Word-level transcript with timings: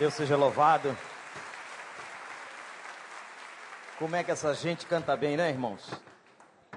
Deus 0.00 0.14
seja 0.14 0.34
louvado. 0.34 0.96
Como 3.98 4.16
é 4.16 4.24
que 4.24 4.30
essa 4.30 4.54
gente 4.54 4.86
canta 4.86 5.14
bem, 5.14 5.36
né, 5.36 5.50
irmãos? 5.50 5.90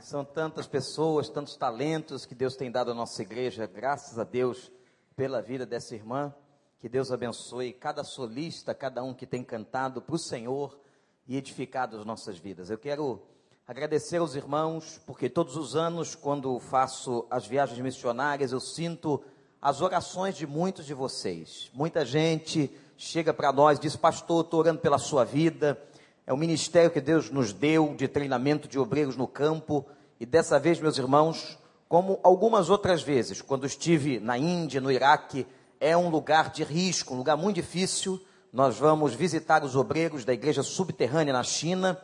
São 0.01 0.25
tantas 0.25 0.67
pessoas, 0.67 1.29
tantos 1.29 1.55
talentos 1.55 2.25
que 2.25 2.35
Deus 2.35 2.57
tem 2.57 2.69
dado 2.69 2.91
à 2.91 2.93
nossa 2.93 3.21
igreja. 3.21 3.65
Graças 3.65 4.19
a 4.19 4.25
Deus 4.25 4.69
pela 5.15 5.41
vida 5.41 5.65
dessa 5.65 5.95
irmã. 5.95 6.35
Que 6.81 6.89
Deus 6.89 7.13
abençoe 7.13 7.71
cada 7.71 8.03
solista, 8.03 8.75
cada 8.75 9.01
um 9.01 9.13
que 9.13 9.25
tem 9.25 9.41
cantado 9.41 10.01
para 10.01 10.15
o 10.15 10.19
Senhor 10.19 10.77
e 11.25 11.37
edificado 11.37 11.97
as 11.97 12.05
nossas 12.05 12.37
vidas. 12.37 12.69
Eu 12.69 12.77
quero 12.77 13.25
agradecer 13.65 14.17
aos 14.17 14.35
irmãos, 14.35 14.99
porque 15.07 15.29
todos 15.29 15.55
os 15.55 15.77
anos, 15.77 16.13
quando 16.13 16.59
faço 16.59 17.25
as 17.31 17.47
viagens 17.47 17.79
missionárias, 17.79 18.51
eu 18.51 18.59
sinto 18.59 19.23
as 19.61 19.79
orações 19.79 20.35
de 20.35 20.45
muitos 20.45 20.85
de 20.85 20.93
vocês. 20.93 21.71
Muita 21.73 22.03
gente 22.03 22.69
chega 22.97 23.33
para 23.33 23.51
nós, 23.51 23.79
diz: 23.79 23.95
Pastor, 23.95 24.43
estou 24.43 24.59
orando 24.59 24.79
pela 24.79 24.97
sua 24.97 25.23
vida. 25.23 25.81
É 26.25 26.31
o 26.31 26.37
ministério 26.37 26.91
que 26.91 27.01
Deus 27.01 27.29
nos 27.29 27.51
deu 27.51 27.93
de 27.95 28.07
treinamento 28.07 28.67
de 28.67 28.79
obreiros 28.79 29.15
no 29.15 29.27
campo. 29.27 29.85
E 30.19 30.25
dessa 30.25 30.57
vez, 30.59 30.79
meus 30.79 30.97
irmãos, 30.97 31.57
como 31.89 32.19
algumas 32.23 32.69
outras 32.69 33.03
vezes, 33.03 33.41
quando 33.41 33.65
estive 33.65 34.19
na 34.19 34.37
Índia, 34.37 34.79
no 34.79 34.91
Iraque, 34.91 35.45
é 35.79 35.97
um 35.97 36.09
lugar 36.09 36.49
de 36.49 36.63
risco, 36.63 37.13
um 37.13 37.17
lugar 37.17 37.35
muito 37.35 37.57
difícil. 37.57 38.19
Nós 38.51 38.77
vamos 38.77 39.13
visitar 39.13 39.63
os 39.63 39.75
obreiros 39.75 40.23
da 40.23 40.33
igreja 40.33 40.63
subterrânea 40.63 41.33
na 41.33 41.43
China 41.43 41.99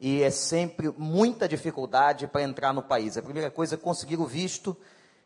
e 0.00 0.22
é 0.22 0.30
sempre 0.30 0.92
muita 0.98 1.48
dificuldade 1.48 2.26
para 2.26 2.42
entrar 2.42 2.72
no 2.74 2.82
país. 2.82 3.16
A 3.16 3.22
primeira 3.22 3.50
coisa 3.50 3.76
é 3.76 3.78
conseguir 3.78 4.16
o 4.16 4.26
visto. 4.26 4.76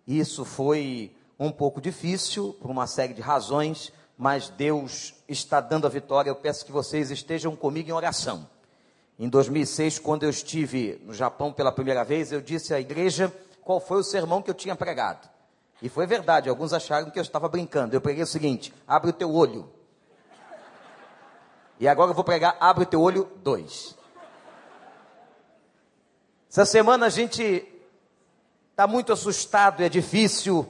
Isso 0.07 0.45
foi 0.45 1.17
um 1.39 1.51
pouco 1.51 1.81
difícil 1.81 2.55
por 2.61 2.71
uma 2.71 2.87
série 2.87 3.15
de 3.15 3.21
razões, 3.21 3.93
mas 4.17 4.49
Deus 4.49 5.15
está 5.29 5.61
dando 5.61 5.87
a 5.87 5.91
vitória. 5.91 6.31
Eu 6.31 6.37
peço 6.37 6.65
que 6.65 6.73
vocês 6.73 7.11
estejam 7.11 7.55
comigo 7.55 7.91
em 7.91 7.93
oração. 7.93 8.49
Em 9.19 9.29
2006, 9.29 9.99
quando 9.99 10.25
eu 10.25 10.31
estive 10.31 11.01
no 11.05 11.13
Japão 11.13 11.53
pela 11.53 11.73
primeira 11.73 12.05
vez, 12.05 12.33
eu 12.33 12.41
disse 12.41 12.73
à 12.75 12.81
igreja 12.81 13.33
qual 13.63 13.81
foi 13.81 13.99
o 13.99 14.05
sermão 14.05 14.43
que 14.43 14.51
eu 14.51 14.55
tinha 14.55 14.77
pregado. 14.77 15.29
E 15.83 15.89
foi 15.89 16.07
verdade, 16.07 16.49
alguns 16.49 16.73
acharam 16.73 17.11
que 17.11 17.19
eu 17.19 17.23
estava 17.23 17.49
brincando. 17.49 17.95
Eu 17.95 18.01
preguei 18.01 18.23
o 18.23 18.27
seguinte: 18.27 18.73
abre 18.87 19.11
o 19.11 19.13
teu 19.13 19.33
olho. 19.35 19.71
E 21.79 21.87
agora 21.87 22.11
eu 22.11 22.15
vou 22.15 22.25
pregar, 22.25 22.57
abre 22.59 22.85
o 22.85 22.87
teu 22.87 23.01
olho 23.03 23.31
dois. 23.43 23.95
Essa 26.51 26.65
semana 26.65 27.07
a 27.07 27.11
gente 27.11 27.67
está 28.71 28.87
muito 28.87 29.13
assustado, 29.13 29.83
é 29.83 29.89
difícil 29.89 30.67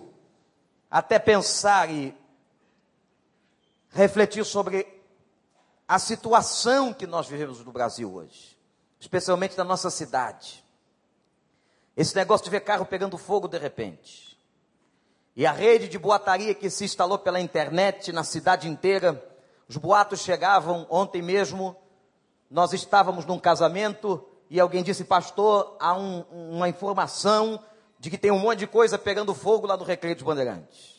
até 0.91 1.19
pensar 1.19 1.89
e 1.91 2.13
refletir 3.97 4.45
sobre 4.45 4.87
a 5.89 5.99
situação 5.99 6.93
que 6.93 7.07
nós 7.07 7.27
vivemos 7.27 7.65
no 7.65 7.73
Brasil 7.73 8.13
hoje, 8.13 8.57
especialmente 9.01 9.57
na 9.57 9.65
nossa 9.65 9.89
cidade. 9.89 10.63
Esse 11.97 12.15
negócio 12.15 12.45
de 12.45 12.51
ver 12.51 12.61
carro 12.61 12.85
pegando 12.85 13.17
fogo 13.17 13.49
de 13.49 13.57
repente. 13.57 14.39
E 15.35 15.47
a 15.47 15.53
rede 15.53 15.89
de 15.89 15.99
boataria 15.99 16.55
que 16.55 16.69
se 16.69 16.85
instalou 16.85 17.19
pela 17.19 17.41
internet 17.41 18.13
na 18.13 18.23
cidade 18.23 18.69
inteira, 18.69 19.23
os 19.67 19.79
boatos 19.79 20.21
chegavam 20.21 20.87
ontem 20.91 21.23
mesmo. 21.23 21.75
Nós 22.51 22.75
estávamos 22.75 23.25
num 23.25 23.39
casamento 23.39 24.23
e 24.51 24.61
alguém 24.61 24.83
disse, 24.83 25.05
pastor, 25.05 25.75
há 25.81 25.97
um, 25.97 26.21
uma 26.31 26.69
informação 26.69 27.63
de 27.99 28.11
que 28.11 28.19
tem 28.19 28.31
um 28.31 28.39
monte 28.39 28.59
de 28.61 28.67
coisa 28.67 28.99
pegando 28.99 29.35
fogo 29.35 29.67
lá 29.67 29.77
no 29.77 29.85
Recreio 29.85 30.15
dos 30.15 30.25
Bandeirantes. 30.25 30.96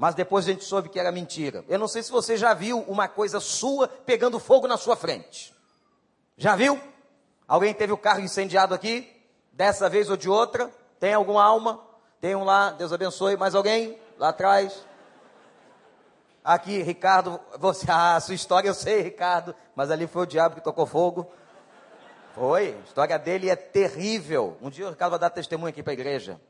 Mas 0.00 0.14
depois 0.14 0.46
a 0.46 0.50
gente 0.50 0.64
soube 0.64 0.88
que 0.88 0.98
era 0.98 1.12
mentira. 1.12 1.62
Eu 1.68 1.78
não 1.78 1.86
sei 1.86 2.02
se 2.02 2.10
você 2.10 2.34
já 2.34 2.54
viu 2.54 2.80
uma 2.88 3.06
coisa 3.06 3.38
sua 3.38 3.86
pegando 3.86 4.40
fogo 4.40 4.66
na 4.66 4.78
sua 4.78 4.96
frente. 4.96 5.54
Já 6.38 6.56
viu? 6.56 6.80
Alguém 7.46 7.74
teve 7.74 7.92
o 7.92 7.98
carro 7.98 8.20
incendiado 8.20 8.74
aqui? 8.74 9.14
Dessa 9.52 9.90
vez 9.90 10.08
ou 10.08 10.16
de 10.16 10.26
outra? 10.26 10.70
Tem 10.98 11.12
alguma 11.12 11.44
alma? 11.44 11.84
Tem 12.18 12.34
um 12.34 12.44
lá, 12.44 12.70
Deus 12.70 12.94
abençoe. 12.94 13.36
Mais 13.36 13.54
alguém? 13.54 14.00
Lá 14.16 14.30
atrás? 14.30 14.86
Aqui, 16.42 16.80
Ricardo, 16.80 17.38
você, 17.58 17.84
ah, 17.90 18.16
a 18.16 18.20
sua 18.20 18.34
história 18.34 18.68
eu 18.68 18.74
sei, 18.74 19.02
Ricardo, 19.02 19.54
mas 19.76 19.90
ali 19.90 20.06
foi 20.06 20.22
o 20.22 20.26
diabo 20.26 20.54
que 20.54 20.64
tocou 20.64 20.86
fogo. 20.86 21.30
Foi, 22.34 22.68
a 22.68 22.86
história 22.86 23.18
dele 23.18 23.50
é 23.50 23.56
terrível. 23.56 24.56
Um 24.62 24.70
dia 24.70 24.86
o 24.86 24.90
Ricardo 24.90 25.10
vai 25.10 25.20
dar 25.20 25.28
testemunho 25.28 25.68
aqui 25.68 25.82
para 25.82 25.92
a 25.92 26.00
igreja. 26.00 26.40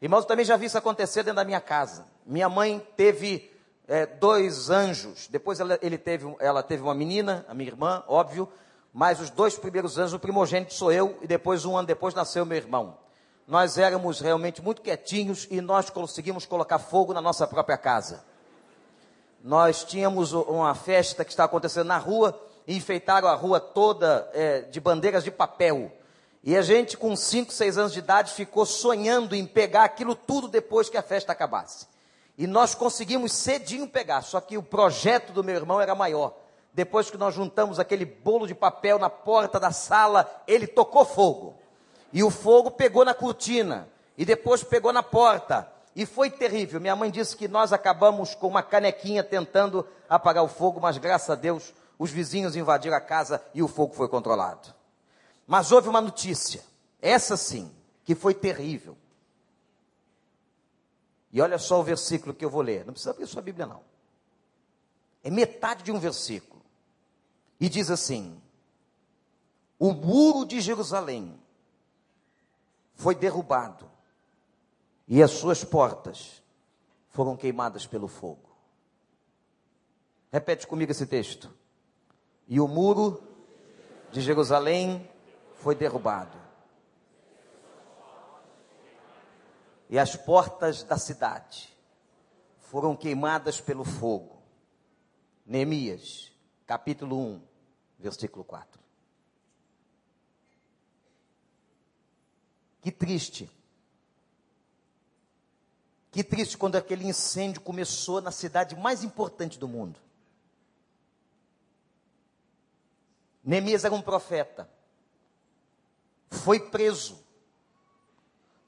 Irmãos, 0.00 0.20
eu 0.20 0.26
também 0.26 0.44
já 0.44 0.56
vi 0.56 0.66
isso 0.66 0.78
acontecer 0.78 1.22
dentro 1.22 1.36
da 1.36 1.44
minha 1.44 1.60
casa. 1.60 2.06
Minha 2.24 2.48
mãe 2.48 2.84
teve 2.96 3.50
é, 3.86 4.06
dois 4.06 4.70
anjos. 4.70 5.26
Depois 5.28 5.58
ela, 5.58 5.78
ele 5.82 5.98
teve, 5.98 6.34
ela 6.38 6.62
teve 6.62 6.82
uma 6.82 6.94
menina, 6.94 7.44
a 7.48 7.54
minha 7.54 7.68
irmã, 7.68 8.04
óbvio. 8.06 8.48
Mas 8.92 9.20
os 9.20 9.30
dois 9.30 9.58
primeiros 9.58 9.98
anjos, 9.98 10.14
o 10.14 10.18
primogênito 10.18 10.72
sou 10.72 10.92
eu, 10.92 11.18
e 11.20 11.26
depois, 11.26 11.64
um 11.64 11.76
ano 11.76 11.86
depois, 11.86 12.14
nasceu 12.14 12.46
meu 12.46 12.56
irmão. 12.56 12.96
Nós 13.46 13.78
éramos 13.78 14.20
realmente 14.20 14.62
muito 14.62 14.82
quietinhos 14.82 15.46
e 15.50 15.60
nós 15.60 15.90
conseguimos 15.90 16.46
colocar 16.46 16.78
fogo 16.78 17.12
na 17.12 17.20
nossa 17.20 17.46
própria 17.46 17.78
casa. 17.78 18.24
Nós 19.42 19.84
tínhamos 19.84 20.32
uma 20.32 20.74
festa 20.74 21.24
que 21.24 21.30
estava 21.30 21.46
acontecendo 21.46 21.86
na 21.86 21.98
rua, 21.98 22.38
e 22.68 22.76
enfeitaram 22.76 23.26
a 23.26 23.34
rua 23.34 23.58
toda 23.58 24.30
é, 24.34 24.60
de 24.60 24.78
bandeiras 24.78 25.24
de 25.24 25.30
papel. 25.30 25.90
E 26.48 26.56
a 26.56 26.62
gente, 26.62 26.96
com 26.96 27.14
5, 27.14 27.52
6 27.52 27.76
anos 27.76 27.92
de 27.92 27.98
idade, 27.98 28.32
ficou 28.32 28.64
sonhando 28.64 29.34
em 29.34 29.44
pegar 29.44 29.84
aquilo 29.84 30.14
tudo 30.14 30.48
depois 30.48 30.88
que 30.88 30.96
a 30.96 31.02
festa 31.02 31.30
acabasse. 31.30 31.86
E 32.38 32.46
nós 32.46 32.74
conseguimos 32.74 33.34
cedinho 33.34 33.86
pegar, 33.86 34.22
só 34.22 34.40
que 34.40 34.56
o 34.56 34.62
projeto 34.62 35.30
do 35.30 35.44
meu 35.44 35.56
irmão 35.56 35.78
era 35.78 35.94
maior. 35.94 36.32
Depois 36.72 37.10
que 37.10 37.18
nós 37.18 37.34
juntamos 37.34 37.78
aquele 37.78 38.06
bolo 38.06 38.46
de 38.46 38.54
papel 38.54 38.98
na 38.98 39.10
porta 39.10 39.60
da 39.60 39.72
sala, 39.72 40.42
ele 40.46 40.66
tocou 40.66 41.04
fogo. 41.04 41.54
E 42.14 42.24
o 42.24 42.30
fogo 42.30 42.70
pegou 42.70 43.04
na 43.04 43.12
cortina, 43.12 43.86
e 44.16 44.24
depois 44.24 44.64
pegou 44.64 44.90
na 44.90 45.02
porta. 45.02 45.70
E 45.94 46.06
foi 46.06 46.30
terrível. 46.30 46.80
Minha 46.80 46.96
mãe 46.96 47.10
disse 47.10 47.36
que 47.36 47.46
nós 47.46 47.74
acabamos 47.74 48.34
com 48.34 48.48
uma 48.48 48.62
canequinha 48.62 49.22
tentando 49.22 49.86
apagar 50.08 50.42
o 50.42 50.48
fogo, 50.48 50.80
mas 50.80 50.96
graças 50.96 51.28
a 51.28 51.34
Deus 51.34 51.74
os 51.98 52.10
vizinhos 52.10 52.56
invadiram 52.56 52.96
a 52.96 53.02
casa 53.02 53.42
e 53.52 53.62
o 53.62 53.68
fogo 53.68 53.92
foi 53.92 54.08
controlado. 54.08 54.77
Mas 55.48 55.72
houve 55.72 55.88
uma 55.88 56.02
notícia, 56.02 56.62
essa 57.00 57.34
sim, 57.34 57.74
que 58.04 58.14
foi 58.14 58.34
terrível. 58.34 58.98
E 61.32 61.40
olha 61.40 61.58
só 61.58 61.80
o 61.80 61.82
versículo 61.82 62.34
que 62.34 62.44
eu 62.44 62.50
vou 62.50 62.60
ler. 62.60 62.84
Não 62.84 62.92
precisa 62.92 63.12
abrir 63.12 63.26
sua 63.26 63.40
Bíblia, 63.40 63.64
não. 63.64 63.82
É 65.24 65.30
metade 65.30 65.82
de 65.82 65.90
um 65.90 65.98
versículo. 65.98 66.62
E 67.58 67.66
diz 67.66 67.90
assim: 67.90 68.38
O 69.78 69.94
muro 69.94 70.44
de 70.44 70.60
Jerusalém 70.60 71.40
foi 72.94 73.14
derrubado, 73.14 73.90
e 75.06 75.22
as 75.22 75.30
suas 75.30 75.64
portas 75.64 76.42
foram 77.08 77.34
queimadas 77.34 77.86
pelo 77.86 78.06
fogo. 78.06 78.54
Repete 80.30 80.66
comigo 80.66 80.92
esse 80.92 81.06
texto. 81.06 81.50
E 82.46 82.60
o 82.60 82.68
muro 82.68 83.22
de 84.12 84.20
Jerusalém 84.20 85.08
foi 85.58 85.74
derrubado. 85.74 86.38
E 89.90 89.98
as 89.98 90.16
portas 90.16 90.82
da 90.82 90.96
cidade 90.96 91.76
foram 92.58 92.94
queimadas 92.94 93.60
pelo 93.60 93.84
fogo. 93.84 94.42
Neemias, 95.44 96.30
capítulo 96.66 97.18
1, 97.18 97.42
versículo 97.98 98.44
4. 98.44 98.80
Que 102.80 102.92
triste. 102.92 103.50
Que 106.10 106.22
triste 106.22 106.56
quando 106.56 106.76
aquele 106.76 107.06
incêndio 107.06 107.60
começou 107.62 108.20
na 108.20 108.30
cidade 108.30 108.76
mais 108.76 109.02
importante 109.02 109.58
do 109.58 109.66
mundo. 109.66 109.98
Neemias 113.42 113.84
era 113.84 113.94
um 113.94 114.02
profeta 114.02 114.77
foi 116.30 116.60
preso, 116.60 117.24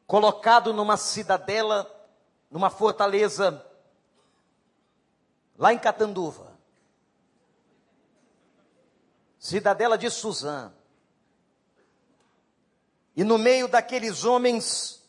colocado 0.07 0.73
numa 0.73 0.97
cidadela, 0.97 1.89
numa 2.51 2.71
fortaleza, 2.71 3.65
lá 5.57 5.73
em 5.73 5.79
Catanduva. 5.79 6.51
Cidadela 9.39 9.97
de 9.97 10.11
Suzã. 10.11 10.73
E 13.17 13.25
no 13.25 13.39
meio 13.39 13.69
daqueles 13.69 14.25
homens, 14.25 15.03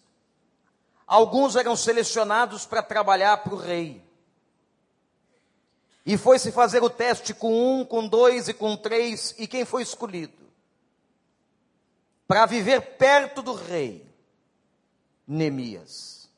alguns 1.06 1.56
eram 1.56 1.76
selecionados 1.76 2.66
para 2.66 2.82
trabalhar 2.82 3.38
para 3.38 3.54
o 3.54 3.58
rei. 3.58 4.04
E 6.06 6.18
foi-se 6.18 6.52
fazer 6.52 6.82
o 6.82 6.90
teste 6.90 7.34
com 7.34 7.82
um, 7.82 7.86
com 7.86 8.08
dois 8.08 8.48
e 8.48 8.54
com 8.54 8.76
três, 8.76 9.36
e 9.38 9.48
quem 9.48 9.64
foi 9.66 9.84
escolhido? 9.84 10.41
Para 12.32 12.46
viver 12.46 12.80
perto 12.96 13.42
do 13.42 13.54
rei, 13.54 14.10
Neemias. 15.28 16.30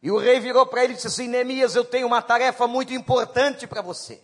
E 0.00 0.08
o 0.08 0.18
rei 0.18 0.38
virou 0.38 0.64
para 0.64 0.84
ele 0.84 0.92
e 0.92 0.94
disse 0.94 1.08
assim: 1.08 1.26
Neemias, 1.26 1.74
eu 1.74 1.84
tenho 1.84 2.06
uma 2.06 2.22
tarefa 2.22 2.68
muito 2.68 2.94
importante 2.94 3.66
para 3.66 3.82
você. 3.82 4.22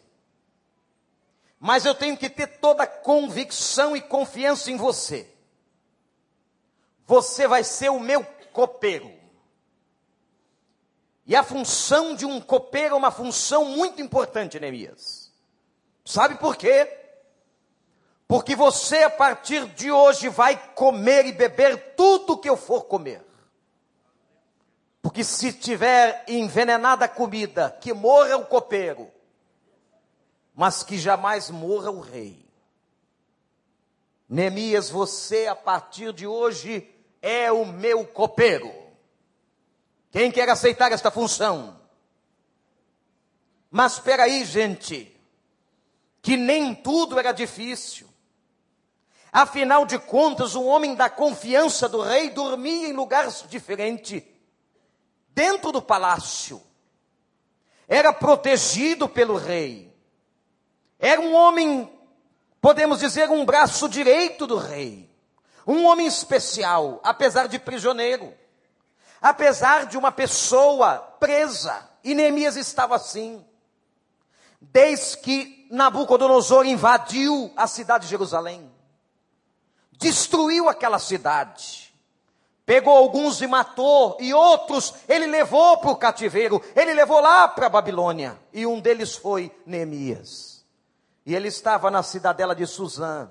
mas 1.59 1.85
eu 1.85 1.93
tenho 1.93 2.17
que 2.17 2.31
ter 2.31 2.47
toda 2.47 2.87
convicção 2.87 3.97
e 3.97 4.01
confiança 4.01 4.71
em 4.71 4.77
você. 4.77 5.29
Você 7.05 7.49
vai 7.49 7.65
ser 7.65 7.89
o 7.89 7.99
meu 7.99 8.25
copeiro. 8.53 9.13
E 11.27 11.35
a 11.35 11.43
função 11.43 12.15
de 12.15 12.25
um 12.25 12.41
copeiro 12.41 12.95
é 12.95 12.99
uma 12.99 13.11
função 13.11 13.65
muito 13.65 14.01
importante, 14.01 14.61
Neemias. 14.61 15.33
Sabe 16.05 16.37
por 16.37 16.55
quê? 16.55 17.02
Porque 18.32 18.56
você, 18.56 19.02
a 19.02 19.11
partir 19.11 19.67
de 19.75 19.93
hoje, 19.93 20.31
vai 20.31 20.56
comer 20.73 21.26
e 21.26 21.32
beber 21.32 21.93
tudo 21.94 22.38
que 22.38 22.49
eu 22.49 22.56
for 22.56 22.84
comer. 22.84 23.23
Porque 25.02 25.23
se 25.23 25.52
tiver 25.52 26.25
envenenada 26.26 27.05
a 27.05 27.08
comida, 27.08 27.76
que 27.79 27.93
morra 27.93 28.38
o 28.38 28.46
copeiro, 28.46 29.11
mas 30.55 30.82
que 30.82 30.96
jamais 30.96 31.50
morra 31.50 31.90
o 31.90 32.00
rei. 32.00 32.49
Neemias, 34.26 34.88
você, 34.88 35.46
a 35.46 35.55
partir 35.55 36.11
de 36.14 36.26
hoje, 36.26 36.88
é 37.20 37.52
o 37.52 37.67
meu 37.67 38.06
copeiro. 38.06 38.73
Quem 40.11 40.32
quer 40.32 40.49
aceitar 40.49 40.90
esta 40.90 41.11
função? 41.11 41.79
Mas 43.70 43.93
espera 43.93 44.23
aí, 44.23 44.43
gente, 44.46 45.14
que 46.23 46.34
nem 46.34 46.75
tudo 46.75 47.19
era 47.19 47.32
difícil. 47.32 48.11
Afinal 49.32 49.87
de 49.87 49.99
contas, 49.99 50.55
um 50.55 50.67
homem 50.67 50.94
da 50.94 51.08
confiança 51.08 51.88
do 51.88 52.02
rei 52.02 52.31
dormia 52.31 52.88
em 52.88 52.93
lugares 52.93 53.44
diferentes, 53.49 54.23
dentro 55.31 55.73
do 55.73 55.81
palácio. 55.81 56.62
Era 57.88 58.12
protegido 58.12 59.08
pelo 59.08 59.37
rei. 59.37 59.90
Era 60.99 61.20
um 61.20 61.34
homem, 61.34 61.90
podemos 62.61 63.00
dizer, 63.00 63.31
um 63.31 63.44
braço 63.44 63.88
direito 63.88 64.46
do 64.46 64.58
rei. 64.58 65.11
Um 65.67 65.87
homem 65.87 66.06
especial, 66.06 67.00
apesar 67.02 67.49
de 67.49 67.58
prisioneiro 67.58 68.34
apesar 69.23 69.87
de 69.87 69.96
uma 69.96 70.11
pessoa 70.11 70.99
presa, 71.20 71.88
e 72.02 72.12
Neemias 72.12 72.56
estava 72.56 72.96
assim. 72.96 73.46
Desde 74.61 75.19
que 75.19 75.69
Nabucodonosor 75.70 76.67
invadiu 76.67 77.52
a 77.56 77.69
cidade 77.69 78.05
de 78.05 78.11
Jerusalém, 78.11 78.72
destruiu 80.03 80.69
aquela 80.69 80.99
cidade, 80.99 81.95
pegou 82.67 82.95
alguns 82.95 83.41
e 83.41 83.47
matou, 83.47 84.17
e 84.21 84.35
outros 84.35 84.93
ele 85.09 85.27
levou 85.27 85.79
para 85.79 85.91
o 85.91 85.97
cativeiro, 85.97 86.61
ele 86.75 86.93
levou 86.93 87.21
lá 87.21 87.49
para 87.49 87.67
a 87.67 87.71
Babilônia, 87.71 88.39
e 88.53 88.67
um 88.67 88.81
deles 88.81 89.15
foi 89.15 89.51
Neemias. 89.65 90.65
E 91.25 91.35
ele 91.35 91.49
estava 91.49 91.91
na 91.91 92.03
cidadela 92.03 92.55
de 92.55 92.67
Suzã. 92.67 93.31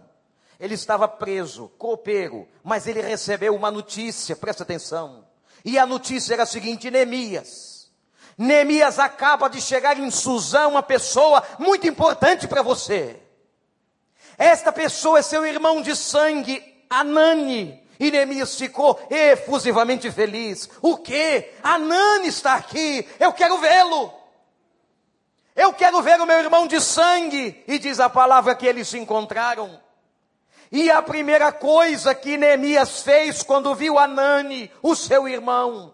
Ele 0.57 0.75
estava 0.75 1.07
preso, 1.07 1.69
copeiro, 1.77 2.47
mas 2.63 2.87
ele 2.87 3.01
recebeu 3.01 3.53
uma 3.53 3.69
notícia, 3.69 4.35
presta 4.35 4.63
atenção. 4.63 5.25
E 5.65 5.77
a 5.77 5.85
notícia 5.85 6.33
era 6.33 6.43
a 6.43 6.45
seguinte: 6.45 6.89
Neemias. 6.89 7.91
Neemias 8.37 8.97
acaba 8.97 9.49
de 9.49 9.59
chegar 9.59 9.99
em 9.99 10.09
Suzã, 10.09 10.67
uma 10.67 10.81
pessoa 10.81 11.43
muito 11.59 11.87
importante 11.87 12.47
para 12.47 12.61
você. 12.61 13.19
Esta 14.37 14.71
pessoa 14.71 15.19
é 15.19 15.21
seu 15.21 15.45
irmão 15.45 15.81
de 15.81 15.95
sangue, 15.95 16.63
Anani. 16.89 17.81
E 17.99 18.09
Neemias 18.09 18.55
ficou 18.55 18.99
efusivamente 19.09 20.09
feliz. 20.11 20.67
O 20.81 20.97
que? 20.97 21.51
Anani 21.61 22.27
está 22.27 22.55
aqui. 22.55 23.07
Eu 23.19 23.31
quero 23.31 23.59
vê-lo. 23.59 24.11
Eu 25.55 25.71
quero 25.73 26.01
ver 26.01 26.19
o 26.19 26.25
meu 26.25 26.39
irmão 26.39 26.65
de 26.65 26.81
sangue. 26.81 27.63
E 27.67 27.77
diz 27.77 27.99
a 27.99 28.09
palavra 28.09 28.55
que 28.55 28.65
eles 28.65 28.87
se 28.87 28.97
encontraram. 28.97 29.79
E 30.71 30.89
a 30.89 31.01
primeira 31.01 31.51
coisa 31.51 32.15
que 32.15 32.37
Neemias 32.37 33.01
fez 33.01 33.43
quando 33.43 33.75
viu 33.75 33.99
Anani, 33.99 34.71
o 34.81 34.95
seu 34.95 35.27
irmão, 35.27 35.93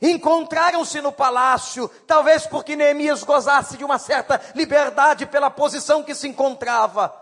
encontraram-se 0.00 1.00
no 1.00 1.10
palácio, 1.10 1.88
talvez 2.06 2.46
porque 2.46 2.76
Neemias 2.76 3.24
gozasse 3.24 3.78
de 3.78 3.84
uma 3.84 3.98
certa 3.98 4.40
liberdade 4.54 5.24
pela 5.24 5.48
posição 5.48 6.02
que 6.02 6.14
se 6.14 6.28
encontrava. 6.28 7.21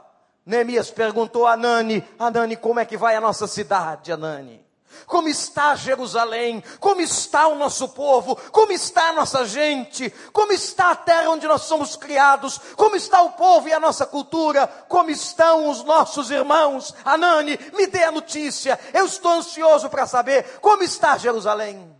Neemias 0.50 0.90
perguntou 0.90 1.46
a 1.46 1.52
Anani, 1.52 2.04
Anani, 2.18 2.56
como 2.56 2.80
é 2.80 2.84
que 2.84 2.96
vai 2.96 3.14
a 3.14 3.20
nossa 3.20 3.46
cidade, 3.46 4.10
Anani? 4.10 4.68
Como 5.06 5.28
está 5.28 5.76
Jerusalém? 5.76 6.62
Como 6.80 7.00
está 7.00 7.46
o 7.46 7.54
nosso 7.54 7.88
povo? 7.90 8.34
Como 8.50 8.72
está 8.72 9.10
a 9.10 9.12
nossa 9.12 9.46
gente? 9.46 10.10
Como 10.32 10.52
está 10.52 10.90
a 10.90 10.96
terra 10.96 11.30
onde 11.30 11.46
nós 11.46 11.62
somos 11.62 11.94
criados? 11.94 12.58
Como 12.76 12.96
está 12.96 13.22
o 13.22 13.30
povo 13.30 13.68
e 13.68 13.72
a 13.72 13.78
nossa 13.78 14.04
cultura? 14.04 14.66
Como 14.88 15.08
estão 15.08 15.70
os 15.70 15.84
nossos 15.84 16.32
irmãos? 16.32 16.92
Anani, 17.04 17.56
me 17.72 17.86
dê 17.86 18.02
a 18.02 18.10
notícia. 18.10 18.78
Eu 18.92 19.06
estou 19.06 19.30
ansioso 19.30 19.88
para 19.88 20.04
saber 20.04 20.58
como 20.60 20.82
está 20.82 21.16
Jerusalém. 21.16 21.96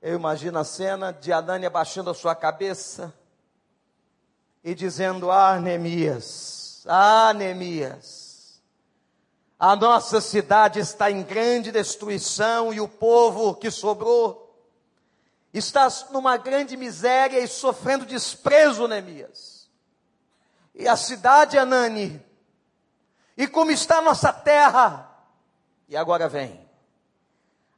Eu 0.00 0.14
imagino 0.14 0.58
a 0.58 0.64
cena 0.64 1.12
de 1.12 1.30
Anani 1.30 1.66
abaixando 1.66 2.08
a 2.08 2.14
sua 2.14 2.34
cabeça 2.34 3.12
e 4.62 4.74
dizendo: 4.74 5.30
Ah, 5.30 5.58
Neemias, 5.58 6.84
ah, 6.86 7.32
Neemias 7.32 8.20
a 9.60 9.76
nossa 9.76 10.22
cidade 10.22 10.80
está 10.80 11.10
em 11.10 11.22
grande 11.22 11.70
destruição 11.70 12.72
e 12.72 12.80
o 12.80 12.88
povo 12.88 13.54
que 13.54 13.70
sobrou 13.70 14.58
está 15.52 15.86
numa 16.12 16.38
grande 16.38 16.78
miséria 16.78 17.38
e 17.38 17.46
sofrendo 17.46 18.06
desprezo, 18.06 18.88
Neemias. 18.88 19.68
E 20.74 20.88
a 20.88 20.96
cidade, 20.96 21.58
Anani, 21.58 22.24
e 23.36 23.46
como 23.46 23.70
está 23.70 23.98
a 23.98 24.02
nossa 24.02 24.32
terra. 24.32 25.14
E 25.86 25.94
agora 25.94 26.26
vem 26.26 26.66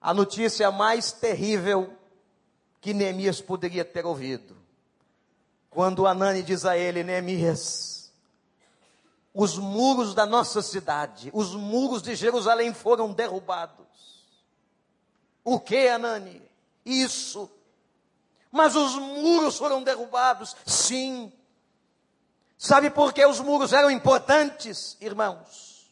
a 0.00 0.14
notícia 0.14 0.70
mais 0.70 1.10
terrível 1.10 1.92
que 2.80 2.94
Neemias 2.94 3.40
poderia 3.40 3.84
ter 3.84 4.06
ouvido. 4.06 4.56
Quando 5.72 6.06
Anani 6.06 6.42
diz 6.42 6.66
a 6.66 6.76
ele, 6.76 7.02
Neemias, 7.02 8.12
os 9.32 9.56
muros 9.56 10.14
da 10.14 10.26
nossa 10.26 10.60
cidade, 10.60 11.30
os 11.32 11.54
muros 11.54 12.02
de 12.02 12.14
Jerusalém 12.14 12.74
foram 12.74 13.10
derrubados. 13.10 13.86
O 15.42 15.58
que, 15.58 15.88
Anani? 15.88 16.42
Isso. 16.84 17.50
Mas 18.50 18.76
os 18.76 18.96
muros 18.96 19.56
foram 19.56 19.82
derrubados? 19.82 20.54
Sim. 20.66 21.32
Sabe 22.58 22.90
por 22.90 23.14
que 23.14 23.24
os 23.24 23.40
muros 23.40 23.72
eram 23.72 23.90
importantes, 23.90 24.98
irmãos? 25.00 25.90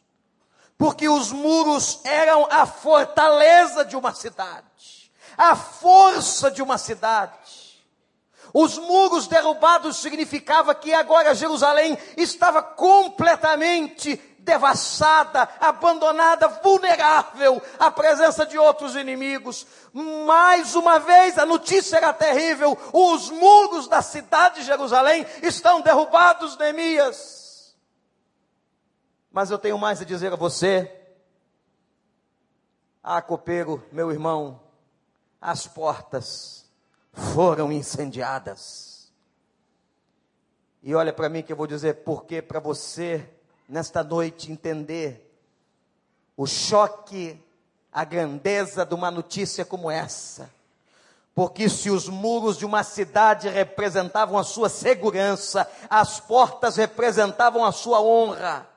Porque 0.77 1.09
os 1.09 1.31
muros 1.31 2.01
eram 2.03 2.47
a 2.51 2.67
fortaleza 2.67 3.83
de 3.83 3.95
uma 3.95 4.13
cidade, 4.13 5.11
a 5.35 5.55
força 5.55 6.51
de 6.51 6.61
uma 6.61 6.77
cidade. 6.77 7.60
Os 8.53 8.77
muros 8.77 9.27
derrubados 9.27 9.97
significava 9.97 10.75
que 10.75 10.93
agora 10.93 11.33
Jerusalém 11.33 11.97
estava 12.17 12.61
completamente 12.61 14.17
devassada, 14.39 15.47
abandonada, 15.59 16.47
vulnerável 16.47 17.61
à 17.79 17.89
presença 17.89 18.45
de 18.45 18.57
outros 18.57 18.95
inimigos. 18.95 19.65
Mais 19.93 20.75
uma 20.75 20.99
vez, 20.99 21.37
a 21.37 21.45
notícia 21.45 21.97
era 21.97 22.13
terrível: 22.13 22.77
os 22.91 23.29
muros 23.29 23.87
da 23.87 24.01
cidade 24.01 24.61
de 24.61 24.65
Jerusalém 24.65 25.25
estão 25.41 25.81
derrubados, 25.81 26.57
Neemias. 26.57 27.75
Mas 29.31 29.49
eu 29.49 29.57
tenho 29.57 29.77
mais 29.77 30.01
a 30.01 30.05
dizer 30.05 30.33
a 30.33 30.35
você. 30.35 30.97
Ah, 33.03 33.21
copeiro, 33.21 33.83
meu 33.91 34.11
irmão, 34.11 34.61
as 35.39 35.65
portas 35.65 36.60
foram 37.13 37.71
incendiadas. 37.71 39.11
E 40.83 40.95
olha 40.95 41.13
para 41.13 41.29
mim 41.29 41.43
que 41.43 41.51
eu 41.51 41.57
vou 41.57 41.67
dizer 41.67 42.03
porque 42.03 42.41
para 42.41 42.59
você 42.59 43.29
nesta 43.69 44.03
noite 44.03 44.51
entender 44.51 45.31
o 46.35 46.45
choque, 46.47 47.39
a 47.91 48.03
grandeza 48.03 48.85
de 48.85 48.93
uma 48.93 49.11
notícia 49.11 49.63
como 49.63 49.91
essa. 49.91 50.49
Porque 51.33 51.69
se 51.69 51.89
os 51.89 52.09
muros 52.09 52.57
de 52.57 52.65
uma 52.65 52.83
cidade 52.83 53.47
representavam 53.47 54.37
a 54.37 54.43
sua 54.43 54.67
segurança, 54.67 55.69
as 55.89 56.19
portas 56.19 56.75
representavam 56.75 57.63
a 57.63 57.71
sua 57.71 58.01
honra. 58.01 58.67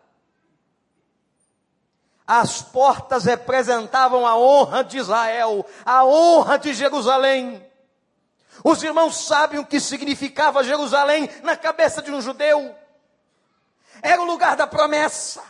As 2.27 2.63
portas 2.63 3.25
representavam 3.25 4.27
a 4.27 4.37
honra 4.37 4.85
de 4.85 4.99
Israel, 4.99 5.67
a 5.85 6.05
honra 6.05 6.59
de 6.59 6.73
Jerusalém. 6.73 7.65
Os 8.63 8.83
irmãos 8.83 9.27
sabem 9.27 9.59
o 9.59 9.67
que 9.67 9.81
significava 9.81 10.63
Jerusalém 10.63 11.29
na 11.43 11.57
cabeça 11.57 12.01
de 12.01 12.13
um 12.13 12.21
judeu. 12.21 12.75
Era 14.03 14.21
o 14.21 14.27
lugar 14.27 14.57
da 14.57 14.67
promessa. 14.67 15.43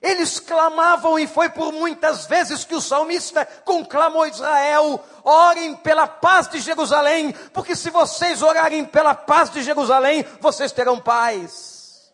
Eles 0.00 0.40
clamavam, 0.40 1.16
e 1.16 1.28
foi 1.28 1.48
por 1.48 1.72
muitas 1.72 2.26
vezes 2.26 2.64
que 2.64 2.74
o 2.74 2.80
salmista 2.80 3.46
conclamou 3.64 4.26
Israel: 4.26 5.00
orem 5.22 5.76
pela 5.76 6.08
paz 6.08 6.48
de 6.48 6.58
Jerusalém, 6.58 7.32
porque 7.52 7.76
se 7.76 7.88
vocês 7.88 8.42
orarem 8.42 8.84
pela 8.84 9.14
paz 9.14 9.50
de 9.50 9.62
Jerusalém, 9.62 10.24
vocês 10.40 10.72
terão 10.72 11.00
paz. 11.00 12.12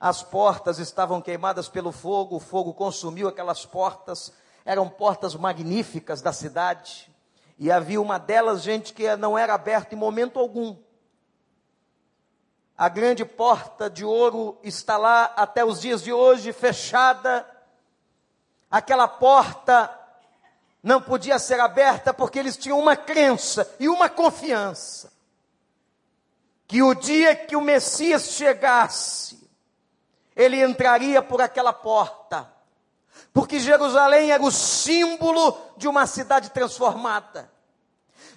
As 0.00 0.22
portas 0.22 0.78
estavam 0.78 1.20
queimadas 1.20 1.68
pelo 1.68 1.92
fogo, 1.92 2.36
o 2.36 2.40
fogo 2.40 2.72
consumiu 2.72 3.28
aquelas 3.28 3.66
portas, 3.66 4.32
eram 4.64 4.88
portas 4.88 5.34
magníficas 5.34 6.22
da 6.22 6.32
cidade, 6.32 7.12
e 7.58 7.70
havia 7.70 8.00
uma 8.00 8.18
delas, 8.18 8.62
gente, 8.62 8.92
que 8.92 9.14
não 9.16 9.38
era 9.38 9.54
aberta 9.54 9.94
em 9.94 9.98
momento 9.98 10.38
algum. 10.38 10.76
A 12.76 12.88
grande 12.88 13.24
porta 13.24 13.88
de 13.88 14.04
ouro 14.04 14.58
está 14.62 14.96
lá 14.96 15.32
até 15.36 15.64
os 15.64 15.80
dias 15.80 16.02
de 16.02 16.12
hoje, 16.12 16.52
fechada. 16.52 17.48
Aquela 18.68 19.06
porta 19.06 19.88
não 20.82 21.00
podia 21.00 21.38
ser 21.38 21.60
aberta 21.60 22.12
porque 22.12 22.38
eles 22.38 22.56
tinham 22.56 22.78
uma 22.80 22.96
crença 22.96 23.72
e 23.78 23.88
uma 23.88 24.08
confiança 24.08 25.12
que 26.66 26.82
o 26.82 26.94
dia 26.94 27.36
que 27.36 27.54
o 27.54 27.60
Messias 27.60 28.30
chegasse, 28.30 29.48
ele 30.34 30.60
entraria 30.62 31.22
por 31.22 31.40
aquela 31.40 31.72
porta, 31.72 32.52
porque 33.32 33.58
Jerusalém 33.58 34.30
era 34.30 34.42
o 34.42 34.50
símbolo 34.50 35.56
de 35.76 35.88
uma 35.88 36.06
cidade 36.06 36.50
transformada. 36.50 37.53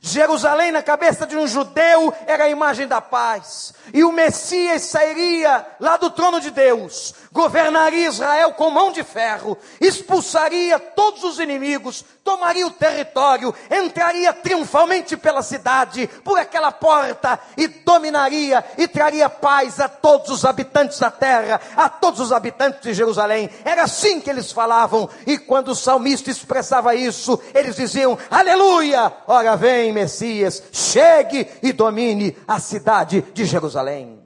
Jerusalém, 0.01 0.71
na 0.71 0.83
cabeça 0.83 1.25
de 1.25 1.35
um 1.35 1.47
judeu, 1.47 2.13
era 2.25 2.45
a 2.45 2.49
imagem 2.49 2.87
da 2.87 3.01
paz. 3.01 3.73
E 3.93 4.03
o 4.03 4.11
Messias 4.11 4.83
sairia 4.83 5.65
lá 5.79 5.97
do 5.97 6.09
trono 6.09 6.39
de 6.39 6.51
Deus, 6.51 7.13
governaria 7.31 8.07
Israel 8.07 8.53
com 8.53 8.69
mão 8.69 8.91
de 8.91 9.03
ferro, 9.03 9.57
expulsaria 9.79 10.79
todos 10.79 11.23
os 11.23 11.39
inimigos, 11.39 12.03
tomaria 12.23 12.67
o 12.67 12.71
território, 12.71 13.53
entraria 13.71 14.33
triunfalmente 14.33 15.15
pela 15.15 15.41
cidade, 15.41 16.07
por 16.23 16.37
aquela 16.37 16.71
porta, 16.71 17.39
e 17.55 17.67
dominaria 17.67 18.63
e 18.77 18.87
traria 18.87 19.29
paz 19.29 19.79
a 19.79 19.87
todos 19.87 20.29
os 20.29 20.45
habitantes 20.45 20.99
da 20.99 21.09
terra, 21.09 21.61
a 21.75 21.87
todos 21.87 22.19
os 22.19 22.31
habitantes 22.31 22.81
de 22.81 22.93
Jerusalém. 22.93 23.49
Era 23.63 23.83
assim 23.83 24.19
que 24.19 24.29
eles 24.29 24.51
falavam, 24.51 25.09
e 25.25 25.37
quando 25.37 25.69
o 25.69 25.75
salmista 25.75 26.29
expressava 26.29 26.95
isso, 26.95 27.39
eles 27.53 27.75
diziam: 27.75 28.17
Aleluia! 28.29 29.13
Ora 29.25 29.55
vem, 29.87 29.93
Messias, 29.93 30.63
chegue 30.71 31.49
e 31.61 31.71
domine 31.71 32.35
a 32.47 32.59
cidade 32.59 33.21
de 33.21 33.45
Jerusalém. 33.45 34.23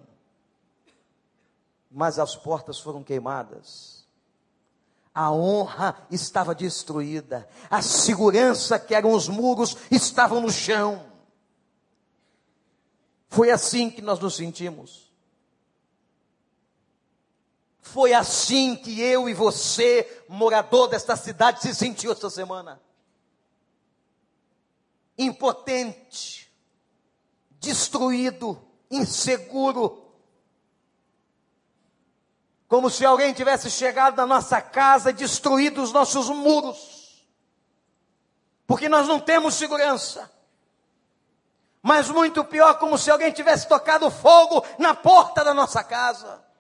Mas 1.90 2.20
as 2.20 2.36
portas 2.36 2.80
foram 2.80 3.04
queimadas. 3.04 4.08
A 5.14 5.32
honra 5.32 6.08
estava 6.10 6.56
destruída. 6.56 7.48
A 7.70 7.82
segurança 7.82 8.80
que 8.80 8.96
eram 8.96 9.12
os 9.12 9.28
muros 9.28 9.76
estavam 9.90 10.40
no 10.40 10.52
chão. 10.52 11.06
Foi 13.28 13.52
assim 13.52 13.90
que 13.90 14.02
nós 14.02 14.20
nos 14.20 14.36
sentimos. 14.36 15.12
Foi 17.82 18.14
assim 18.14 18.76
que 18.76 19.02
eu 19.02 19.28
e 19.28 19.34
você, 19.34 20.24
morador 20.30 20.88
desta 20.88 21.16
cidade, 21.18 21.62
se 21.62 21.76
sentiu 21.76 22.14
esta 22.14 22.30
semana 22.30 22.80
impotente, 25.26 26.52
destruído, 27.60 28.62
inseguro. 28.90 30.12
Como 32.68 32.90
se 32.90 33.06
alguém 33.06 33.34
tivesse 33.34 33.70
chegado 33.70 34.16
na 34.18 34.26
nossa 34.26 34.62
casa 34.62 35.10
e 35.10 35.14
destruído 35.14 35.82
os 35.84 35.92
nossos 35.92 36.30
muros. 36.30 37.28
Porque 38.66 38.88
nós 38.88 39.08
não 39.08 39.20
temos 39.20 39.56
segurança. 39.56 40.32
Mas 41.82 42.10
muito 42.10 42.44
pior, 42.46 42.76
como 42.76 42.98
se 42.98 43.12
alguém 43.12 43.32
tivesse 43.32 43.68
tocado 43.68 44.10
fogo 44.10 44.66
na 44.78 44.94
porta 44.94 45.44
da 45.44 45.54
nossa 45.54 45.84
casa. 45.84 46.51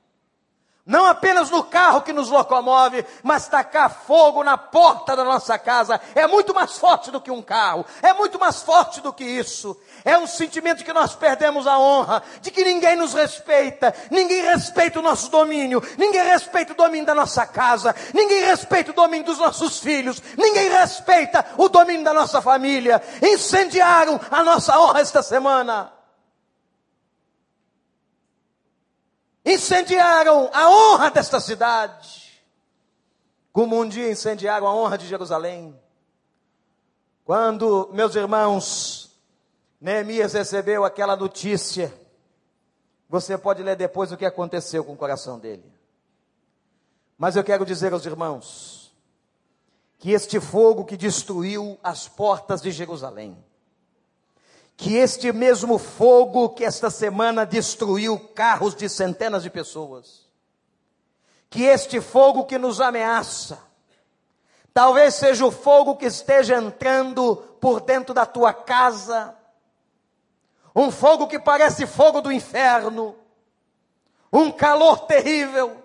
Não 0.92 1.06
apenas 1.06 1.50
no 1.50 1.64
carro 1.64 2.02
que 2.02 2.12
nos 2.12 2.28
locomove, 2.28 3.06
mas 3.24 3.48
tacar 3.48 3.90
fogo 3.90 4.44
na 4.44 4.58
porta 4.58 5.16
da 5.16 5.24
nossa 5.24 5.58
casa 5.58 6.02
é 6.14 6.28
muito 6.28 6.54
mais 6.54 6.78
forte 6.78 7.10
do 7.10 7.22
que 7.22 7.32
um 7.32 7.42
carro, 7.42 7.86
é 8.02 8.12
muito 8.12 8.38
mais 8.38 8.62
forte 8.62 9.00
do 9.00 9.14
que 9.14 9.24
isso. 9.24 9.80
É 10.04 10.18
um 10.18 10.28
sentimento 10.28 10.80
de 10.80 10.84
que 10.84 10.92
nós 10.92 11.16
perdemos 11.16 11.66
a 11.66 11.80
honra, 11.80 12.22
de 12.42 12.52
que 12.52 12.66
ninguém 12.66 12.98
nos 12.98 13.14
respeita, 13.14 13.96
ninguém 14.12 14.42
respeita 14.42 15.00
o 15.00 15.02
nosso 15.02 15.32
domínio, 15.32 15.82
ninguém 15.98 16.26
respeita 16.26 16.74
o 16.74 16.76
domínio 16.76 17.06
da 17.06 17.16
nossa 17.16 17.46
casa, 17.46 17.96
ninguém 18.14 18.44
respeita 18.44 18.92
o 18.92 18.94
domínio 18.94 19.28
dos 19.28 19.38
nossos 19.38 19.80
filhos, 19.80 20.22
ninguém 20.38 20.70
respeita 20.72 21.46
o 21.58 21.70
domínio 21.70 22.04
da 22.04 22.14
nossa 22.14 22.42
família. 22.42 23.02
Incendiaram 23.22 24.20
a 24.30 24.44
nossa 24.44 24.78
honra 24.78 25.00
esta 25.00 25.24
semana. 25.24 26.01
Incendiaram 29.46 30.50
a 30.54 30.70
honra 30.70 31.10
desta 31.10 31.40
cidade, 31.40 32.42
como 33.52 33.80
um 33.80 33.88
dia 33.88 34.10
incendiaram 34.10 34.68
a 34.68 34.76
honra 34.76 34.98
de 34.98 35.08
Jerusalém. 35.08 35.78
Quando, 37.26 37.90
meus 37.94 38.16
irmãos, 38.16 39.12
Neemias 39.80 40.34
recebeu 40.34 40.86
aquela 40.86 41.16
notícia, 41.16 41.94
você 43.10 43.38
pode 43.38 43.64
ler 43.64 43.76
depois 43.76 44.12
o 44.12 44.18
que 44.18 44.26
aconteceu 44.26 44.84
com 44.84 44.94
o 44.94 44.98
coração 44.98 45.40
dele. 45.40 45.66
Mas 47.18 47.36
eu 47.36 47.44
quero 47.44 47.66
dizer 47.66 47.94
aos 47.94 48.06
irmãos, 48.06 48.82
que 50.00 50.12
este 50.12 50.40
fogo 50.40 50.84
que 50.84 50.98
destruiu 50.98 51.78
as 51.84 52.08
portas 52.08 52.62
de 52.62 52.72
Jerusalém, 52.72 53.38
que 54.76 54.96
este 54.96 55.32
mesmo 55.32 55.78
fogo 55.78 56.50
que 56.50 56.64
esta 56.64 56.90
semana 56.90 57.46
destruiu 57.46 58.20
carros 58.34 58.76
de 58.76 58.90
centenas 58.90 59.44
de 59.44 59.50
pessoas, 59.50 60.28
que 61.50 61.64
este 61.64 62.02
fogo 62.02 62.46
que 62.46 62.58
nos 62.58 62.82
ameaça, 62.82 63.60
talvez 64.74 65.16
seja 65.16 65.46
o 65.46 65.52
fogo 65.52 65.98
que 65.98 66.06
esteja 66.06 66.56
entrando 66.56 67.36
por 67.60 67.82
dentro 67.82 68.14
da 68.14 68.26
tua 68.26 68.54
casa, 68.54 69.36
um 70.76 70.90
fogo 70.90 71.28
que 71.28 71.38
parece 71.38 71.86
fogo 71.86 72.22
do 72.22 72.32
inferno, 72.32 73.16
um 74.32 74.50
calor 74.52 75.02
terrível, 75.02 75.84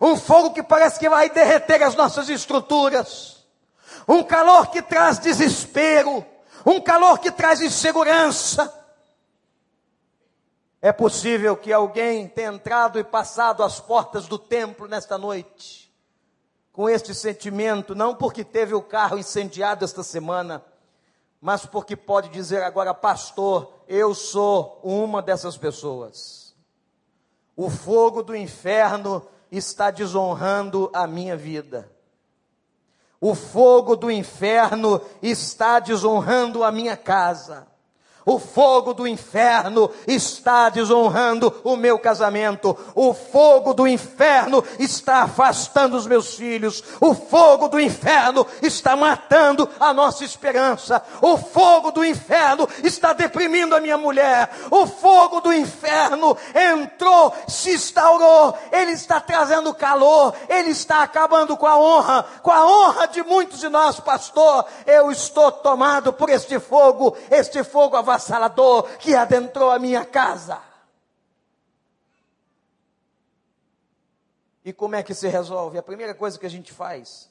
um 0.00 0.16
fogo 0.16 0.52
que 0.52 0.62
parece 0.62 0.98
que 0.98 1.08
vai 1.08 1.30
derreter 1.30 1.82
as 1.82 1.94
nossas 1.94 2.28
estruturas, 2.28 3.46
um 4.06 4.22
calor 4.22 4.70
que 4.70 4.82
traz 4.82 5.18
desespero, 5.18 6.24
um 6.68 6.80
calor 6.80 7.18
que 7.18 7.30
traz 7.30 7.60
insegurança. 7.60 8.74
É 10.80 10.92
possível 10.92 11.56
que 11.56 11.72
alguém 11.72 12.28
tenha 12.28 12.48
entrado 12.48 12.98
e 12.98 13.04
passado 13.04 13.62
as 13.62 13.80
portas 13.80 14.28
do 14.28 14.38
templo 14.38 14.86
nesta 14.86 15.18
noite, 15.18 15.92
com 16.72 16.88
este 16.88 17.14
sentimento, 17.14 17.94
não 17.94 18.14
porque 18.14 18.44
teve 18.44 18.74
o 18.74 18.82
carro 18.82 19.18
incendiado 19.18 19.84
esta 19.84 20.04
semana, 20.04 20.64
mas 21.40 21.66
porque 21.66 21.96
pode 21.96 22.28
dizer 22.28 22.62
agora, 22.62 22.94
pastor, 22.94 23.72
eu 23.88 24.14
sou 24.14 24.78
uma 24.84 25.20
dessas 25.20 25.56
pessoas. 25.56 26.54
O 27.56 27.68
fogo 27.68 28.22
do 28.22 28.36
inferno 28.36 29.26
está 29.50 29.90
desonrando 29.90 30.90
a 30.92 31.06
minha 31.06 31.36
vida. 31.36 31.90
O 33.20 33.34
fogo 33.34 33.96
do 33.96 34.10
inferno 34.10 35.00
está 35.22 35.80
desonrando 35.80 36.62
a 36.62 36.70
minha 36.70 36.96
casa. 36.96 37.66
O 38.28 38.38
fogo 38.38 38.92
do 38.92 39.08
inferno 39.08 39.90
está 40.06 40.68
desonrando 40.68 41.62
o 41.64 41.76
meu 41.76 41.98
casamento. 41.98 42.76
O 42.94 43.14
fogo 43.14 43.72
do 43.72 43.88
inferno 43.88 44.62
está 44.78 45.22
afastando 45.22 45.96
os 45.96 46.06
meus 46.06 46.34
filhos. 46.34 46.84
O 47.00 47.14
fogo 47.14 47.68
do 47.68 47.80
inferno 47.80 48.46
está 48.60 48.94
matando 48.94 49.66
a 49.80 49.94
nossa 49.94 50.26
esperança. 50.26 51.02
O 51.22 51.38
fogo 51.38 51.90
do 51.90 52.04
inferno 52.04 52.68
está 52.84 53.14
deprimindo 53.14 53.74
a 53.74 53.80
minha 53.80 53.96
mulher. 53.96 54.50
O 54.70 54.86
fogo 54.86 55.40
do 55.40 55.50
inferno 55.50 56.36
entrou, 56.54 57.34
se 57.48 57.72
instaurou. 57.72 58.54
Ele 58.70 58.92
está 58.92 59.22
trazendo 59.22 59.72
calor. 59.72 60.34
Ele 60.50 60.68
está 60.68 61.02
acabando 61.02 61.56
com 61.56 61.66
a 61.66 61.78
honra, 61.78 62.26
com 62.42 62.50
a 62.50 62.66
honra 62.66 63.08
de 63.08 63.22
muitos 63.22 63.60
de 63.60 63.70
nós, 63.70 63.98
pastor. 63.98 64.66
Eu 64.84 65.10
estou 65.10 65.50
tomado 65.50 66.12
por 66.12 66.28
este 66.28 66.60
fogo, 66.60 67.16
este 67.30 67.64
fogo 67.64 67.96
avassalador 67.96 68.17
avassalador 68.18 68.82
que 68.98 69.14
adentrou 69.14 69.70
a 69.70 69.78
minha 69.78 70.04
casa. 70.04 70.60
E 74.64 74.72
como 74.72 74.96
é 74.96 75.02
que 75.02 75.14
se 75.14 75.28
resolve? 75.28 75.78
A 75.78 75.82
primeira 75.82 76.14
coisa 76.14 76.38
que 76.38 76.44
a 76.44 76.50
gente 76.50 76.72
faz, 76.72 77.30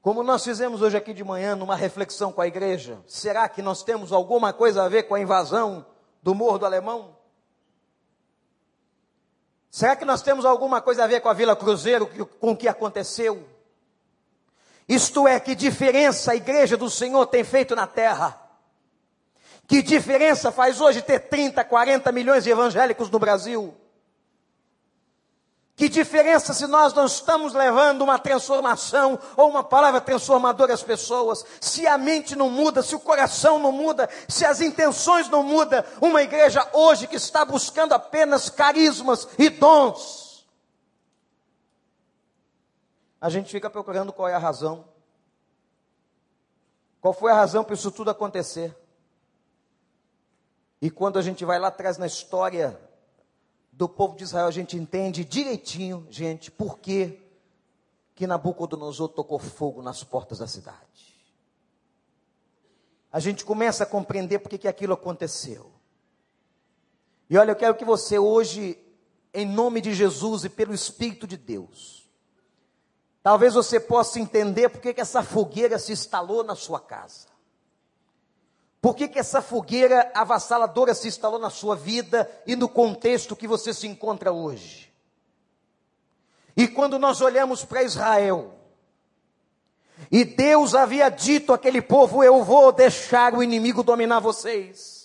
como 0.00 0.22
nós 0.22 0.44
fizemos 0.44 0.80
hoje 0.80 0.96
aqui 0.96 1.12
de 1.12 1.24
manhã, 1.24 1.56
numa 1.56 1.74
reflexão 1.74 2.30
com 2.30 2.40
a 2.40 2.46
igreja, 2.46 3.02
será 3.06 3.48
que 3.48 3.60
nós 3.60 3.82
temos 3.82 4.12
alguma 4.12 4.52
coisa 4.52 4.84
a 4.84 4.88
ver 4.88 5.04
com 5.04 5.14
a 5.14 5.20
invasão 5.20 5.84
do 6.22 6.34
Morro 6.34 6.58
do 6.58 6.66
Alemão? 6.66 7.16
Será 9.70 9.96
que 9.96 10.04
nós 10.04 10.22
temos 10.22 10.44
alguma 10.44 10.80
coisa 10.80 11.04
a 11.04 11.06
ver 11.06 11.20
com 11.20 11.28
a 11.28 11.32
Vila 11.32 11.56
Cruzeiro, 11.56 12.06
com 12.38 12.52
o 12.52 12.56
que 12.56 12.68
aconteceu? 12.68 13.48
Isto 14.88 15.26
é, 15.28 15.38
que 15.38 15.54
diferença 15.54 16.32
a 16.32 16.36
igreja 16.36 16.76
do 16.76 16.90
Senhor 16.90 17.24
tem 17.26 17.44
feito 17.44 17.76
na 17.76 17.86
terra? 17.86 18.49
Que 19.70 19.82
diferença 19.82 20.50
faz 20.50 20.80
hoje 20.80 21.00
ter 21.00 21.20
30, 21.20 21.62
40 21.62 22.10
milhões 22.10 22.42
de 22.42 22.50
evangélicos 22.50 23.08
no 23.08 23.20
Brasil? 23.20 23.72
Que 25.76 25.88
diferença 25.88 26.52
se 26.52 26.66
nós 26.66 26.92
não 26.92 27.06
estamos 27.06 27.54
levando 27.54 28.02
uma 28.02 28.18
transformação 28.18 29.16
ou 29.36 29.48
uma 29.48 29.62
palavra 29.62 30.00
transformadora 30.00 30.74
às 30.74 30.82
pessoas? 30.82 31.44
Se 31.60 31.86
a 31.86 31.96
mente 31.96 32.34
não 32.34 32.50
muda, 32.50 32.82
se 32.82 32.96
o 32.96 32.98
coração 32.98 33.60
não 33.60 33.70
muda, 33.70 34.10
se 34.28 34.44
as 34.44 34.60
intenções 34.60 35.28
não 35.28 35.44
mudam, 35.44 35.84
uma 36.00 36.20
igreja 36.20 36.68
hoje 36.72 37.06
que 37.06 37.14
está 37.14 37.44
buscando 37.44 37.92
apenas 37.92 38.50
carismas 38.50 39.28
e 39.38 39.48
dons. 39.48 40.48
A 43.20 43.30
gente 43.30 43.52
fica 43.52 43.70
procurando 43.70 44.12
qual 44.12 44.28
é 44.28 44.34
a 44.34 44.38
razão. 44.38 44.84
Qual 47.00 47.14
foi 47.14 47.30
a 47.30 47.36
razão 47.36 47.62
para 47.62 47.74
isso 47.74 47.92
tudo 47.92 48.10
acontecer? 48.10 48.79
E 50.80 50.90
quando 50.90 51.18
a 51.18 51.22
gente 51.22 51.44
vai 51.44 51.58
lá 51.58 51.68
atrás 51.68 51.98
na 51.98 52.06
história 52.06 52.80
do 53.72 53.88
povo 53.88 54.16
de 54.16 54.24
Israel, 54.24 54.46
a 54.46 54.50
gente 54.50 54.76
entende 54.76 55.24
direitinho, 55.24 56.06
gente, 56.10 56.50
por 56.50 56.78
que 56.78 57.20
que 58.20 58.26
Nabucodonosor 58.26 59.08
tocou 59.08 59.38
fogo 59.38 59.80
nas 59.80 60.04
portas 60.04 60.40
da 60.40 60.46
cidade. 60.46 61.16
A 63.10 63.18
gente 63.18 63.46
começa 63.46 63.84
a 63.84 63.86
compreender 63.86 64.40
por 64.40 64.50
que, 64.50 64.68
aquilo 64.68 64.92
aconteceu. 64.92 65.72
E 67.30 67.38
olha, 67.38 67.52
eu 67.52 67.56
quero 67.56 67.74
que 67.74 67.84
você 67.84 68.18
hoje, 68.18 68.78
em 69.32 69.46
nome 69.46 69.80
de 69.80 69.94
Jesus 69.94 70.44
e 70.44 70.50
pelo 70.50 70.74
Espírito 70.74 71.26
de 71.26 71.38
Deus, 71.38 72.10
talvez 73.22 73.54
você 73.54 73.80
possa 73.80 74.20
entender 74.20 74.68
por 74.68 74.82
que 74.82 75.00
essa 75.00 75.22
fogueira 75.22 75.78
se 75.78 75.92
instalou 75.92 76.44
na 76.44 76.54
sua 76.54 76.78
casa. 76.78 77.29
Por 78.80 78.94
que, 78.94 79.08
que 79.08 79.18
essa 79.18 79.42
fogueira 79.42 80.10
avassaladora 80.14 80.94
se 80.94 81.08
instalou 81.08 81.38
na 81.38 81.50
sua 81.50 81.76
vida 81.76 82.30
e 82.46 82.56
no 82.56 82.68
contexto 82.68 83.36
que 83.36 83.46
você 83.46 83.74
se 83.74 83.86
encontra 83.86 84.32
hoje? 84.32 84.90
E 86.56 86.66
quando 86.66 86.98
nós 86.98 87.20
olhamos 87.20 87.64
para 87.64 87.82
Israel, 87.82 88.54
e 90.10 90.24
Deus 90.24 90.74
havia 90.74 91.08
dito 91.08 91.52
àquele 91.52 91.82
povo: 91.82 92.22
Eu 92.22 92.42
vou 92.42 92.72
deixar 92.72 93.34
o 93.34 93.42
inimigo 93.42 93.82
dominar 93.82 94.20
vocês. 94.20 94.99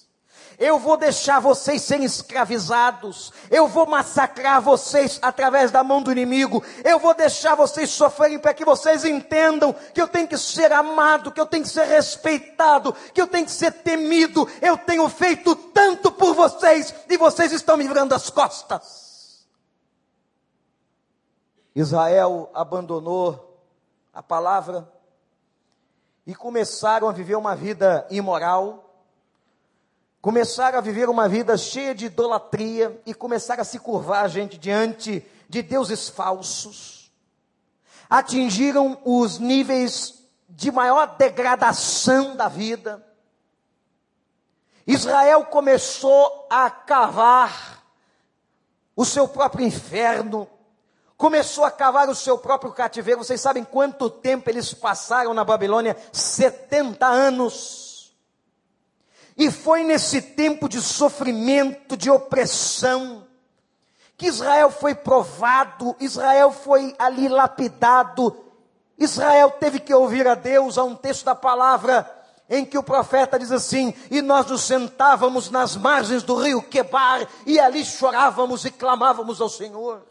Eu 0.58 0.80
vou 0.80 0.96
deixar 0.96 1.40
vocês 1.40 1.82
serem 1.82 2.06
escravizados. 2.06 3.32
Eu 3.50 3.68
vou 3.68 3.86
massacrar 3.86 4.62
vocês 4.62 5.20
através 5.22 5.72
da 5.72 5.84
mão 5.84 6.02
do 6.02 6.12
inimigo. 6.12 6.64
Eu 6.84 7.00
vou 7.00 7.14
deixar 7.14 7.56
vocês 7.56 7.90
sofrerem 7.90 8.40
para 8.40 8.54
que 8.54 8.64
vocês 8.64 9.04
entendam 9.04 9.74
que 9.94 10.02
eu 10.02 10.08
tenho 10.08 10.28
que 10.28 10.38
ser 10.38 10.72
amado, 10.72 11.32
que 11.32 11.42
eu 11.42 11.46
tenho 11.46 11.64
que 11.64 11.70
ser 11.70 11.86
respeitado, 11.86 12.94
que 13.14 13.22
eu 13.22 13.28
tenho 13.28 13.46
que 13.46 13.52
ser 13.52 13.72
temido. 13.72 14.48
Eu 14.62 14.78
tenho 14.78 15.08
feito 15.10 15.56
tanto 15.56 16.12
por 16.12 16.34
vocês 16.34 16.94
e 17.10 17.18
vocês 17.18 17.52
estão 17.52 17.76
me 17.78 17.88
virando 17.88 18.16
as 18.16 18.30
costas. 18.30 19.46
Israel 21.76 22.50
abandonou 22.54 23.60
a 24.14 24.24
palavra 24.24 24.90
e 26.26 26.34
começaram 26.34 27.10
a 27.10 27.12
viver 27.12 27.36
uma 27.36 27.56
vida 27.56 28.08
imoral 28.10 28.85
começaram 30.26 30.80
a 30.80 30.82
viver 30.82 31.08
uma 31.08 31.30
vida 31.30 31.56
cheia 31.56 31.94
de 31.94 32.08
idolatria 32.08 33.00
e 33.06 33.14
começaram 33.14 33.62
a 33.62 33.64
se 33.64 33.78
curvar, 33.78 34.28
gente, 34.28 34.58
diante 34.58 35.24
de 35.48 35.62
deuses 35.62 36.10
falsos. 36.10 37.12
Atingiram 38.10 39.00
os 39.06 39.38
níveis 39.38 40.24
de 40.50 40.72
maior 40.72 41.16
degradação 41.16 42.36
da 42.36 42.48
vida. 42.48 43.06
Israel 44.88 45.46
começou 45.46 46.48
a 46.50 46.72
cavar 46.72 47.84
o 48.96 49.06
seu 49.06 49.28
próprio 49.28 49.64
inferno, 49.64 50.50
começou 51.16 51.66
a 51.66 51.70
cavar 51.70 52.10
o 52.10 52.16
seu 52.16 52.36
próprio 52.36 52.72
cativeiro. 52.72 53.24
Vocês 53.24 53.40
sabem 53.40 53.64
quanto 53.64 54.10
tempo 54.10 54.50
eles 54.50 54.74
passaram 54.74 55.36
na 55.36 55.44
Babilônia? 55.44 55.96
70 56.12 57.06
anos. 57.06 57.85
E 59.38 59.52
foi 59.52 59.84
nesse 59.84 60.22
tempo 60.22 60.70
de 60.70 60.82
sofrimento, 60.82 61.98
de 61.98 62.10
opressão, 62.10 63.28
que 64.18 64.28
Israel 64.28 64.72
foi 64.72 64.96
provado, 64.96 65.96
Israel 66.00 66.52
foi 66.52 66.96
ali 66.98 67.28
lapidado, 67.28 68.36
Israel 68.98 69.52
teve 69.52 69.80
que 69.80 69.94
ouvir 69.94 70.26
a 70.26 70.36
Deus, 70.36 70.78
há 70.78 70.86
um 70.86 70.96
texto 70.96 71.26
da 71.26 71.36
palavra 71.36 72.10
em 72.50 72.64
que 72.64 72.78
o 72.78 72.84
profeta 72.84 73.38
diz 73.38 73.52
assim: 73.52 73.94
E 74.10 74.22
nós 74.22 74.46
nos 74.46 74.62
sentávamos 74.62 75.50
nas 75.50 75.76
margens 75.76 76.24
do 76.24 76.36
rio 76.36 76.62
Quebar, 76.62 77.28
e 77.46 77.60
ali 77.60 77.84
chorávamos 77.84 78.64
e 78.64 78.72
clamávamos 78.72 79.42
ao 79.42 79.50
Senhor. 79.50 80.02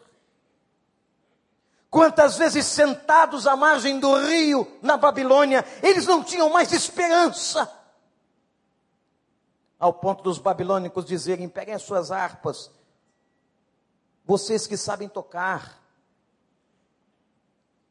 Quantas 1.88 2.36
vezes 2.36 2.66
sentados 2.66 3.46
à 3.46 3.56
margem 3.56 3.98
do 4.00 4.14
rio, 4.16 4.66
na 4.82 4.98
Babilônia, 4.98 5.64
eles 5.82 6.06
não 6.06 6.22
tinham 6.22 6.50
mais 6.50 6.72
esperança 6.72 7.70
ao 9.84 9.92
ponto 9.92 10.22
dos 10.22 10.38
babilônicos 10.38 11.04
dizerem: 11.04 11.46
peguem 11.46 11.74
as 11.74 11.82
suas 11.82 12.10
harpas, 12.10 12.70
vocês 14.24 14.66
que 14.66 14.78
sabem 14.78 15.10
tocar, 15.10 15.78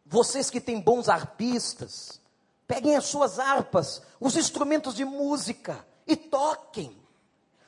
vocês 0.04 0.50
que 0.50 0.60
têm 0.60 0.82
bons 0.82 1.08
arpistas, 1.08 2.20
peguem 2.66 2.96
as 2.96 3.06
suas 3.06 3.38
harpas, 3.38 4.02
os 4.20 4.36
instrumentos 4.36 4.96
de 4.96 5.06
música 5.06 5.86
e 6.08 6.16
toquem, 6.16 6.98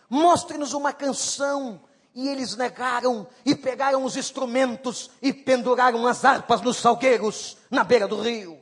mostrem-nos 0.10 0.74
uma 0.74 0.92
canção. 0.92 1.82
E 2.18 2.30
eles 2.30 2.56
negaram 2.56 3.28
e 3.46 3.54
pegaram 3.54 4.06
os 4.06 4.16
instrumentos 4.16 5.12
e 5.22 5.34
penduraram 5.34 6.08
as 6.08 6.24
harpas 6.24 6.62
nos 6.62 6.78
salgueiros 6.78 7.58
na 7.70 7.84
beira 7.84 8.08
do 8.08 8.22
rio. 8.22 8.58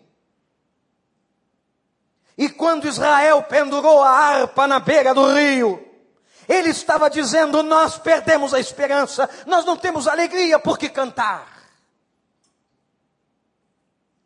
E 2.37 2.49
quando 2.49 2.87
Israel 2.87 3.43
pendurou 3.43 4.01
a 4.01 4.09
harpa 4.09 4.67
na 4.67 4.79
beira 4.79 5.13
do 5.13 5.33
rio, 5.33 5.93
ele 6.47 6.69
estava 6.69 7.09
dizendo: 7.09 7.61
Nós 7.61 7.97
perdemos 7.97 8.53
a 8.53 8.59
esperança, 8.59 9.29
nós 9.45 9.65
não 9.65 9.77
temos 9.77 10.07
alegria 10.07 10.59
por 10.59 10.77
que 10.77 10.89
cantar. 10.89 11.51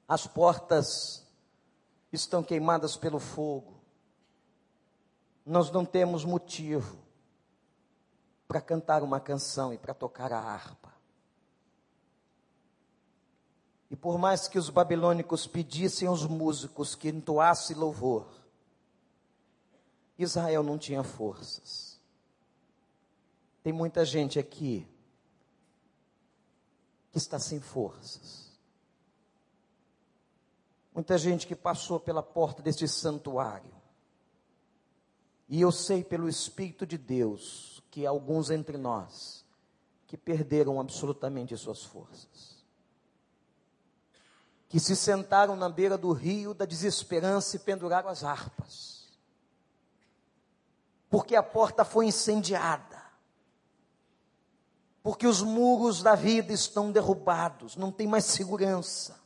As 0.08 0.26
portas 0.26 1.26
estão 2.12 2.42
queimadas 2.42 2.96
pelo 2.96 3.20
fogo, 3.20 3.82
nós 5.46 5.70
não 5.70 5.84
temos 5.84 6.24
motivo 6.24 6.98
para 8.48 8.62
cantar 8.62 9.04
uma 9.04 9.20
canção 9.20 9.74
e 9.74 9.78
para 9.78 9.94
tocar 9.94 10.32
a 10.32 10.40
harpa. 10.40 10.87
E 13.90 13.96
por 13.96 14.18
mais 14.18 14.48
que 14.48 14.60
os 14.60 14.70
babilônicos 14.70 15.48
pedissem 15.48 16.08
aos 16.08 16.26
músicos 16.26 16.94
que 16.94 17.10
entoassem 17.10 17.76
louvor, 17.76 18.28
Israel 20.18 20.62
não 20.62 20.78
tinha 20.78 21.04
forças. 21.04 22.00
Tem 23.64 23.72
muita 23.72 24.04
gente 24.04 24.40
aqui 24.40 24.86
que 27.12 27.18
está 27.18 27.40
sem 27.40 27.62
forças. 27.62 28.48
Muita 30.94 31.18
gente 31.18 31.46
que 31.46 31.56
passou 31.56 32.00
pela 32.00 32.24
porta 32.24 32.62
deste 32.62 32.88
santuário. 32.88 33.76
E 35.48 35.62
eu 35.62 35.72
sei 35.72 36.04
pelo 36.04 36.28
Espírito 36.28 36.86
de 36.86 36.98
Deus 36.98 37.82
que 37.90 38.06
alguns 38.06 38.50
entre 38.50 38.78
nós 38.78 39.46
que 40.08 40.18
perderam 40.18 40.80
absolutamente 40.80 41.56
suas 41.56 41.84
forças 41.84 42.57
que 44.70 44.80
se 44.80 44.96
sentaram 44.96 45.56
na 45.56 45.70
beira 45.70 45.98
do 45.98 46.12
rio 46.12 46.54
da 46.54 46.66
desesperança 46.66 47.56
e 47.56 47.60
penduraram 47.60 48.10
as 48.10 48.24
harpas. 48.24 49.08
Porque 51.10 51.36
a 51.36 51.44
porta 51.44 51.86
foi 51.86 52.06
incendiada. 52.08 52.98
Porque 55.02 55.26
os 55.26 55.42
muros 55.42 56.04
da 56.04 56.16
vida 56.16 56.52
estão 56.52 56.92
derrubados, 56.92 57.78
não 57.78 57.92
tem 57.92 58.06
mais 58.06 58.26
segurança. 58.26 59.18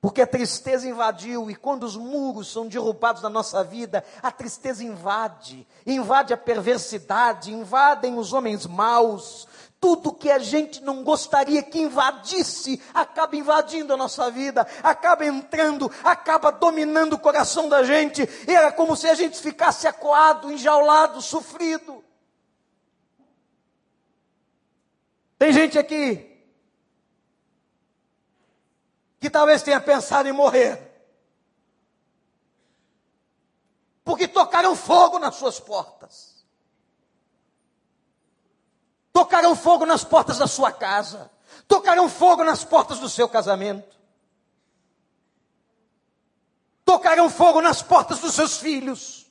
Porque 0.00 0.20
a 0.20 0.26
tristeza 0.26 0.86
invadiu, 0.86 1.50
e 1.50 1.54
quando 1.54 1.84
os 1.84 1.96
muros 1.96 2.52
são 2.52 2.66
derrubados 2.66 3.22
na 3.22 3.30
nossa 3.30 3.64
vida, 3.64 4.04
a 4.22 4.30
tristeza 4.30 4.84
invade, 4.84 5.66
invade 5.86 6.32
a 6.32 6.36
perversidade, 6.36 7.52
invadem 7.52 8.18
os 8.18 8.32
homens 8.32 8.66
maus, 8.66 9.48
tudo 9.84 10.14
que 10.14 10.30
a 10.30 10.38
gente 10.38 10.82
não 10.82 11.04
gostaria 11.04 11.62
que 11.62 11.78
invadisse, 11.78 12.82
acaba 12.94 13.36
invadindo 13.36 13.92
a 13.92 13.98
nossa 13.98 14.30
vida, 14.30 14.66
acaba 14.82 15.26
entrando, 15.26 15.92
acaba 16.02 16.50
dominando 16.50 17.12
o 17.12 17.18
coração 17.18 17.68
da 17.68 17.82
gente. 17.82 18.26
Era 18.48 18.72
como 18.72 18.96
se 18.96 19.06
a 19.06 19.14
gente 19.14 19.38
ficasse 19.38 19.86
acuado, 19.86 20.50
enjaulado, 20.50 21.20
sofrido. 21.20 22.02
Tem 25.38 25.52
gente 25.52 25.78
aqui 25.78 26.34
que 29.20 29.28
talvez 29.28 29.62
tenha 29.62 29.82
pensado 29.82 30.26
em 30.26 30.32
morrer. 30.32 30.80
Porque 34.02 34.26
tocaram 34.26 34.74
fogo 34.74 35.18
nas 35.18 35.34
suas 35.34 35.60
portas. 35.60 36.33
Tocaram 39.14 39.54
fogo 39.54 39.86
nas 39.86 40.02
portas 40.02 40.38
da 40.38 40.48
sua 40.48 40.72
casa. 40.72 41.30
Tocaram 41.68 42.08
fogo 42.08 42.42
nas 42.42 42.64
portas 42.64 42.98
do 42.98 43.08
seu 43.08 43.28
casamento. 43.28 43.96
Tocaram 46.84 47.30
fogo 47.30 47.60
nas 47.60 47.80
portas 47.80 48.18
dos 48.18 48.34
seus 48.34 48.58
filhos. 48.58 49.30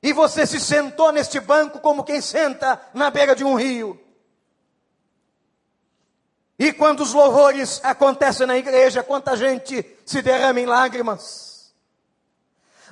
E 0.00 0.12
você 0.12 0.46
se 0.46 0.60
sentou 0.60 1.10
neste 1.10 1.40
banco 1.40 1.80
como 1.80 2.04
quem 2.04 2.20
senta 2.20 2.80
na 2.94 3.10
beira 3.10 3.34
de 3.34 3.42
um 3.42 3.56
rio. 3.56 4.00
E 6.56 6.72
quando 6.72 7.00
os 7.00 7.12
louvores 7.12 7.80
acontecem 7.84 8.46
na 8.46 8.56
igreja, 8.56 9.02
quanta 9.02 9.36
gente 9.36 9.84
se 10.06 10.22
derrama 10.22 10.60
em 10.60 10.66
lágrimas. 10.66 11.47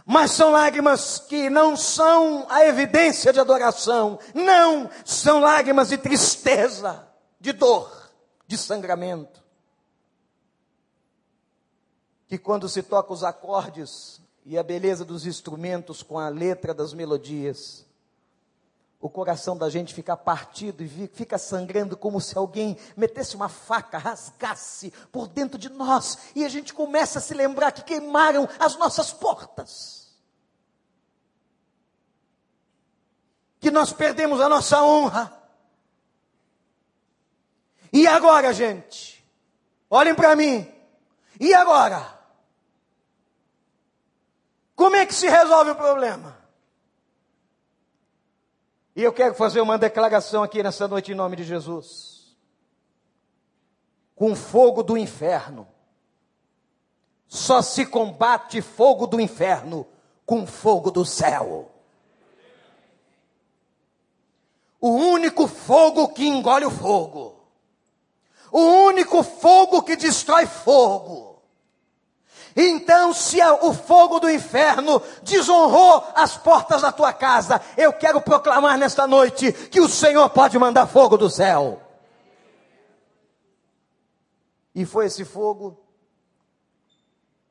Mas 0.09 0.31
são 0.31 0.53
lágrimas 0.53 1.19
que 1.19 1.51
não 1.51 1.77
são 1.77 2.47
a 2.49 2.65
evidência 2.65 3.33
de 3.33 3.41
adoração. 3.41 4.21
Não, 4.33 4.89
são 5.05 5.41
lágrimas 5.41 5.89
de 5.89 5.99
tristeza, 5.99 7.09
de 7.41 7.53
dor, 7.53 7.91
de 8.47 8.57
sangramento. 8.57 9.43
Que 12.29 12.39
quando 12.39 12.69
se 12.69 12.85
toca 12.85 13.13
os 13.13 13.25
acordes 13.25 14.21
e 14.45 14.57
a 14.57 14.63
beleza 14.63 15.05
dos 15.05 15.27
instrumentos 15.27 16.05
com 16.05 16.21
a 16.21 16.29
letra 16.29 16.73
das 16.73 16.95
melodias, 16.95 17.86
o 19.07 19.11
coração 19.11 19.57
da 19.57 19.71
gente 19.71 19.95
fica 19.95 20.17
partido 20.17 20.83
e 20.83 21.09
fica 21.09 21.39
sangrando 21.39 21.97
como 21.97 22.21
se 22.21 22.37
alguém 22.37 22.77
metesse 22.97 23.37
uma 23.37 23.49
faca, 23.49 23.99
rasgasse 23.99 24.93
por 25.13 25.29
dentro 25.29 25.57
de 25.57 25.69
nós 25.69 26.19
e 26.35 26.45
a 26.45 26.49
gente 26.49 26.75
começa 26.75 27.21
a 27.21 27.23
se 27.23 27.33
lembrar 27.33 27.71
que 27.71 27.85
queimaram 27.85 28.49
as 28.59 28.77
nossas 28.77 29.13
portas. 29.13 30.13
Que 33.61 33.71
nós 33.71 33.93
perdemos 33.93 34.41
a 34.41 34.49
nossa 34.49 34.83
honra. 34.83 35.33
E 37.93 38.09
agora, 38.09 38.53
gente? 38.53 39.25
Olhem 39.89 40.17
para 40.17 40.35
mim. 40.35 40.69
E 41.39 41.55
agora? 41.55 42.19
Como 44.75 44.97
é 44.97 45.07
que 45.07 45.15
se 45.15 45.29
resolve 45.29 45.71
o 45.71 45.77
problema? 45.77 46.36
E 48.97 49.03
eu 49.03 49.13
quero 49.13 49.35
fazer 49.35 49.61
uma 49.61 49.77
declaração 49.77 50.43
aqui 50.43 50.63
nessa 50.63 50.89
noite 50.89 51.13
em 51.13 51.15
nome 51.15 51.37
de 51.37 51.45
Jesus. 51.45 52.35
Com 54.15 54.35
fogo 54.35 54.83
do 54.83 54.97
inferno, 54.97 55.69
só 57.29 57.61
se 57.61 57.85
combate 57.85 58.63
fogo 58.63 59.07
do 59.07 59.21
inferno 59.21 59.87
com 60.25 60.47
fogo 60.47 60.91
do 60.91 61.05
céu. 61.05 61.71
O 64.81 64.89
único 64.89 65.47
fogo 65.47 66.09
que 66.09 66.27
engole 66.27 66.65
o 66.65 66.71
fogo. 66.71 67.39
O 68.51 68.61
único 68.61 69.23
fogo 69.23 69.83
que 69.83 69.95
destrói 69.95 70.47
fogo 70.47 71.36
então, 72.57 73.13
se 73.13 73.39
o 73.61 73.75
fogo 73.75 74.19
do 74.19 74.31
inferno 74.31 75.03
desonrou 75.23 76.03
as 76.15 76.39
portas 76.39 76.81
da 76.81 76.91
tua 76.91 77.13
casa, 77.13 77.61
eu 77.77 77.93
quero 77.93 78.19
proclamar 78.19 78.79
nesta 78.79 79.07
noite 79.07 79.53
que 79.53 79.79
o 79.79 79.89
Senhor 79.89 80.31
pode 80.31 80.59
mandar 80.59 80.87
fogo 80.87 81.19
do 81.19 81.29
céu. 81.29 81.83
E 84.75 84.87
foi 84.87 85.05
esse 85.05 85.23
fogo 85.23 85.79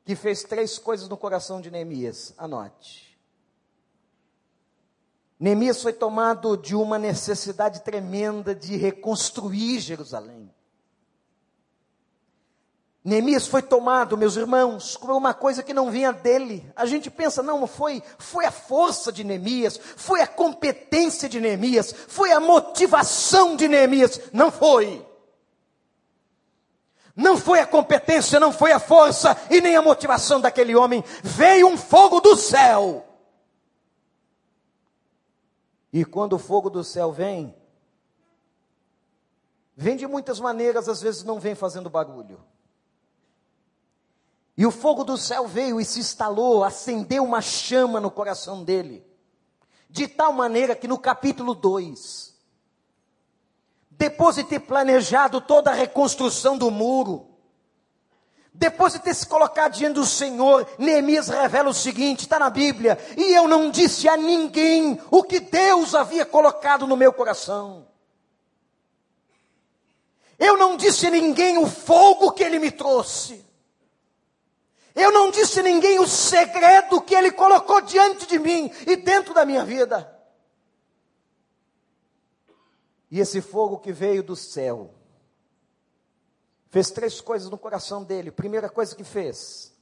que 0.04 0.16
fez 0.16 0.44
três 0.44 0.80
coisas 0.80 1.08
no 1.08 1.18
coração 1.18 1.62
de 1.62 1.70
Neemias. 1.70 2.34
Anote. 2.36 3.16
Neemias 5.40 5.84
foi 5.84 5.94
tomado 5.94 6.58
de 6.58 6.76
uma 6.76 6.98
necessidade 6.98 7.82
tremenda 7.82 8.56
de 8.56 8.76
reconstruir 8.76 9.80
Jerusalém. 9.80 10.45
Neemias 13.06 13.46
foi 13.46 13.62
tomado, 13.62 14.18
meus 14.18 14.36
irmãos, 14.36 14.98
como 14.98 15.16
uma 15.16 15.32
coisa 15.32 15.62
que 15.62 15.76
não 15.76 15.92
vinha 15.92 16.12
dele. 16.12 16.68
A 16.76 16.88
gente 16.88 17.12
pensa, 17.12 17.44
não, 17.44 17.68
foi, 17.68 18.02
foi 18.18 18.46
a 18.46 18.52
força 18.52 19.12
de 19.12 19.24
Neemias, 19.24 19.80
foi 19.96 20.22
a 20.22 20.28
competência 20.28 21.30
de 21.30 21.40
Neemias, 21.40 21.94
foi 22.08 22.32
a 22.32 22.40
motivação 22.40 23.56
de 23.56 23.68
Neemias. 23.68 24.20
Não 24.34 24.50
foi. 24.50 25.06
Não 27.16 27.38
foi 27.38 27.60
a 27.60 27.68
competência, 27.68 28.40
não 28.40 28.52
foi 28.52 28.72
a 28.72 28.80
força 28.80 29.38
e 29.52 29.62
nem 29.62 29.76
a 29.76 29.84
motivação 29.84 30.42
daquele 30.42 30.76
homem. 30.76 31.04
Veio 31.22 31.68
um 31.68 31.78
fogo 31.78 32.20
do 32.20 32.36
céu. 32.36 33.06
E 35.94 36.04
quando 36.04 36.34
o 36.34 36.40
fogo 36.40 36.72
do 36.72 36.84
céu 36.84 37.12
vem, 37.12 37.56
vem 39.78 39.96
de 39.96 40.08
muitas 40.08 40.40
maneiras, 40.40 40.90
às 40.90 41.04
vezes 41.04 41.24
não 41.24 41.40
vem 41.40 41.54
fazendo 41.54 41.88
barulho. 41.88 42.44
E 44.58 44.66
o 44.66 44.72
fogo 44.72 45.04
do 45.04 45.18
céu 45.18 45.48
veio 45.48 45.82
e 45.82 45.86
se 45.86 46.00
instalou, 46.00 46.64
acendeu 46.64 47.24
uma 47.24 47.42
chama 47.42 48.00
no 48.00 48.10
coração 48.10 48.64
dele. 48.64 49.06
De 49.90 50.08
tal 50.08 50.32
maneira 50.32 50.76
que 50.76 50.88
no 50.88 50.98
capítulo 50.98 51.54
2, 51.54 52.34
depois 53.92 54.36
de 54.38 54.44
ter 54.44 54.62
planejado 54.62 55.42
toda 55.42 55.72
a 55.72 55.74
reconstrução 55.74 56.58
do 56.58 56.72
muro, 56.72 57.28
depois 58.54 58.94
de 58.94 59.00
ter 59.00 59.14
se 59.14 59.28
colocado 59.28 59.74
diante 59.74 59.96
do 59.96 60.06
Senhor, 60.06 60.66
Neemias 60.78 61.28
revela 61.28 61.70
o 61.70 61.74
seguinte: 61.74 62.22
está 62.22 62.40
na 62.40 62.50
Bíblia, 62.50 62.98
e 63.18 63.34
eu 63.34 63.50
não 63.50 63.70
disse 63.70 64.08
a 64.08 64.16
ninguém 64.16 65.00
o 65.12 65.22
que 65.22 65.42
Deus 65.42 65.94
havia 65.94 66.26
colocado 66.26 66.88
no 66.88 66.96
meu 66.96 67.12
coração. 67.12 67.86
Eu 70.40 70.58
não 70.58 70.78
disse 70.78 71.08
a 71.08 71.10
ninguém 71.10 71.58
o 71.58 71.68
fogo 71.68 72.32
que 72.32 72.44
ele 72.44 72.60
me 72.60 72.72
trouxe. 72.72 73.45
Eu 74.96 75.12
não 75.12 75.30
disse 75.30 75.60
a 75.60 75.64
ninguém 75.64 76.00
o 76.00 76.08
segredo 76.08 77.02
que 77.02 77.14
ele 77.14 77.32
colocou 77.32 77.82
diante 77.82 78.26
de 78.26 78.40
mim 78.40 78.72
e 78.88 78.96
dentro 78.96 79.34
da 79.34 79.46
minha 79.46 79.66
vida. 79.66 80.10
E 83.12 83.20
esse 83.20 83.42
fogo 83.42 83.78
que 83.78 83.92
veio 83.92 84.24
do 84.24 84.36
céu 84.36 84.94
fez 86.70 86.92
três 86.92 87.20
coisas 87.20 87.50
no 87.50 87.58
coração 87.58 88.04
dele. 88.04 88.32
Primeira 88.32 88.70
coisa 88.70 88.96
que 88.96 89.04
fez 89.04 89.74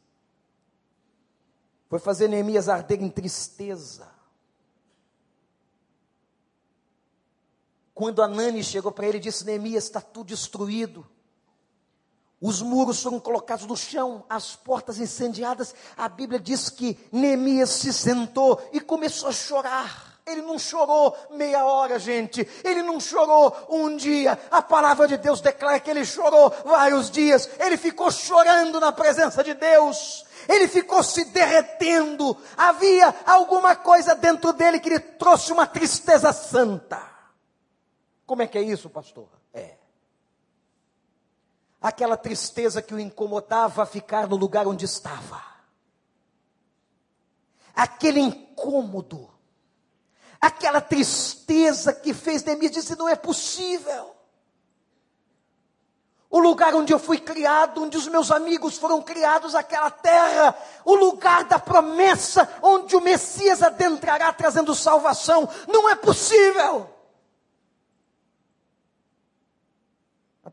foi 1.88 2.00
fazer 2.00 2.28
Neemias 2.28 2.68
arder 2.68 3.02
em 3.04 3.10
tristeza. 3.10 4.12
Quando 7.94 8.24
Anani 8.24 8.64
chegou 8.64 8.92
para 8.92 9.08
ele 9.08 9.18
e 9.18 9.22
disse: 9.22 9.46
Neemias, 9.46 9.84
está 9.84 10.02
tudo 10.02 10.28
destruído. 10.28 11.08
Os 12.44 12.62
muros 12.62 13.02
foram 13.02 13.22
colocados 13.22 13.66
no 13.66 13.78
chão, 13.78 14.26
as 14.30 14.54
portas 14.54 15.00
incendiadas. 15.00 15.74
A 15.96 16.10
Bíblia 16.10 16.38
diz 16.38 16.70
que 16.70 17.00
Neemias 17.10 17.70
se 17.70 17.94
sentou 17.94 18.62
e 18.74 18.82
começou 18.82 19.30
a 19.30 19.32
chorar. 19.32 20.20
Ele 20.26 20.42
não 20.42 20.60
chorou 20.60 21.16
meia 21.32 21.64
hora, 21.66 21.98
gente. 21.98 22.46
Ele 22.66 22.84
não 22.84 23.00
chorou 23.00 23.56
um 23.70 23.96
dia. 23.96 24.38
A 24.52 24.62
palavra 24.62 25.08
de 25.08 25.16
Deus 25.16 25.40
declara 25.40 25.80
que 25.80 25.90
ele 25.90 26.04
chorou 26.04 26.54
vários 26.66 27.10
dias. 27.10 27.50
Ele 27.58 27.78
ficou 27.78 28.12
chorando 28.12 28.78
na 28.78 28.92
presença 28.92 29.42
de 29.42 29.54
Deus. 29.54 30.26
Ele 30.50 30.68
ficou 30.68 31.02
se 31.02 31.24
derretendo. 31.24 32.36
Havia 32.58 33.16
alguma 33.26 33.74
coisa 33.74 34.16
dentro 34.16 34.52
dele 34.52 34.82
que 34.82 34.90
lhe 34.90 35.00
trouxe 35.00 35.54
uma 35.54 35.66
tristeza 35.66 36.34
santa. 36.34 37.02
Como 38.26 38.42
é 38.42 38.48
que 38.48 38.58
é 38.58 38.62
isso, 38.62 38.90
pastor? 38.90 39.30
É 39.54 39.76
aquela 41.84 42.16
tristeza 42.16 42.82
que 42.82 42.94
o 42.94 43.00
incomodava 43.00 43.84
a 43.84 43.86
ficar 43.86 44.26
no 44.26 44.38
lugar 44.38 44.66
onde 44.66 44.86
estava. 44.86 45.44
Aquele 47.76 48.22
incômodo, 48.22 49.30
aquela 50.40 50.80
tristeza 50.80 51.92
que 51.92 52.14
fez 52.14 52.42
de 52.42 52.56
mim 52.56 52.70
dizer: 52.70 52.98
não 52.98 53.10
é 53.10 53.16
possível. 53.18 54.16
O 56.30 56.40
lugar 56.40 56.74
onde 56.74 56.92
eu 56.92 56.98
fui 56.98 57.20
criado, 57.20 57.84
onde 57.84 57.96
os 57.96 58.08
meus 58.08 58.32
amigos 58.32 58.78
foram 58.78 59.02
criados, 59.02 59.54
aquela 59.54 59.92
terra, 59.92 60.56
o 60.84 60.96
lugar 60.96 61.44
da 61.44 61.60
promessa, 61.60 62.50
onde 62.62 62.96
o 62.96 63.02
Messias 63.02 63.62
adentrará 63.62 64.34
trazendo 64.34 64.74
salvação, 64.74 65.48
não 65.68 65.88
é 65.88 65.96
possível. 65.96 66.93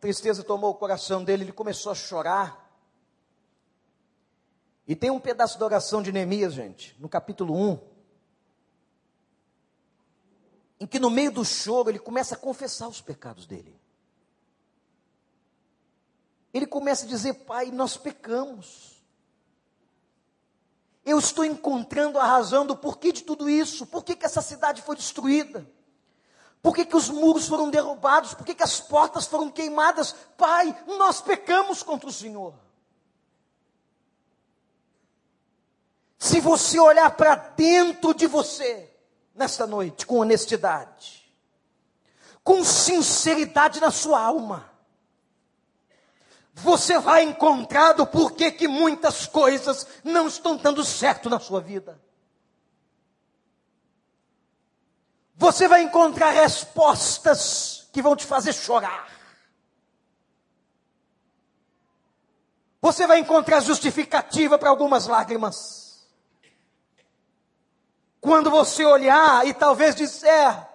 Tristeza 0.00 0.42
tomou 0.42 0.70
o 0.70 0.74
coração 0.74 1.22
dele, 1.22 1.44
ele 1.44 1.52
começou 1.52 1.92
a 1.92 1.94
chorar. 1.94 2.68
E 4.86 4.96
tem 4.96 5.10
um 5.10 5.20
pedaço 5.20 5.58
da 5.58 5.66
oração 5.66 6.02
de 6.02 6.10
Neemias, 6.10 6.54
gente, 6.54 6.96
no 6.98 7.08
capítulo 7.08 7.54
1. 7.54 7.90
em 10.80 10.86
que 10.86 10.98
no 10.98 11.10
meio 11.10 11.30
do 11.30 11.44
choro 11.44 11.90
ele 11.90 11.98
começa 11.98 12.34
a 12.34 12.38
confessar 12.38 12.88
os 12.88 13.02
pecados 13.02 13.46
dele. 13.46 13.78
Ele 16.54 16.66
começa 16.66 17.04
a 17.04 17.08
dizer: 17.08 17.34
Pai, 17.44 17.70
nós 17.70 17.98
pecamos. 17.98 18.98
Eu 21.04 21.18
estou 21.18 21.44
encontrando 21.44 22.18
a 22.18 22.24
razão 22.24 22.66
do 22.66 22.76
porquê 22.76 23.12
de 23.12 23.22
tudo 23.22 23.48
isso. 23.48 23.86
Por 23.86 24.04
que, 24.04 24.16
que 24.16 24.24
essa 24.24 24.40
cidade 24.40 24.82
foi 24.82 24.96
destruída? 24.96 25.66
Por 26.62 26.74
que, 26.74 26.84
que 26.84 26.96
os 26.96 27.08
muros 27.08 27.48
foram 27.48 27.70
derrubados? 27.70 28.34
Por 28.34 28.44
que, 28.44 28.54
que 28.54 28.62
as 28.62 28.80
portas 28.80 29.26
foram 29.26 29.50
queimadas? 29.50 30.14
Pai, 30.36 30.76
nós 30.86 31.20
pecamos 31.20 31.82
contra 31.82 32.08
o 32.08 32.12
Senhor. 32.12 32.54
Se 36.18 36.38
você 36.38 36.78
olhar 36.78 37.10
para 37.16 37.34
dentro 37.34 38.12
de 38.12 38.26
você, 38.26 38.94
nesta 39.34 39.66
noite, 39.66 40.04
com 40.04 40.18
honestidade, 40.18 41.32
com 42.44 42.62
sinceridade 42.62 43.80
na 43.80 43.90
sua 43.90 44.20
alma, 44.20 44.70
você 46.52 46.98
vai 46.98 47.22
encontrar 47.22 47.94
do 47.94 48.06
porquê 48.06 48.52
que 48.52 48.68
muitas 48.68 49.26
coisas 49.26 49.86
não 50.04 50.28
estão 50.28 50.58
dando 50.58 50.84
certo 50.84 51.30
na 51.30 51.40
sua 51.40 51.60
vida. 51.62 51.98
Você 55.40 55.66
vai 55.66 55.80
encontrar 55.80 56.32
respostas 56.32 57.88
que 57.94 58.02
vão 58.02 58.14
te 58.14 58.26
fazer 58.26 58.52
chorar. 58.52 59.08
Você 62.78 63.06
vai 63.06 63.20
encontrar 63.20 63.60
justificativa 63.60 64.58
para 64.58 64.68
algumas 64.68 65.06
lágrimas. 65.06 66.06
Quando 68.20 68.50
você 68.50 68.84
olhar 68.84 69.46
e 69.46 69.54
talvez 69.54 69.94
disser, 69.94 70.68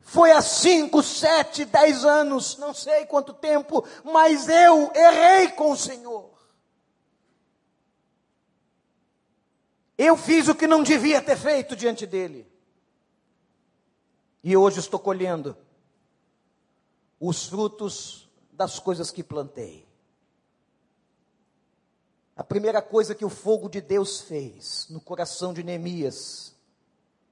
foi 0.00 0.30
há 0.32 0.40
cinco, 0.40 1.02
sete, 1.02 1.66
dez 1.66 2.02
anos, 2.02 2.56
não 2.56 2.72
sei 2.72 3.04
quanto 3.04 3.34
tempo, 3.34 3.86
mas 4.02 4.48
eu 4.48 4.90
errei 4.94 5.48
com 5.48 5.70
o 5.70 5.76
Senhor. 5.76 6.32
Eu 9.98 10.16
fiz 10.16 10.48
o 10.48 10.54
que 10.54 10.66
não 10.66 10.82
devia 10.82 11.20
ter 11.20 11.36
feito 11.36 11.76
diante 11.76 12.06
dele. 12.06 12.53
E 14.44 14.54
hoje 14.54 14.78
estou 14.78 15.00
colhendo 15.00 15.56
os 17.18 17.46
frutos 17.46 18.28
das 18.52 18.78
coisas 18.78 19.10
que 19.10 19.24
plantei. 19.24 19.88
A 22.36 22.44
primeira 22.44 22.82
coisa 22.82 23.14
que 23.14 23.24
o 23.24 23.30
fogo 23.30 23.70
de 23.70 23.80
Deus 23.80 24.20
fez 24.20 24.86
no 24.90 25.00
coração 25.00 25.54
de 25.54 25.62
Neemias 25.62 26.54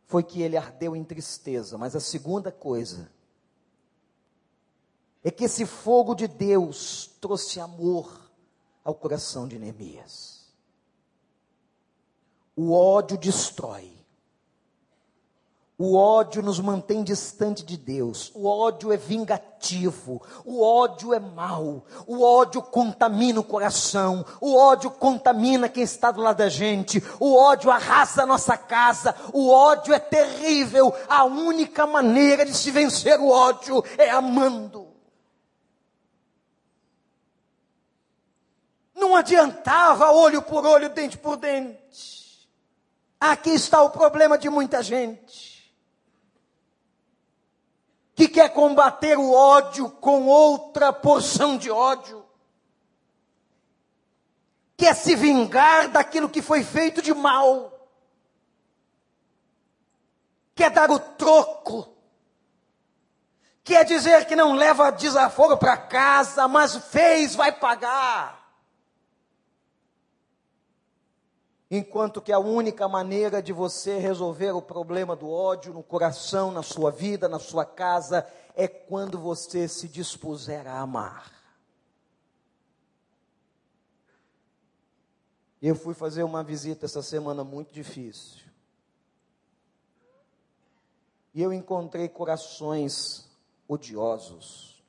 foi 0.06 0.22
que 0.22 0.40
ele 0.40 0.56
ardeu 0.56 0.96
em 0.96 1.04
tristeza, 1.04 1.76
mas 1.76 1.94
a 1.94 2.00
segunda 2.00 2.50
coisa 2.50 3.12
é 5.22 5.30
que 5.30 5.44
esse 5.44 5.66
fogo 5.66 6.14
de 6.14 6.26
Deus 6.26 7.10
trouxe 7.20 7.60
amor 7.60 8.32
ao 8.82 8.94
coração 8.94 9.46
de 9.46 9.58
Neemias. 9.58 10.50
O 12.56 12.72
ódio 12.72 13.18
destrói, 13.18 14.01
o 15.84 15.96
ódio 15.96 16.42
nos 16.42 16.60
mantém 16.60 17.02
distante 17.02 17.64
de 17.64 17.76
Deus. 17.76 18.30
O 18.36 18.46
ódio 18.46 18.92
é 18.92 18.96
vingativo. 18.96 20.22
O 20.44 20.62
ódio 20.62 21.12
é 21.12 21.18
mau. 21.18 21.84
O 22.06 22.22
ódio 22.22 22.62
contamina 22.62 23.40
o 23.40 23.42
coração. 23.42 24.24
O 24.40 24.56
ódio 24.56 24.92
contamina 24.92 25.68
quem 25.68 25.82
está 25.82 26.12
do 26.12 26.20
lado 26.20 26.36
da 26.36 26.48
gente. 26.48 27.02
O 27.18 27.36
ódio 27.36 27.68
arrasa 27.68 28.22
a 28.22 28.26
nossa 28.26 28.56
casa. 28.56 29.12
O 29.32 29.50
ódio 29.50 29.92
é 29.92 29.98
terrível. 29.98 30.94
A 31.08 31.24
única 31.24 31.84
maneira 31.84 32.46
de 32.46 32.54
se 32.54 32.70
vencer 32.70 33.18
o 33.18 33.28
ódio 33.28 33.84
é 33.98 34.08
amando. 34.08 34.86
Não 38.94 39.16
adiantava 39.16 40.12
olho 40.12 40.42
por 40.42 40.64
olho, 40.64 40.90
dente 40.90 41.18
por 41.18 41.36
dente. 41.36 42.48
Aqui 43.18 43.50
está 43.50 43.82
o 43.82 43.90
problema 43.90 44.38
de 44.38 44.48
muita 44.48 44.80
gente 44.80 45.51
que 48.14 48.28
quer 48.28 48.50
combater 48.50 49.18
o 49.18 49.32
ódio 49.32 49.90
com 49.90 50.26
outra 50.26 50.92
porção 50.92 51.56
de 51.56 51.70
ódio, 51.70 52.24
quer 54.76 54.94
se 54.94 55.14
vingar 55.14 55.88
daquilo 55.88 56.28
que 56.28 56.42
foi 56.42 56.62
feito 56.62 57.00
de 57.00 57.14
mal, 57.14 57.88
quer 60.54 60.70
dar 60.70 60.90
o 60.90 60.98
troco, 60.98 61.94
quer 63.64 63.84
dizer 63.84 64.26
que 64.26 64.36
não 64.36 64.54
leva 64.54 64.90
desaforo 64.90 65.56
para 65.56 65.76
casa, 65.76 66.46
mas 66.46 66.76
fez, 66.76 67.34
vai 67.34 67.52
pagar. 67.52 68.41
Enquanto 71.74 72.20
que 72.20 72.30
a 72.30 72.38
única 72.38 72.86
maneira 72.86 73.42
de 73.42 73.50
você 73.50 73.96
resolver 73.96 74.52
o 74.52 74.60
problema 74.60 75.16
do 75.16 75.30
ódio 75.30 75.72
no 75.72 75.82
coração, 75.82 76.52
na 76.52 76.62
sua 76.62 76.90
vida, 76.90 77.30
na 77.30 77.38
sua 77.38 77.64
casa, 77.64 78.30
é 78.54 78.68
quando 78.68 79.18
você 79.18 79.66
se 79.66 79.88
dispuser 79.88 80.66
a 80.66 80.78
amar. 80.78 81.32
Eu 85.62 85.74
fui 85.74 85.94
fazer 85.94 86.22
uma 86.24 86.44
visita 86.44 86.84
essa 86.84 87.00
semana 87.00 87.42
muito 87.42 87.72
difícil. 87.72 88.44
E 91.32 91.40
eu 91.40 91.54
encontrei 91.54 92.06
corações 92.06 93.30
odiosos, 93.66 94.84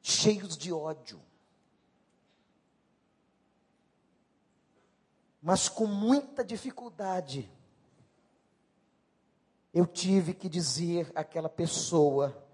cheios 0.00 0.56
de 0.56 0.72
ódio. 0.72 1.20
Mas 5.46 5.68
com 5.68 5.86
muita 5.86 6.44
dificuldade, 6.44 7.48
eu 9.72 9.86
tive 9.86 10.34
que 10.34 10.48
dizer 10.48 11.12
àquela 11.14 11.48
pessoa: 11.48 12.44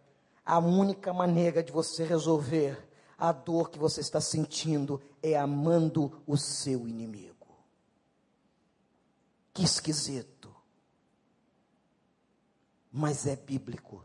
a 0.45 0.59
única 0.59 1.11
maneira 1.11 1.63
de 1.63 1.73
você 1.73 2.05
resolver 2.05 2.87
a 3.17 3.33
dor 3.33 3.71
que 3.71 3.79
você 3.79 4.03
está 4.03 4.21
sentindo 4.21 5.01
é 5.23 5.39
amando 5.39 6.23
o 6.27 6.37
seu 6.37 6.87
inimigo. 6.87 7.49
Que 9.55 9.65
esquisito, 9.65 10.55
mas 12.93 13.27
é 13.27 13.37
bíblico. 13.37 14.05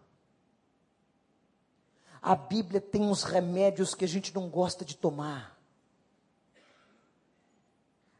A 2.21 2.35
Bíblia 2.37 2.79
tem 2.79 3.01
uns 3.01 3.23
remédios 3.23 3.93
que 3.93 4.05
a 4.05 4.07
gente 4.07 4.33
não 4.33 4.47
gosta 4.47 4.85
de 4.85 4.95
tomar. 4.95 5.56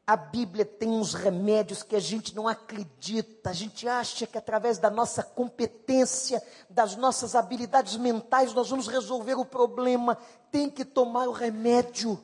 A 0.08 0.16
Bíblia 0.16 0.64
tem 0.64 0.88
uns 0.88 1.14
remédios 1.14 1.84
que 1.84 1.94
a 1.94 2.00
gente 2.00 2.34
não 2.34 2.48
acredita, 2.48 3.50
a 3.50 3.54
gente 3.54 3.86
acha 3.90 4.26
que 4.26 4.38
através 4.38 4.78
da 4.78 4.90
nossa 4.90 5.22
competência, 5.22 6.42
das 6.70 6.96
nossas 6.96 7.36
habilidades 7.36 7.98
mentais, 7.98 8.54
nós 8.54 8.70
vamos 8.70 8.88
resolver 8.88 9.34
o 9.34 9.44
problema. 9.44 10.18
Tem 10.50 10.70
que 10.70 10.86
tomar 10.86 11.28
o 11.28 11.34
remédio. 11.34 12.18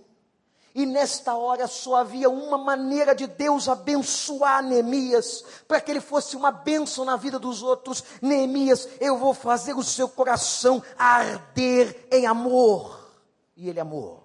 E 0.74 0.86
nesta 0.86 1.36
hora 1.36 1.68
só 1.68 1.96
havia 1.98 2.30
uma 2.30 2.58
maneira 2.58 3.14
de 3.14 3.28
Deus 3.28 3.68
abençoar 3.68 4.64
Neemias, 4.64 5.44
para 5.68 5.82
que 5.82 5.92
ele 5.92 6.00
fosse 6.00 6.38
uma 6.38 6.52
bênção 6.52 7.04
na 7.04 7.18
vida 7.18 7.38
dos 7.38 7.62
outros. 7.62 8.02
Neemias, 8.22 8.88
eu 9.02 9.18
vou 9.18 9.34
fazer 9.34 9.74
o 9.74 9.84
seu 9.84 10.08
coração 10.08 10.82
arder 10.98 12.08
em 12.10 12.26
amor. 12.26 13.12
E 13.58 13.68
ele 13.68 13.82
amou. 13.82 14.23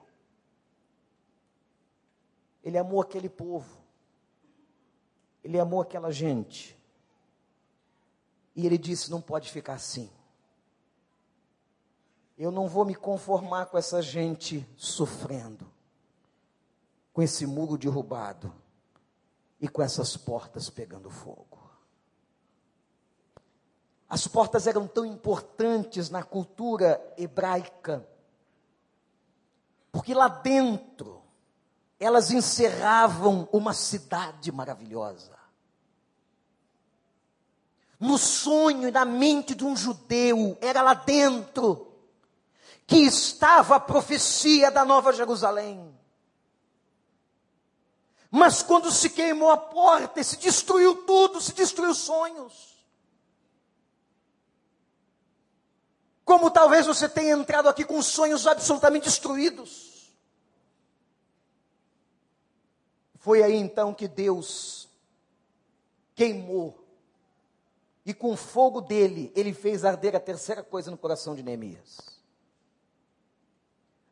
Ele 2.68 2.76
amou 2.76 3.00
aquele 3.00 3.30
povo. 3.30 3.78
Ele 5.42 5.58
amou 5.58 5.80
aquela 5.80 6.12
gente. 6.12 6.78
E 8.54 8.66
ele 8.66 8.76
disse: 8.76 9.10
não 9.10 9.22
pode 9.22 9.50
ficar 9.50 9.72
assim. 9.72 10.10
Eu 12.36 12.50
não 12.50 12.68
vou 12.68 12.84
me 12.84 12.94
conformar 12.94 13.66
com 13.66 13.78
essa 13.78 14.02
gente 14.02 14.68
sofrendo, 14.76 15.66
com 17.10 17.22
esse 17.22 17.46
muro 17.46 17.78
derrubado 17.78 18.54
e 19.58 19.66
com 19.66 19.80
essas 19.80 20.14
portas 20.14 20.68
pegando 20.68 21.08
fogo. 21.08 21.70
As 24.06 24.28
portas 24.28 24.66
eram 24.66 24.86
tão 24.86 25.06
importantes 25.06 26.10
na 26.10 26.22
cultura 26.22 27.02
hebraica, 27.16 28.06
porque 29.90 30.12
lá 30.12 30.28
dentro 30.28 31.17
elas 31.98 32.30
encerravam 32.30 33.48
uma 33.52 33.74
cidade 33.74 34.52
maravilhosa. 34.52 35.36
No 37.98 38.16
sonho 38.16 38.88
e 38.88 38.92
na 38.92 39.04
mente 39.04 39.54
de 39.54 39.64
um 39.64 39.76
judeu, 39.76 40.56
era 40.60 40.82
lá 40.82 40.94
dentro 40.94 41.92
que 42.86 42.98
estava 42.98 43.76
a 43.76 43.80
profecia 43.80 44.70
da 44.70 44.84
Nova 44.84 45.12
Jerusalém. 45.12 45.98
Mas 48.30 48.62
quando 48.62 48.90
se 48.92 49.10
queimou 49.10 49.50
a 49.50 49.56
porta 49.56 50.20
e 50.20 50.24
se 50.24 50.36
destruiu 50.36 51.04
tudo, 51.04 51.40
se 51.40 51.52
destruiu 51.52 51.90
os 51.90 51.98
sonhos. 51.98 52.78
Como 56.24 56.50
talvez 56.50 56.86
você 56.86 57.08
tenha 57.08 57.34
entrado 57.34 57.68
aqui 57.68 57.84
com 57.84 58.00
sonhos 58.02 58.46
absolutamente 58.46 59.06
destruídos. 59.06 59.87
Foi 63.18 63.42
aí 63.42 63.54
então 63.54 63.92
que 63.92 64.08
Deus 64.08 64.88
queimou, 66.14 66.84
e 68.04 68.14
com 68.14 68.32
o 68.32 68.36
fogo 68.36 68.80
dele, 68.80 69.30
ele 69.36 69.52
fez 69.52 69.84
arder 69.84 70.16
a 70.16 70.20
terceira 70.20 70.62
coisa 70.62 70.90
no 70.90 70.96
coração 70.96 71.34
de 71.34 71.42
Neemias. 71.42 71.98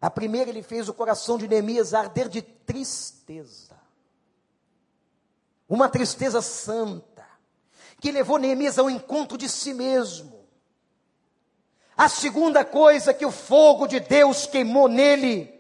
A 0.01 0.11
primeira, 0.11 0.51
ele 0.51 0.63
fez 0.63 0.89
o 0.89 0.95
coração 0.95 1.39
de 1.39 1.49
Neemias 1.49 1.95
arder 1.95 2.29
de 2.29 2.43
tristeza. 2.43 3.75
Uma 5.69 5.89
tristeza 5.89 6.43
santa, 6.43 7.27
que 8.01 8.13
levou 8.13 8.39
Neemias 8.39 8.79
ao 8.79 8.91
encontro 8.91 9.39
de 9.39 9.49
si 9.49 9.73
mesmo 9.73 10.37
a 11.97 12.09
segunda 12.09 12.63
coisa 12.65 13.15
que 13.15 13.25
o 13.25 13.31
fogo 13.31 13.87
de 13.87 13.99
Deus 14.01 14.47
queimou 14.47 14.87
nele 14.87 15.53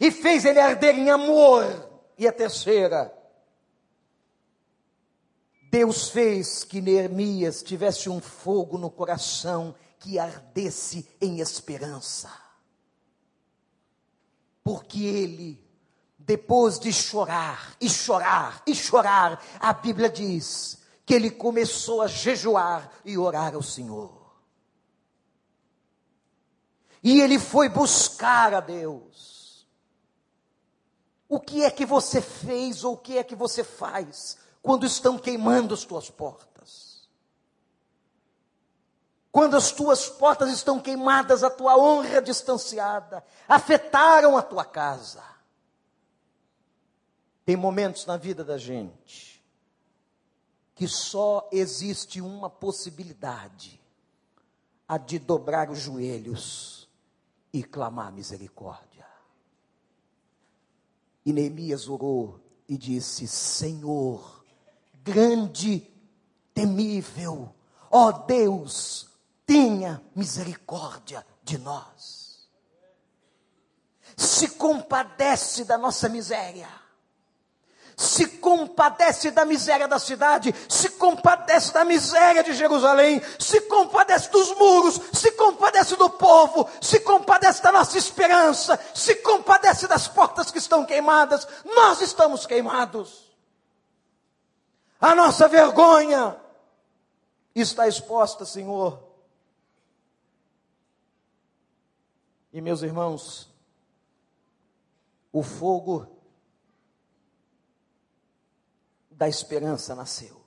e 0.00 0.10
fez 0.10 0.44
ele 0.44 0.58
arder 0.58 0.98
em 0.98 1.08
amor. 1.08 1.91
E 2.22 2.28
a 2.28 2.32
terceira, 2.32 3.12
Deus 5.68 6.08
fez 6.08 6.62
que 6.62 6.80
Neemias 6.80 7.64
tivesse 7.64 8.08
um 8.08 8.20
fogo 8.20 8.78
no 8.78 8.88
coração 8.88 9.74
que 9.98 10.20
ardesse 10.20 11.04
em 11.20 11.40
esperança. 11.40 12.30
Porque 14.62 15.02
ele, 15.02 15.68
depois 16.16 16.78
de 16.78 16.92
chorar 16.92 17.76
e 17.80 17.90
chorar 17.90 18.62
e 18.68 18.72
chorar, 18.72 19.44
a 19.58 19.72
Bíblia 19.72 20.08
diz 20.08 20.78
que 21.04 21.14
ele 21.14 21.28
começou 21.28 22.02
a 22.02 22.06
jejuar 22.06 22.88
e 23.04 23.18
orar 23.18 23.56
ao 23.56 23.62
Senhor. 23.64 24.32
E 27.02 27.20
ele 27.20 27.40
foi 27.40 27.68
buscar 27.68 28.54
a 28.54 28.60
Deus. 28.60 29.11
O 31.32 31.40
que 31.40 31.64
é 31.64 31.70
que 31.70 31.86
você 31.86 32.20
fez 32.20 32.84
ou 32.84 32.92
o 32.92 32.98
que 32.98 33.16
é 33.16 33.24
que 33.24 33.34
você 33.34 33.64
faz 33.64 34.36
quando 34.60 34.84
estão 34.84 35.16
queimando 35.16 35.72
as 35.72 35.82
tuas 35.82 36.10
portas? 36.10 37.08
Quando 39.30 39.56
as 39.56 39.72
tuas 39.72 40.10
portas 40.10 40.50
estão 40.50 40.78
queimadas, 40.78 41.42
a 41.42 41.48
tua 41.48 41.74
honra 41.74 42.20
distanciada, 42.20 43.24
afetaram 43.48 44.36
a 44.36 44.42
tua 44.42 44.62
casa. 44.62 45.24
Tem 47.46 47.56
momentos 47.56 48.04
na 48.04 48.18
vida 48.18 48.44
da 48.44 48.58
gente 48.58 49.42
que 50.74 50.86
só 50.86 51.48
existe 51.50 52.20
uma 52.20 52.50
possibilidade: 52.50 53.80
a 54.86 54.98
de 54.98 55.18
dobrar 55.18 55.70
os 55.70 55.78
joelhos 55.78 56.86
e 57.50 57.64
clamar 57.64 58.12
misericórdia. 58.12 58.91
E 61.24 61.32
Neemias 61.32 61.88
orou 61.88 62.40
e 62.68 62.76
disse: 62.76 63.26
Senhor, 63.28 64.44
grande, 65.02 65.90
temível, 66.54 67.54
ó 67.90 68.10
Deus, 68.12 69.08
tenha 69.46 70.02
misericórdia 70.14 71.24
de 71.42 71.58
nós. 71.58 72.48
Se 74.16 74.48
compadece 74.50 75.64
da 75.64 75.78
nossa 75.78 76.08
miséria 76.08 76.81
se 77.96 78.26
compadece 78.38 79.30
da 79.30 79.44
miséria 79.44 79.86
da 79.86 79.98
cidade, 79.98 80.54
se 80.68 80.90
compadece 80.90 81.72
da 81.72 81.84
miséria 81.84 82.42
de 82.42 82.52
Jerusalém, 82.52 83.22
se 83.38 83.60
compadece 83.62 84.30
dos 84.30 84.56
muros, 84.56 85.00
se 85.12 85.32
compadece 85.32 85.96
do 85.96 86.10
povo, 86.10 86.68
se 86.80 87.00
compadece 87.00 87.62
da 87.62 87.72
nossa 87.72 87.98
esperança, 87.98 88.78
se 88.94 89.16
compadece 89.16 89.86
das 89.86 90.08
portas 90.08 90.50
que 90.50 90.58
estão 90.58 90.84
queimadas. 90.84 91.46
Nós 91.64 92.00
estamos 92.00 92.46
queimados. 92.46 93.30
A 95.00 95.14
nossa 95.14 95.48
vergonha 95.48 96.36
está 97.54 97.88
exposta, 97.88 98.44
Senhor. 98.44 99.02
E 102.52 102.60
meus 102.60 102.82
irmãos, 102.82 103.48
o 105.32 105.42
fogo 105.42 106.21
da 109.22 109.28
esperança 109.28 109.94
nasceu. 109.94 110.42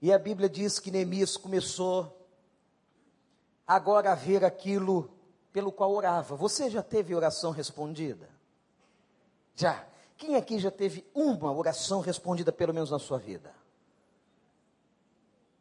E 0.00 0.10
a 0.10 0.18
Bíblia 0.18 0.48
diz 0.48 0.78
que 0.78 0.90
Neemias 0.90 1.36
começou 1.36 2.26
agora 3.66 4.12
a 4.12 4.14
ver 4.14 4.42
aquilo 4.42 5.12
pelo 5.52 5.70
qual 5.70 5.92
orava. 5.92 6.34
Você 6.34 6.70
já 6.70 6.82
teve 6.82 7.14
oração 7.14 7.50
respondida? 7.50 8.30
Já. 9.54 9.86
Quem 10.16 10.34
aqui 10.34 10.58
já 10.58 10.70
teve 10.70 11.06
uma 11.14 11.52
oração 11.52 12.00
respondida, 12.00 12.50
pelo 12.50 12.72
menos 12.72 12.90
na 12.90 12.98
sua 12.98 13.18
vida? 13.18 13.54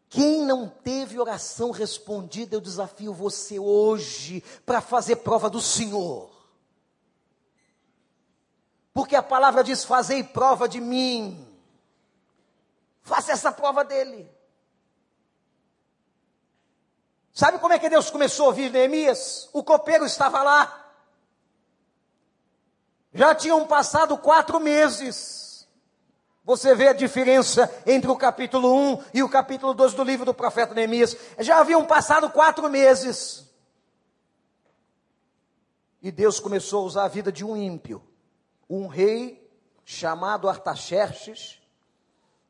Quem 0.08 0.46
não 0.46 0.70
teve 0.70 1.20
oração 1.20 1.72
respondida, 1.72 2.56
eu 2.56 2.62
desafio 2.62 3.14
você 3.14 3.60
hoje 3.60 4.42
para 4.66 4.80
fazer 4.80 5.18
prova 5.18 5.50
do 5.50 5.60
Senhor. 5.60 6.39
Porque 9.00 9.16
a 9.16 9.24
palavra 9.24 9.64
diz: 9.64 9.86
Fazei 9.86 10.22
prova 10.22 10.68
de 10.68 10.82
mim. 10.82 11.48
Faça 13.02 13.32
essa 13.32 13.50
prova 13.50 13.86
dele. 13.86 14.30
Sabe 17.32 17.60
como 17.60 17.72
é 17.72 17.80
que 17.80 17.88
Deus 17.88 18.10
começou 18.10 18.44
a 18.44 18.50
ouvir 18.50 18.70
Neemias? 18.70 19.50
O 19.54 19.64
copeiro 19.64 20.06
estava 20.06 20.44
lá. 20.44 20.92
Já 23.14 23.34
tinham 23.34 23.66
passado 23.66 24.18
quatro 24.18 24.60
meses. 24.60 25.66
Você 26.44 26.76
vê 26.76 26.90
a 26.90 26.94
diferença 26.94 27.74
entre 27.86 28.12
o 28.12 28.18
capítulo 28.18 28.76
1 28.76 29.04
e 29.14 29.24
o 29.24 29.30
capítulo 29.30 29.74
2 29.74 29.94
do 29.94 30.04
livro 30.04 30.26
do 30.26 30.34
profeta 30.34 30.74
Neemias. 30.74 31.16
Já 31.38 31.62
haviam 31.62 31.86
passado 31.86 32.30
quatro 32.32 32.70
meses. 32.70 33.50
E 36.02 36.12
Deus 36.12 36.38
começou 36.38 36.84
a 36.84 36.86
usar 36.86 37.06
a 37.06 37.08
vida 37.08 37.32
de 37.32 37.46
um 37.46 37.56
ímpio 37.56 38.09
um 38.70 38.88
rei 38.88 39.50
chamado 39.84 40.48
Artaxerxes, 40.48 41.60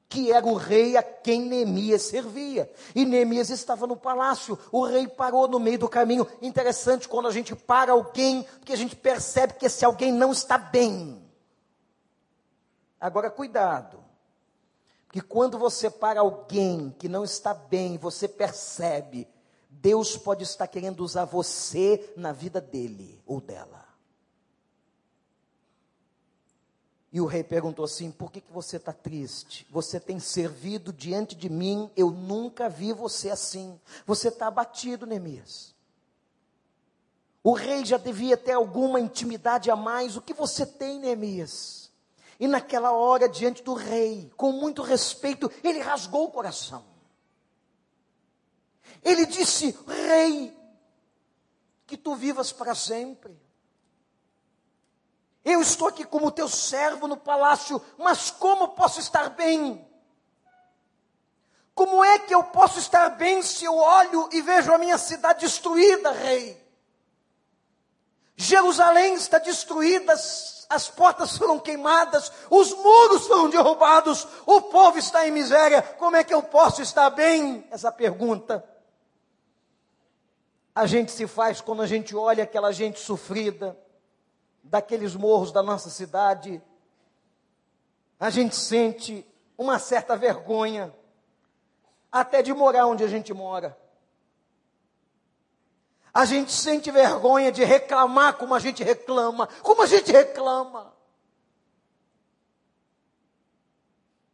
que 0.10 0.32
era 0.32 0.46
o 0.46 0.56
rei 0.56 0.98
a 0.98 1.04
quem 1.04 1.44
Neemias 1.44 2.02
servia. 2.02 2.70
E 2.96 3.06
Neemias 3.06 3.52
estava 3.52 3.86
no 3.86 3.96
palácio. 3.96 4.58
O 4.72 4.84
rei 4.84 5.08
parou 5.08 5.48
no 5.48 5.60
meio 5.60 5.78
do 5.78 5.88
caminho. 5.88 6.28
Interessante 6.42 7.08
quando 7.08 7.28
a 7.28 7.32
gente 7.32 7.56
para 7.56 7.92
alguém, 7.92 8.44
porque 8.44 8.74
a 8.74 8.76
gente 8.76 8.96
percebe 8.96 9.54
que 9.54 9.68
esse 9.68 9.86
alguém 9.86 10.12
não 10.12 10.32
está 10.32 10.58
bem. 10.58 11.24
Agora, 13.00 13.30
cuidado. 13.30 14.04
Que 15.12 15.22
quando 15.22 15.58
você 15.58 15.90
para 15.90 16.20
alguém 16.20 16.96
que 17.00 17.08
não 17.08 17.24
está 17.24 17.54
bem, 17.54 17.98
você 17.98 18.28
percebe, 18.28 19.28
Deus 19.70 20.18
pode 20.18 20.44
estar 20.44 20.68
querendo 20.68 21.04
usar 21.04 21.26
você 21.26 22.14
na 22.18 22.32
vida 22.32 22.60
dele 22.60 23.22
ou 23.26 23.40
dela. 23.40 23.79
E 27.12 27.20
o 27.20 27.26
rei 27.26 27.44
perguntou 27.44 27.86
assim: 27.86 28.12
Por 28.12 28.32
que, 28.32 28.42
que 28.42 28.52
você 28.52 28.78
está 28.78 28.94
triste? 28.94 29.66
Você 29.72 30.00
tem 30.00 30.20
servido 30.20 30.94
diante 30.94 31.36
de 31.36 31.50
mim, 31.50 31.90
eu 31.96 32.12
nunca 32.12 32.70
vi 32.70 32.94
você 32.94 33.30
assim. 33.30 33.80
Você 34.06 34.28
está 34.28 34.48
abatido, 34.48 35.08
Neemias. 35.08 35.74
O 37.44 37.54
rei 37.54 37.84
já 37.84 37.98
devia 37.98 38.38
ter 38.38 38.52
alguma 38.52 39.00
intimidade 39.00 39.72
a 39.72 39.76
mais. 39.76 40.16
O 40.16 40.22
que 40.22 40.34
você 40.34 40.66
tem, 40.66 41.00
Neemias? 41.00 41.90
E 42.40 42.48
naquela 42.48 42.92
hora, 42.92 43.28
diante 43.28 43.64
do 43.64 43.74
rei, 43.74 44.32
com 44.38 44.52
muito 44.52 44.82
respeito, 44.82 45.52
ele 45.64 45.80
rasgou 45.80 46.26
o 46.26 46.32
coração. 46.32 46.86
Ele 49.04 49.26
disse: 49.26 49.76
Rei, 49.88 50.56
que 51.88 51.98
tu 51.98 52.16
vivas 52.16 52.52
para 52.52 52.76
sempre. 52.76 53.36
Eu 55.44 55.62
estou 55.62 55.88
aqui 55.88 56.04
como 56.04 56.32
teu 56.32 56.48
servo 56.48 57.08
no 57.08 57.18
palácio, 57.18 57.82
mas 57.98 58.30
como 58.30 58.70
posso 58.70 59.00
estar 59.00 59.30
bem? 59.30 59.88
Como 61.74 62.04
é 62.04 62.20
que 62.20 62.36
eu 62.36 62.44
posso 62.44 62.78
estar 62.78 63.10
bem 63.12 63.42
se 63.42 63.64
eu 63.64 63.76
olho 63.76 64.28
e 64.34 64.42
vejo 64.42 64.74
a 64.74 64.78
minha 64.78 64.98
cidade 64.98 65.42
destruída, 65.42 66.12
rei? 66.12 66.62
Jerusalém 68.36 69.14
está 69.14 69.40
destruída, 69.40 70.14
as 70.14 70.90
portas 70.90 71.38
foram 71.38 71.58
queimadas, 71.58 72.32
os 72.50 72.74
muros 72.74 73.28
foram 73.28 73.50
derrubados, 73.50 74.28
o 74.46 74.62
povo 74.64 74.98
está 74.98 75.28
em 75.28 75.32
miséria. 75.32 75.82
Como 75.82 76.16
é 76.16 76.24
que 76.24 76.34
eu 76.34 76.44
posso 76.44 76.82
estar 76.82 77.10
bem? 77.10 77.66
Essa 77.72 77.92
pergunta 77.92 78.64
a 80.76 80.86
gente 80.86 81.12
se 81.12 81.28
faz 81.28 81.60
quando 81.60 81.82
a 81.82 81.88
gente 81.88 82.16
olha 82.16 82.44
aquela 82.44 82.72
gente 82.72 83.00
sofrida 83.00 83.78
daqueles 84.70 85.16
morros 85.16 85.52
da 85.52 85.64
nossa 85.64 85.90
cidade, 85.90 86.62
a 88.20 88.30
gente 88.30 88.56
sente 88.56 89.26
uma 89.58 89.80
certa 89.80 90.16
vergonha, 90.16 90.94
até 92.12 92.42
de 92.42 92.54
morar 92.54 92.88
onde 92.88 93.04
a 93.04 93.08
gente 93.08 93.34
mora. 93.34 93.78
A 96.14 96.26
gente 96.26 96.52
sente 96.52 96.90
vergonha 96.92 97.52
de 97.52 97.64
reclamar 97.64 98.38
como 98.38 98.54
a 98.56 98.60
gente 98.60 98.84
reclama, 98.84 99.48
como 99.62 99.84
a 99.84 99.86
gente 99.86 100.12
reclama. 100.12 100.94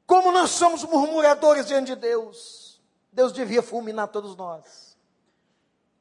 Como 0.06 0.32
nós 0.32 0.52
somos 0.52 0.84
murmuradores 0.84 1.66
diante 1.66 1.88
de 1.88 1.96
Deus. 1.96 2.82
Deus 3.12 3.34
devia 3.34 3.64
fulminar 3.64 4.08
todos 4.08 4.36
nós. 4.36 4.98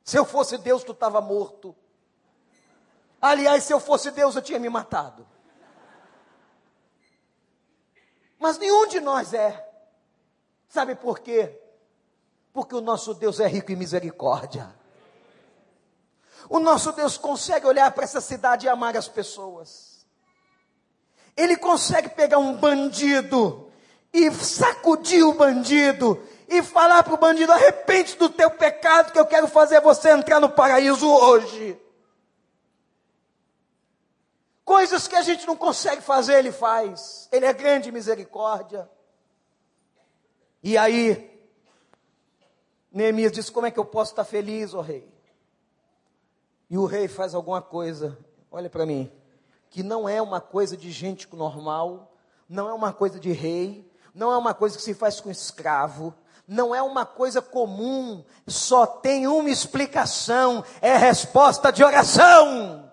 Se 0.03 0.19
eu 0.19 0.25
fosse 0.25 0.59
Deus, 0.59 0.85
tu 0.85 0.93
estava 0.93 1.21
morto. 1.21 1.75
Aliás, 3.25 3.65
se 3.65 3.73
eu 3.73 3.81
fosse 3.81 4.11
Deus, 4.11 4.37
eu 4.37 4.43
tinha 4.43 4.59
me 4.59 4.69
matado. 4.69 5.27
Mas 8.39 8.59
nenhum 8.59 8.87
de 8.87 9.01
nós 9.01 9.33
é. 9.33 9.67
Sabe 10.69 10.95
por 10.95 11.21
quê? 11.21 11.59
Porque 12.53 12.75
o 12.75 12.83
nosso 12.83 13.15
Deus 13.15 13.41
é 13.41 13.47
rico 13.47 13.73
em 13.73 13.77
misericórdia. 13.77 14.77
O 16.51 16.59
nosso 16.59 16.93
Deus 16.93 17.17
consegue 17.17 17.67
olhar 17.67 17.91
para 17.93 18.05
essa 18.05 18.21
cidade 18.21 18.67
e 18.67 18.69
amar 18.69 18.95
as 18.95 19.09
pessoas. 19.09 20.07
Ele 21.35 21.57
consegue 21.57 22.11
pegar 22.11 22.37
um 22.37 22.55
bandido 22.55 23.73
e 24.13 24.31
sacudir 24.33 25.25
o 25.25 25.33
bandido 25.33 26.23
e 26.47 26.63
falar 26.63 27.03
para 27.03 27.15
o 27.15 27.17
bandido: 27.17 27.53
arrepende 27.53 28.17
do 28.17 28.29
teu 28.29 28.51
pecado, 28.51 29.13
que 29.13 29.19
eu 29.19 29.25
quero 29.25 29.49
fazer 29.49 29.81
você 29.81 30.11
entrar 30.11 30.41
no 30.41 30.51
paraíso 30.51 31.09
hoje. 31.09 31.81
Coisas 34.85 35.09
que 35.09 35.17
a 35.17 35.23
gente 35.23 35.47
não 35.47 35.57
consegue 35.57 36.03
fazer, 36.03 36.35
ele 36.35 36.53
faz. 36.53 37.27
Ele 37.33 37.47
é 37.47 37.55
grande 37.55 37.91
misericórdia. 37.91 38.87
E 40.63 40.77
aí, 40.77 41.43
Neemias 42.93 43.33
diz: 43.33 43.49
Como 43.49 43.65
é 43.65 43.71
que 43.71 43.79
eu 43.79 43.85
posso 43.87 44.13
estar 44.13 44.25
feliz, 44.25 44.75
ó 44.75 44.83
rei? 44.83 45.11
E 46.69 46.77
o 46.77 46.85
rei 46.85 47.09
faz 47.09 47.35
alguma 47.35 47.63
coisa, 47.63 48.19
olha 48.51 48.69
para 48.69 48.85
mim, 48.85 49.11
que 49.71 49.83
não 49.83 50.07
é 50.07 50.21
uma 50.21 50.39
coisa 50.39 50.77
de 50.77 50.91
gente 50.91 51.35
normal, 51.35 52.15
não 52.47 52.69
é 52.69 52.75
uma 52.75 52.93
coisa 52.93 53.19
de 53.19 53.33
rei, 53.33 53.91
não 54.15 54.31
é 54.31 54.37
uma 54.37 54.53
coisa 54.53 54.77
que 54.77 54.83
se 54.83 54.93
faz 54.93 55.19
com 55.19 55.31
escravo, 55.31 56.13
não 56.47 56.75
é 56.75 56.83
uma 56.83 57.07
coisa 57.07 57.41
comum, 57.41 58.23
só 58.47 58.87
tem 58.87 59.27
uma 59.27 59.49
explicação: 59.49 60.63
é 60.83 60.95
resposta 60.95 61.73
de 61.73 61.83
oração. 61.83 62.85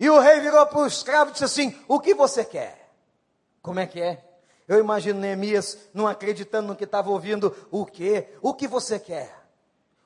E 0.00 0.08
o 0.08 0.18
rei 0.18 0.40
virou 0.40 0.66
para 0.66 0.78
o 0.78 0.86
escravo 0.86 1.30
e 1.30 1.32
disse 1.34 1.44
assim: 1.44 1.78
O 1.86 2.00
que 2.00 2.14
você 2.14 2.42
quer? 2.42 2.90
Como 3.60 3.78
é 3.78 3.86
que 3.86 4.00
é? 4.00 4.24
Eu 4.66 4.78
imagino 4.78 5.20
Neemias 5.20 5.76
não 5.92 6.08
acreditando 6.08 6.68
no 6.68 6.76
que 6.76 6.84
estava 6.84 7.10
ouvindo. 7.10 7.54
O 7.70 7.84
que? 7.84 8.26
O 8.40 8.54
que 8.54 8.66
você 8.66 8.98
quer? 8.98 9.30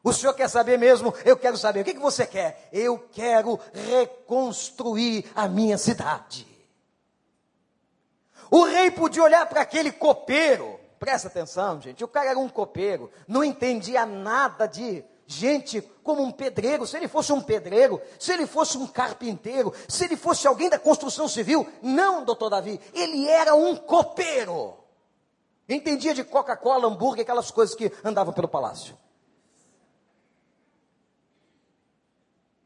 O 0.03 0.13
senhor 0.13 0.35
quer 0.35 0.49
saber 0.49 0.79
mesmo? 0.79 1.15
Eu 1.25 1.37
quero 1.37 1.57
saber. 1.57 1.81
O 1.81 1.85
que, 1.85 1.95
que 1.95 2.01
você 2.01 2.27
quer? 2.27 2.69
Eu 2.73 2.99
quero 2.99 3.59
reconstruir 3.73 5.31
a 5.35 5.47
minha 5.47 5.79
cidade. 5.79 6.47
O 8.51 8.65
rei 8.65 8.91
podia 8.91 9.23
olhar 9.23 9.47
para 9.47 9.61
aquele 9.61 9.93
copeiro, 9.93 10.79
presta 10.99 11.29
atenção, 11.29 11.81
gente, 11.81 12.05
o 12.05 12.09
cara 12.09 12.31
era 12.31 12.39
um 12.39 12.49
copeiro, 12.49 13.11
não 13.27 13.43
entendia 13.43 14.05
nada 14.05 14.67
de 14.67 15.05
gente 15.27 15.81
como 16.03 16.23
um 16.23 16.31
pedreiro. 16.31 16.87
Se 16.87 16.97
ele 16.97 17.09
fosse 17.09 17.33
um 17.33 17.41
pedreiro, 17.41 18.01
se 18.19 18.33
ele 18.33 18.47
fosse 18.47 18.77
um 18.77 18.87
carpinteiro, 18.87 19.73
se 19.89 20.05
ele 20.05 20.17
fosse 20.17 20.47
alguém 20.47 20.69
da 20.69 20.79
construção 20.79 21.29
civil, 21.29 21.67
não, 21.83 22.25
doutor 22.25 22.51
Davi, 22.51 22.81
ele 22.93 23.29
era 23.29 23.55
um 23.55 23.77
copeiro. 23.77 24.77
Entendia 25.69 26.15
de 26.15 26.23
Coca-Cola, 26.25 26.87
hambúrguer, 26.87 27.23
aquelas 27.23 27.51
coisas 27.51 27.75
que 27.75 27.91
andavam 28.05 28.35
pelo 28.35 28.49
palácio. 28.49 28.97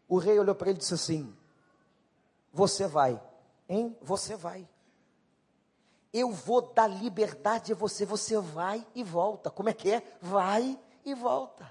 O 0.09 0.19
rei 0.19 0.39
olhou 0.39 0.55
para 0.55 0.71
ele 0.71 0.79
e 0.79 0.81
disse 0.81 0.95
assim: 0.95 1.37
Você 2.53 2.87
vai, 2.87 3.21
hein? 3.69 3.97
Você 4.03 4.35
vai 4.37 4.67
eu 6.13 6.33
vou 6.33 6.63
dar 6.73 6.87
liberdade 6.87 7.73
a 7.73 7.77
você, 7.77 8.05
você 8.05 8.39
vai 8.39 8.87
e 8.95 9.03
volta. 9.03 9.51
Como 9.51 9.69
é 9.69 9.73
que 9.73 9.91
é? 9.91 10.03
Vai 10.21 10.79
e 11.05 11.15
volta. 11.15 11.71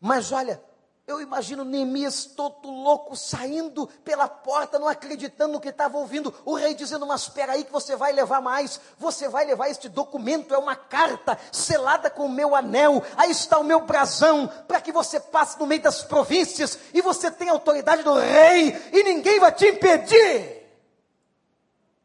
Mas 0.00 0.32
olha, 0.32 0.62
eu 1.04 1.20
imagino 1.20 1.64
Neemias 1.64 2.24
todo 2.24 2.70
louco 2.70 3.16
saindo 3.16 3.88
pela 4.04 4.28
porta, 4.28 4.78
não 4.78 4.86
acreditando 4.86 5.54
no 5.54 5.60
que 5.60 5.68
estava 5.68 5.98
ouvindo. 5.98 6.32
O 6.44 6.54
rei 6.54 6.74
dizendo: 6.74 7.04
Mas 7.06 7.22
espera 7.22 7.52
aí, 7.52 7.64
que 7.64 7.72
você 7.72 7.96
vai 7.96 8.12
levar 8.12 8.40
mais. 8.40 8.80
Você 8.98 9.28
vai 9.28 9.44
levar 9.44 9.68
este 9.68 9.88
documento, 9.88 10.54
é 10.54 10.58
uma 10.58 10.76
carta 10.76 11.36
selada 11.50 12.08
com 12.08 12.26
o 12.26 12.28
meu 12.28 12.54
anel. 12.54 13.02
Aí 13.16 13.32
está 13.32 13.58
o 13.58 13.64
meu 13.64 13.80
brasão, 13.80 14.48
para 14.68 14.80
que 14.80 14.92
você 14.92 15.18
passe 15.18 15.58
no 15.58 15.66
meio 15.66 15.82
das 15.82 16.02
províncias 16.02 16.78
e 16.94 17.02
você 17.02 17.30
tem 17.30 17.48
autoridade 17.48 18.04
do 18.04 18.14
rei 18.14 18.68
e 18.92 19.02
ninguém 19.02 19.40
vai 19.40 19.50
te 19.50 19.66
impedir. 19.66 20.62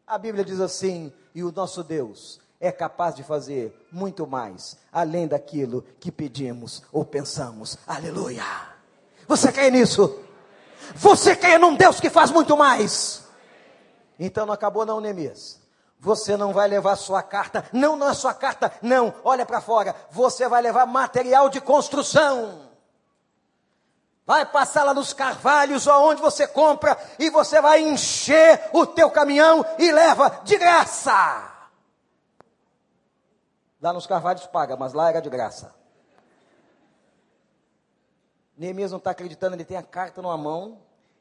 A 0.08 0.18
Bíblia 0.18 0.44
diz 0.44 0.60
assim: 0.60 1.14
e 1.36 1.44
o 1.44 1.52
nosso 1.52 1.84
Deus 1.84 2.40
é 2.60 2.72
capaz 2.72 3.16
de 3.16 3.24
fazer 3.24 3.88
muito 3.92 4.26
mais, 4.26 4.78
além 4.92 5.28
daquilo 5.28 5.84
que 6.00 6.12
pedimos 6.12 6.84
ou 6.92 7.06
pensamos. 7.06 7.78
Aleluia! 7.86 8.44
Você 9.28 9.52
crê 9.52 9.70
nisso? 9.70 10.20
Você 10.96 11.36
crê 11.36 11.58
num 11.58 11.76
Deus 11.76 12.00
que 12.00 12.10
faz 12.10 12.32
muito 12.32 12.58
mais? 12.58 13.24
Então 14.20 14.46
não 14.46 14.54
acabou 14.54 14.86
não, 14.86 15.00
Neemias. 15.00 15.60
Você 16.00 16.38
não 16.38 16.54
vai 16.54 16.68
levar 16.68 16.96
sua 16.96 17.24
carta, 17.24 17.66
não, 17.74 17.96
não 17.96 18.10
é 18.10 18.14
sua 18.14 18.34
carta, 18.34 18.72
não, 18.82 19.14
olha 19.24 19.46
para 19.46 19.62
fora. 19.62 19.96
Você 20.12 20.48
vai 20.48 20.62
levar 20.62 20.86
material 20.86 21.50
de 21.50 21.60
construção. 21.60 22.68
Vai 24.26 24.46
passar 24.46 24.84
lá 24.84 24.94
nos 24.94 25.14
carvalhos, 25.14 25.88
onde 25.88 26.22
você 26.22 26.46
compra, 26.46 26.98
e 27.18 27.30
você 27.30 27.62
vai 27.62 27.82
encher 27.82 28.70
o 28.74 28.86
teu 28.86 29.10
caminhão 29.10 29.66
e 29.80 29.92
leva 29.92 30.42
de 30.44 30.58
graça. 30.58 31.57
Lá 33.82 33.94
nos 33.94 34.08
carvalhos 34.08 34.48
paga, 34.48 34.76
mas 34.76 34.94
lá 34.94 35.10
era 35.10 35.22
de 35.22 35.30
graça. 35.30 35.76
Neemias 38.58 38.92
não 38.92 38.98
está 38.98 39.12
acreditando, 39.12 39.56
ele 39.56 39.66
tem 39.66 39.78
a 39.78 39.84
carta 39.84 40.20
numa 40.20 40.36
mão, 40.36 40.80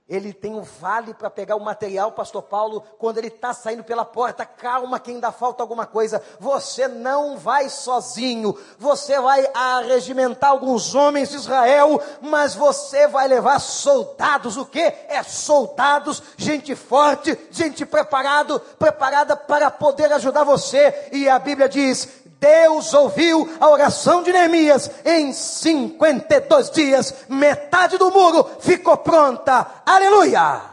ele 0.09 0.33
tem 0.33 0.55
o 0.55 0.63
vale 0.63 1.13
para 1.13 1.29
pegar 1.29 1.57
o 1.57 1.61
material, 1.61 2.13
pastor 2.13 2.43
Paulo, 2.43 2.81
quando 2.97 3.19
ele 3.19 3.27
está 3.27 3.53
saindo 3.53 3.83
pela 3.83 4.05
porta, 4.05 4.47
calma 4.47 5.01
que 5.01 5.11
ainda 5.11 5.33
falta 5.33 5.63
alguma 5.63 5.85
coisa, 5.85 6.23
você 6.39 6.87
não 6.87 7.37
vai 7.37 7.69
sozinho, 7.69 8.57
você 8.79 9.21
vai 9.21 9.51
arregimentar 9.53 10.51
alguns 10.51 10.95
homens 10.95 11.31
de 11.31 11.37
Israel, 11.37 12.01
mas 12.23 12.55
você 12.55 13.09
vai 13.09 13.27
levar 13.29 13.59
soldados, 13.59 14.57
o 14.57 14.65
que? 14.65 14.81
É 14.81 15.23
soldados, 15.25 16.23
gente 16.37 16.75
forte, 16.77 17.37
gente 17.51 17.85
preparado, 17.85 18.61
preparada 18.79 19.37
para 19.37 19.71
poder 19.73 20.13
ajudar 20.13 20.45
você, 20.45 21.11
e 21.13 21.29
a 21.29 21.39
Bíblia 21.39 21.69
diz, 21.69 22.26
Deus 22.39 22.93
ouviu 22.95 23.49
a 23.61 23.69
oração 23.69 24.23
de 24.23 24.33
Neemias. 24.33 24.91
Em 25.05 25.33
52 25.33 26.71
dias, 26.71 27.15
metade 27.29 27.99
do 27.99 28.11
muro 28.11 28.45
ficou 28.61 28.97
pronta. 28.97 29.83
Aleluia! 29.85 30.71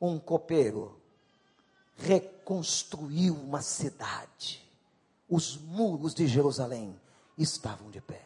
Um 0.00 0.18
copeiro 0.18 1.00
reconstruiu 1.96 3.34
uma 3.34 3.62
cidade. 3.62 4.62
Os 5.28 5.56
muros 5.56 6.14
de 6.14 6.26
Jerusalém 6.26 6.98
estavam 7.38 7.90
de 7.90 8.00
pé. 8.00 8.22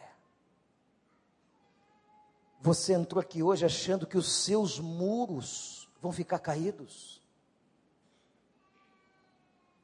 Você 2.61 2.93
entrou 2.93 3.21
aqui 3.21 3.41
hoje 3.41 3.65
achando 3.65 4.05
que 4.05 4.17
os 4.17 4.43
seus 4.43 4.79
muros 4.79 5.87
vão 6.01 6.11
ficar 6.11 6.39
caídos. 6.39 7.18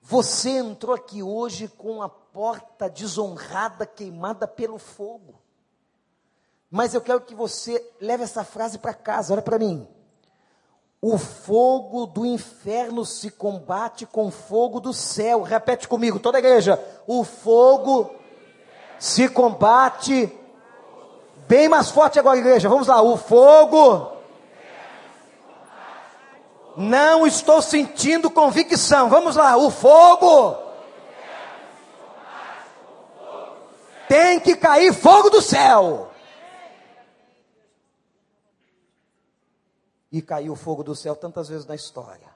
Você 0.07 0.51
entrou 0.51 0.95
aqui 0.95 1.23
hoje 1.23 1.67
com 1.67 1.99
a 1.99 2.07
porta 2.07 2.87
desonrada 2.87 3.87
queimada 3.87 4.47
pelo 4.47 4.77
fogo. 4.77 5.33
Mas 6.69 6.93
eu 6.93 7.01
quero 7.01 7.21
que 7.21 7.33
você 7.33 7.83
leve 7.99 8.23
essa 8.23 8.43
frase 8.43 8.77
para 8.77 8.93
casa, 8.93 9.33
olha 9.33 9.41
para 9.41 9.57
mim. 9.57 9.87
O 11.01 11.17
fogo 11.17 12.05
do 12.05 12.23
inferno 12.23 13.03
se 13.03 13.31
combate 13.31 14.05
com 14.05 14.27
o 14.27 14.31
fogo 14.31 14.79
do 14.79 14.93
céu. 14.93 15.41
Repete 15.41 15.87
comigo, 15.87 16.19
toda 16.19 16.37
a 16.37 16.39
igreja. 16.39 16.79
O 17.07 17.23
fogo 17.23 18.13
se 18.99 19.27
combate. 19.27 20.31
Bem 21.47 21.67
mais 21.67 21.89
forte 21.89 22.19
agora, 22.19 22.37
igreja. 22.37 22.69
Vamos 22.69 22.85
lá. 22.87 23.01
O 23.01 23.17
fogo 23.17 24.14
não 26.77 27.25
estou 27.25 27.61
sentindo 27.61 28.29
convicção. 28.29 29.09
Vamos 29.09 29.35
lá, 29.35 29.57
o 29.57 29.69
fogo. 29.69 30.63
Tem 34.07 34.39
que 34.39 34.55
cair 34.55 34.93
fogo 34.93 35.29
do 35.29 35.41
céu. 35.41 36.11
E 40.11 40.21
caiu 40.21 40.55
fogo 40.55 40.83
do 40.83 40.95
céu 40.95 41.15
tantas 41.15 41.49
vezes 41.49 41.65
na 41.65 41.75
história. 41.75 42.33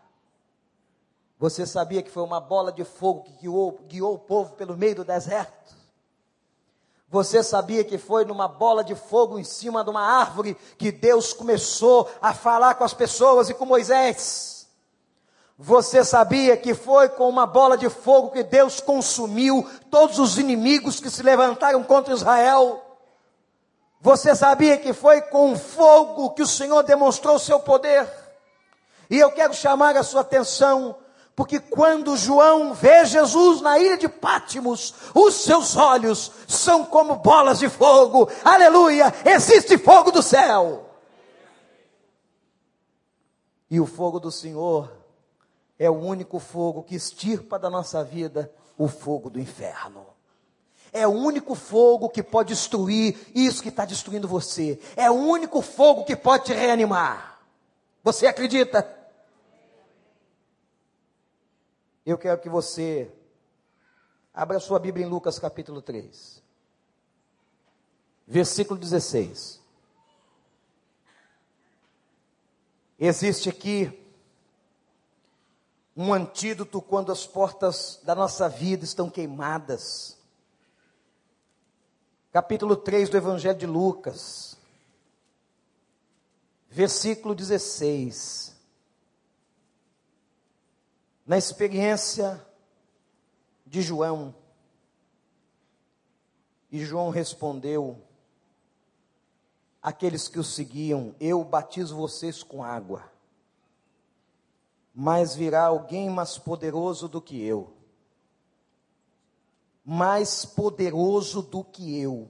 Você 1.37 1.65
sabia 1.65 2.03
que 2.03 2.11
foi 2.11 2.23
uma 2.23 2.41
bola 2.41 2.71
de 2.71 2.83
fogo 2.83 3.23
que 3.23 3.31
guiou, 3.33 3.79
guiou 3.87 4.15
o 4.15 4.19
povo 4.19 4.55
pelo 4.55 4.75
meio 4.75 4.95
do 4.95 5.05
deserto? 5.05 5.78
Você 7.11 7.41
sabia 7.41 7.83
que 7.83 7.97
foi 7.97 8.23
numa 8.23 8.47
bola 8.47 8.83
de 8.83 8.93
fogo 8.93 9.39
em 9.39 9.43
cima 9.43 9.83
de 9.83 9.89
uma 9.89 10.01
árvore 10.01 10.55
que 10.77 10.91
Deus 10.91 11.33
começou 11.33 12.07
a 12.21 12.35
falar 12.35 12.75
com 12.75 12.83
as 12.83 12.93
pessoas 12.93 13.49
e 13.49 13.53
com 13.53 13.65
Moisés? 13.65 14.67
Você 15.57 16.05
sabia 16.05 16.55
que 16.55 16.75
foi 16.75 17.09
com 17.09 17.27
uma 17.27 17.47
bola 17.47 17.75
de 17.75 17.89
fogo 17.89 18.29
que 18.29 18.43
Deus 18.43 18.79
consumiu 18.79 19.67
todos 19.89 20.19
os 20.19 20.37
inimigos 20.37 20.99
que 20.99 21.09
se 21.09 21.23
levantaram 21.23 21.83
contra 21.83 22.13
Israel? 22.13 22.79
Você 23.99 24.35
sabia 24.35 24.77
que 24.77 24.93
foi 24.93 25.19
com 25.19 25.57
fogo 25.57 26.29
que 26.29 26.43
o 26.43 26.47
Senhor 26.47 26.83
demonstrou 26.83 27.35
o 27.35 27.39
seu 27.39 27.59
poder? 27.59 28.07
E 29.09 29.17
eu 29.17 29.31
quero 29.31 29.53
chamar 29.55 29.97
a 29.97 30.03
sua 30.03 30.21
atenção 30.21 30.95
porque 31.39 31.57
quando 31.57 32.17
João 32.17 32.73
vê 32.73 33.05
Jesus 33.05 33.61
na 33.61 33.79
ilha 33.79 33.97
de 33.97 34.09
Pátimos, 34.09 34.93
os 35.15 35.35
seus 35.35 35.77
olhos 35.77 36.33
são 36.45 36.83
como 36.83 37.15
bolas 37.15 37.59
de 37.59 37.69
fogo. 37.69 38.29
Aleluia! 38.43 39.05
Existe 39.23 39.77
fogo 39.77 40.11
do 40.11 40.21
céu. 40.21 40.89
E 43.71 43.79
o 43.79 43.85
fogo 43.85 44.19
do 44.19 44.29
Senhor 44.29 44.91
é 45.79 45.89
o 45.89 45.93
único 45.93 46.39
fogo 46.39 46.83
que 46.83 46.95
extirpa 46.95 47.57
da 47.57 47.69
nossa 47.69 48.03
vida 48.03 48.51
o 48.77 48.89
fogo 48.89 49.29
do 49.29 49.39
inferno. 49.39 50.07
É 50.91 51.07
o 51.07 51.11
único 51.11 51.55
fogo 51.55 52.09
que 52.09 52.21
pode 52.21 52.49
destruir 52.49 53.17
isso 53.33 53.63
que 53.63 53.69
está 53.69 53.85
destruindo 53.85 54.27
você. 54.27 54.77
É 54.93 55.09
o 55.09 55.13
único 55.13 55.61
fogo 55.61 56.03
que 56.03 56.17
pode 56.17 56.47
te 56.47 56.53
reanimar. 56.53 57.39
Você 58.03 58.27
acredita? 58.27 58.98
Eu 62.09 62.17
quero 62.17 62.41
que 62.41 62.49
você 62.49 63.11
abra 64.33 64.59
sua 64.59 64.79
Bíblia 64.79 65.05
em 65.05 65.07
Lucas 65.07 65.37
capítulo 65.37 65.79
3, 65.79 66.41
versículo 68.25 68.79
16. 68.79 69.61
Existe 72.97 73.47
aqui 73.47 74.03
um 75.95 76.11
antídoto 76.11 76.81
quando 76.81 77.11
as 77.11 77.27
portas 77.27 77.99
da 78.01 78.15
nossa 78.15 78.49
vida 78.49 78.83
estão 78.83 79.07
queimadas. 79.07 80.17
Capítulo 82.31 82.75
3 82.75 83.07
do 83.09 83.17
Evangelho 83.17 83.59
de 83.59 83.67
Lucas, 83.67 84.57
versículo 86.71 87.35
16 87.35 88.48
na 91.29 91.37
experiência 91.37 92.43
de 93.63 93.83
João. 93.83 94.33
E 96.71 96.83
João 96.83 97.11
respondeu: 97.11 98.01
Aqueles 99.79 100.27
que 100.27 100.39
o 100.39 100.43
seguiam, 100.43 101.13
eu 101.19 101.43
batizo 101.43 101.95
vocês 101.95 102.41
com 102.41 102.63
água, 102.63 103.03
mas 104.91 105.35
virá 105.35 105.67
alguém 105.67 106.09
mais 106.09 106.39
poderoso 106.39 107.07
do 107.07 107.21
que 107.21 107.39
eu, 107.39 107.73
mais 109.85 110.45
poderoso 110.45 111.43
do 111.43 111.63
que 111.63 111.95
eu, 111.95 112.27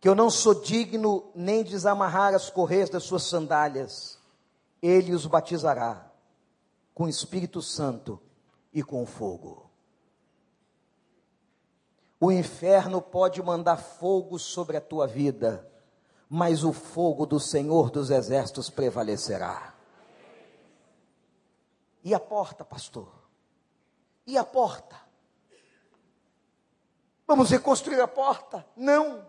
que 0.00 0.08
eu 0.08 0.16
não 0.16 0.28
sou 0.28 0.52
digno 0.52 1.30
nem 1.32 1.62
de 1.62 1.70
desamarrar 1.70 2.34
as 2.34 2.50
correias 2.50 2.90
das 2.90 3.04
suas 3.04 3.22
sandálias, 3.22 4.18
ele 4.82 5.14
os 5.14 5.26
batizará 5.26 6.12
com 6.94 7.04
o 7.04 7.08
Espírito 7.08 7.60
Santo 7.60 8.22
e 8.72 8.82
com 8.82 9.04
fogo. 9.04 9.70
O 12.20 12.30
inferno 12.30 13.02
pode 13.02 13.42
mandar 13.42 13.76
fogo 13.76 14.38
sobre 14.38 14.76
a 14.76 14.80
tua 14.80 15.06
vida, 15.06 15.70
mas 16.30 16.64
o 16.64 16.72
fogo 16.72 17.26
do 17.26 17.40
Senhor 17.40 17.90
dos 17.90 18.10
Exércitos 18.10 18.70
prevalecerá. 18.70 19.74
E 22.02 22.14
a 22.14 22.20
porta, 22.20 22.64
pastor? 22.64 23.12
E 24.26 24.38
a 24.38 24.44
porta? 24.44 24.96
Vamos 27.26 27.50
reconstruir 27.50 28.00
a 28.00 28.08
porta? 28.08 28.66
Não. 28.76 29.26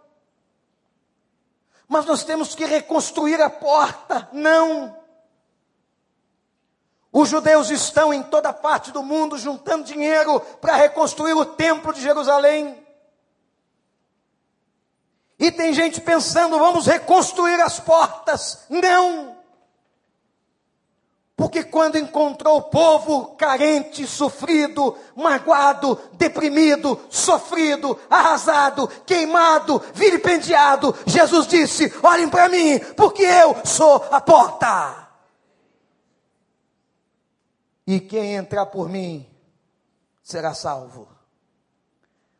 Mas 1.88 2.06
nós 2.06 2.24
temos 2.24 2.54
que 2.56 2.66
reconstruir 2.66 3.42
a 3.42 3.50
porta? 3.50 4.30
Não. 4.32 5.05
Os 7.18 7.30
judeus 7.30 7.70
estão 7.70 8.14
em 8.14 8.22
toda 8.22 8.52
parte 8.52 8.92
do 8.92 9.02
mundo 9.02 9.38
juntando 9.38 9.86
dinheiro 9.86 10.38
para 10.60 10.76
reconstruir 10.76 11.32
o 11.32 11.46
templo 11.46 11.94
de 11.94 12.02
Jerusalém. 12.02 12.78
E 15.40 15.50
tem 15.50 15.74
gente 15.74 16.02
pensando, 16.02 16.60
vamos 16.60 16.86
reconstruir 16.86 17.62
as 17.62 17.80
portas. 17.80 18.66
Não! 18.70 19.38
Porque 21.38 21.64
quando 21.64 21.98
encontrou 21.98 22.58
o 22.58 22.64
povo 22.64 23.28
carente, 23.38 24.06
sofrido, 24.06 24.98
magoado, 25.16 25.98
deprimido, 26.16 27.00
sofrido, 27.10 27.98
arrasado, 28.10 28.90
queimado, 29.06 29.82
vilipendiado, 29.94 30.94
Jesus 31.06 31.48
disse: 31.48 31.94
Olhem 32.04 32.28
para 32.28 32.50
mim, 32.50 32.78
porque 32.98 33.24
eu 33.24 33.56
sou 33.64 34.06
a 34.12 34.20
porta. 34.20 35.05
E 37.88 38.00
quem 38.00 38.36
entrar 38.36 38.66
por 38.68 38.90
mim 38.90 39.26
será 40.24 40.54
salvo. 40.54 41.08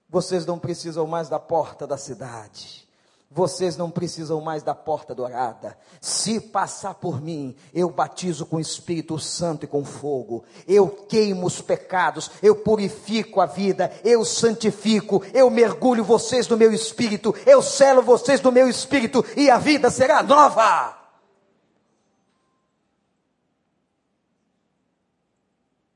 Vocês 0.10 0.46
não 0.46 0.58
precisam 0.58 1.06
mais 1.06 1.30
da 1.30 1.40
porta 1.40 1.86
da 1.86 1.98
cidade. 1.98 2.86
Vocês 3.30 3.76
não 3.76 3.92
precisam 3.92 4.40
mais 4.40 4.64
da 4.64 4.74
porta 4.74 5.14
dourada. 5.14 5.78
Se 6.00 6.40
passar 6.40 6.94
por 6.94 7.22
mim, 7.22 7.56
eu 7.74 7.90
batizo 7.90 8.46
com 8.46 8.56
o 8.56 8.62
Espírito 8.62 9.20
Santo 9.20 9.66
e 9.66 9.68
com 9.68 9.84
fogo. 9.84 10.46
Eu 10.66 10.88
queimo 10.88 11.46
os 11.46 11.60
pecados, 11.60 12.32
eu 12.42 12.56
purifico 12.56 13.42
a 13.42 13.46
vida, 13.46 13.92
eu 14.06 14.24
santifico, 14.24 15.22
eu 15.34 15.50
mergulho 15.50 16.04
vocês 16.04 16.48
no 16.48 16.56
meu 16.56 16.72
espírito, 16.72 17.36
eu 17.46 17.62
selo 17.62 18.02
vocês 18.02 18.42
no 18.42 18.54
meu 18.54 18.70
espírito 18.70 19.26
e 19.36 19.50
a 19.50 19.58
vida 19.58 19.90
será 19.90 20.24
nova. 20.24 21.05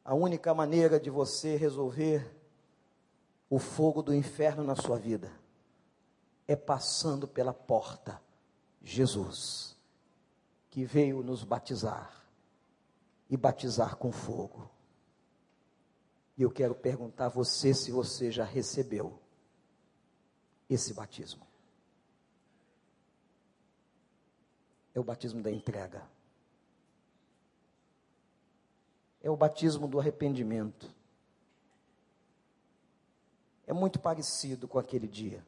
A 0.10 0.16
única 0.16 0.56
maneira 0.56 1.00
de 1.00 1.12
você 1.12 1.56
resolver 1.56 2.36
o 3.48 3.60
fogo 3.60 4.02
do 4.02 4.12
inferno 4.12 4.64
na 4.64 4.76
sua 4.76 4.98
vida 4.98 5.32
é 6.48 6.56
passando 6.56 7.28
pela 7.28 7.54
porta, 7.54 8.20
Jesus, 8.82 9.78
que 10.72 10.84
veio 10.84 11.22
nos 11.22 11.44
batizar 11.44 12.26
e 13.30 13.38
batizar 13.38 13.98
com 13.98 14.12
fogo. 14.12 14.68
E 16.36 16.42
eu 16.42 16.50
quero 16.50 16.74
perguntar 16.74 17.28
a 17.28 17.30
você 17.30 17.72
se 17.72 17.92
você 17.92 18.32
já 18.32 18.44
recebeu 18.44 19.20
esse 20.68 20.92
batismo. 20.92 21.46
É 24.96 25.00
o 25.00 25.04
batismo 25.04 25.44
da 25.44 25.52
entrega 25.52 26.02
é 29.22 29.30
o 29.30 29.36
batismo 29.36 29.88
do 29.88 30.00
arrependimento. 30.00 30.90
É 33.68 33.74
muito 33.74 34.00
parecido 34.00 34.68
com 34.68 34.80
aquele 34.80 35.08
dia, 35.08 35.46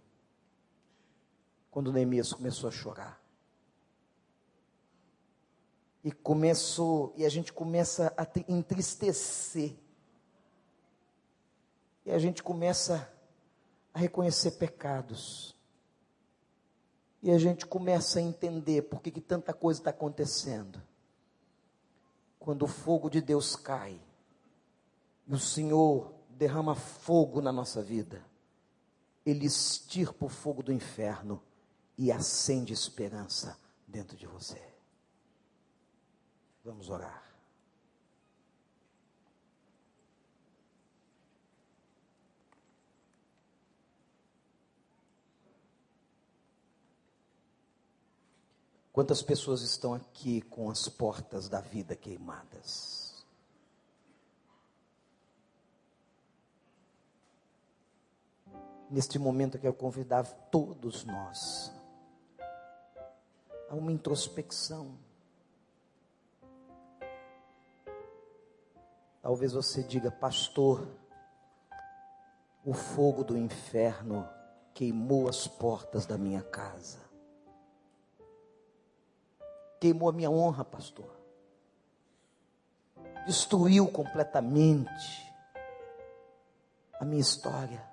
quando 1.72 1.92
Neemias 1.92 2.34
começou 2.34 2.68
a 2.68 2.72
chorar. 2.72 3.20
E 6.04 6.12
começou, 6.12 7.14
e 7.16 7.26
a 7.26 7.30
gente 7.30 7.54
começa 7.54 8.14
a 8.18 8.28
entristecer. 8.52 9.76
E 12.06 12.12
a 12.12 12.20
gente 12.20 12.44
começa 12.44 13.12
a 13.94 14.00
reconhecer 14.00 14.52
pecados. 14.52 15.56
E 17.24 17.32
a 17.32 17.38
gente 17.38 17.68
começa 17.68 18.20
a 18.20 18.22
entender 18.22 18.84
por 18.84 19.00
que, 19.02 19.12
que 19.12 19.22
tanta 19.22 19.54
coisa 19.54 19.80
está 19.80 19.92
acontecendo 19.92 20.82
quando 22.42 22.64
o 22.64 22.68
fogo 22.68 23.08
de 23.08 23.22
Deus 23.22 23.56
cai 23.56 24.02
e 25.28 25.34
o 25.34 25.38
Senhor 25.38 26.12
derrama 26.28 26.74
fogo 26.74 27.40
na 27.40 27.52
nossa 27.52 27.84
vida, 27.84 28.26
Ele 29.24 29.46
estirpa 29.46 30.26
o 30.26 30.30
fogo 30.30 30.64
do 30.64 30.74
inferno 30.74 31.40
e 31.96 32.12
acende 32.12 32.74
esperança 32.74 33.56
dentro 33.88 34.18
de 34.18 34.26
você. 34.26 34.60
Vamos 36.66 36.90
orar. 36.90 37.21
Quantas 48.94 49.22
pessoas 49.22 49.62
estão 49.62 49.94
aqui 49.94 50.42
com 50.42 50.70
as 50.70 50.90
portas 50.90 51.48
da 51.48 51.62
vida 51.62 51.96
queimadas? 51.96 53.26
Neste 58.90 59.18
momento 59.18 59.56
eu 59.56 59.62
quero 59.62 59.74
convidar 59.74 60.26
todos 60.52 61.06
nós 61.06 61.72
a 63.70 63.76
uma 63.76 63.94
introspecção. 63.94 64.98
Talvez 69.22 69.54
você 69.54 69.82
diga, 69.82 70.12
pastor, 70.12 70.86
o 72.66 72.74
fogo 72.74 73.24
do 73.24 73.38
inferno 73.38 74.28
queimou 74.74 75.30
as 75.30 75.48
portas 75.48 76.06
da 76.06 76.18
minha 76.18 76.44
casa. 76.44 77.11
Queimou 79.82 80.10
a 80.10 80.12
minha 80.12 80.30
honra, 80.30 80.64
pastor. 80.64 81.10
Destruiu 83.26 83.88
completamente 83.88 85.34
a 87.00 87.04
minha 87.04 87.20
história. 87.20 87.84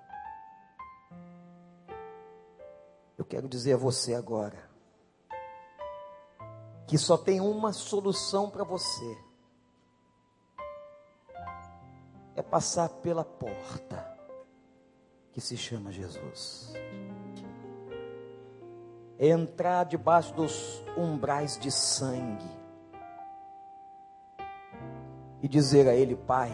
Eu 3.17 3.25
quero 3.25 3.49
dizer 3.49 3.73
a 3.73 3.77
você 3.77 4.13
agora 4.13 4.69
que 6.85 6.95
só 6.95 7.17
tem 7.17 7.41
uma 7.41 7.73
solução 7.73 8.51
para 8.51 8.63
você. 8.63 9.17
É 12.35 12.43
passar 12.43 12.87
pela 12.87 13.25
porta 13.25 14.15
que 15.31 15.41
se 15.41 15.57
chama 15.57 15.91
Jesus. 15.91 16.71
Entrar 19.19 19.83
debaixo 19.83 20.33
dos 20.33 20.81
umbrais 20.97 21.57
de 21.57 21.69
sangue 21.69 22.49
e 25.41 25.47
dizer 25.47 25.87
a 25.89 25.93
Ele, 25.93 26.15
Pai, 26.15 26.51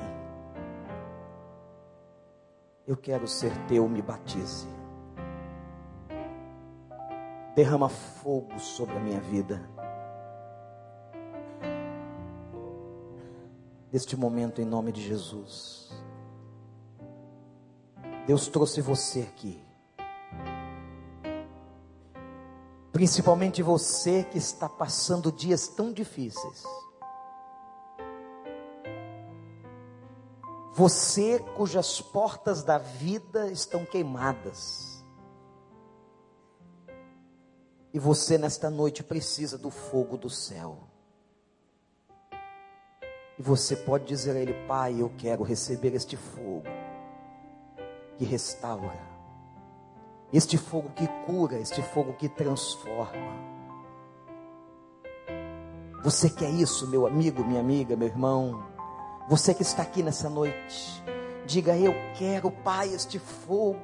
eu 2.88 2.98
quero 2.98 3.28
ser 3.28 3.52
teu, 3.68 3.88
me 3.88 4.02
batize 4.02 4.68
derrama 7.56 7.88
fogo 7.88 8.60
sobre 8.60 8.98
a 8.98 9.00
minha 9.00 9.20
vida. 9.22 9.68
Neste 13.92 14.18
momento, 14.18 14.62
em 14.62 14.66
nome 14.66 14.92
de 14.92 15.02
Jesus, 15.02 15.90
Deus 18.28 18.50
trouxe 18.50 18.82
você 18.82 19.22
aqui. 19.22 19.65
Principalmente 22.96 23.62
você 23.62 24.24
que 24.24 24.38
está 24.38 24.70
passando 24.70 25.30
dias 25.30 25.68
tão 25.68 25.92
difíceis. 25.92 26.64
Você 30.74 31.40
cujas 31.58 32.00
portas 32.00 32.64
da 32.64 32.78
vida 32.78 33.52
estão 33.52 33.86
queimadas. 33.86 35.04
E 37.94 38.00
você 38.00 38.38
nesta 38.38 38.70
noite 38.70 39.04
precisa 39.04 39.58
do 39.58 39.70
fogo 39.70 40.16
do 40.16 40.30
céu. 40.30 40.78
E 43.38 43.42
você 43.42 43.76
pode 43.76 44.06
dizer 44.06 44.38
a 44.38 44.40
Ele, 44.40 44.54
Pai, 44.70 45.02
eu 45.02 45.12
quero 45.18 45.44
receber 45.44 45.94
este 45.94 46.16
fogo 46.16 46.64
que 48.18 48.24
restaura, 48.24 49.15
este 50.34 50.58
fogo 50.58 50.90
que 50.96 51.08
cura, 51.26 51.58
este 51.60 51.82
fogo 51.82 52.14
que 52.14 52.28
transforma. 52.28 53.56
Você 56.04 56.30
quer 56.30 56.50
isso, 56.50 56.88
meu 56.88 57.08
amigo, 57.08 57.44
minha 57.44 57.60
amiga, 57.60 57.96
meu 57.96 58.08
irmão? 58.08 58.64
Você 59.28 59.54
que 59.54 59.64
está 59.64 59.82
aqui 59.82 60.04
nessa 60.04 60.30
noite, 60.30 61.04
diga: 61.46 61.76
Eu 61.76 61.96
quero, 62.16 62.52
Pai, 62.52 62.94
este 62.94 63.18
fogo. 63.18 63.80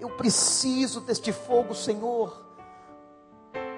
Eu 0.00 0.10
preciso 0.10 1.00
deste 1.00 1.32
fogo, 1.32 1.74
Senhor. 1.74 2.44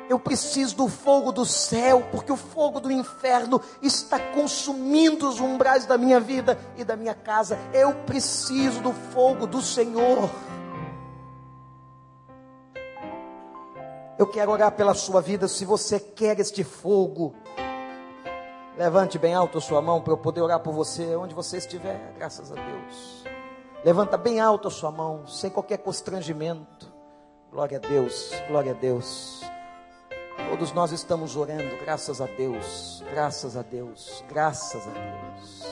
Eu 0.09 0.19
preciso 0.19 0.75
do 0.75 0.89
fogo 0.89 1.31
do 1.31 1.45
céu, 1.45 2.03
porque 2.11 2.33
o 2.33 2.37
fogo 2.37 2.81
do 2.81 2.91
inferno 2.91 3.61
está 3.83 4.19
consumindo 4.19 5.29
os 5.29 5.39
umbrais 5.39 5.85
da 5.85 5.99
minha 5.99 6.19
vida 6.19 6.59
e 6.79 6.83
da 6.83 6.97
minha 6.97 7.15
casa. 7.15 7.59
Eu 7.75 7.93
preciso 8.07 8.81
do 8.81 8.93
fogo 8.95 9.47
do 9.47 9.61
Senhor. 9.61 10.31
Eu 14.19 14.27
quero 14.27 14.51
orar 14.51 14.73
pela 14.73 14.95
sua 14.95 15.21
vida. 15.21 15.47
Se 15.47 15.65
você 15.65 16.01
quer 16.01 16.41
este 16.41 16.65
fogo, 16.65 17.37
levante 18.77 19.17
bem 19.17 19.33
alto 19.33 19.59
a 19.59 19.61
sua 19.61 19.81
mão 19.81 20.01
para 20.01 20.13
eu 20.13 20.19
poder 20.19 20.41
orar 20.41 20.59
por 20.59 20.73
você, 20.73 21.15
onde 21.15 21.33
você 21.33 21.59
estiver, 21.59 22.13
graças 22.17 22.51
a 22.51 22.57
Deus. 22.57 23.25
Levanta 23.85 24.17
bem 24.17 24.41
alto 24.41 24.67
a 24.67 24.71
sua 24.73 24.91
mão, 24.91 25.25
sem 25.29 25.49
qualquer 25.49 25.79
constrangimento. 25.79 26.93
Glória 27.53 27.79
a 27.79 27.81
Deus, 27.81 28.33
glória 28.49 28.73
a 28.73 28.75
Deus. 28.75 29.41
Todos 30.51 30.73
nós 30.73 30.91
estamos 30.91 31.37
orando, 31.37 31.77
graças 31.81 32.21
a 32.21 32.27
Deus, 32.27 33.05
graças 33.13 33.57
a 33.57 33.63
Deus, 33.63 34.25
graças 34.29 34.83
a 34.85 34.91
Deus. 34.91 35.65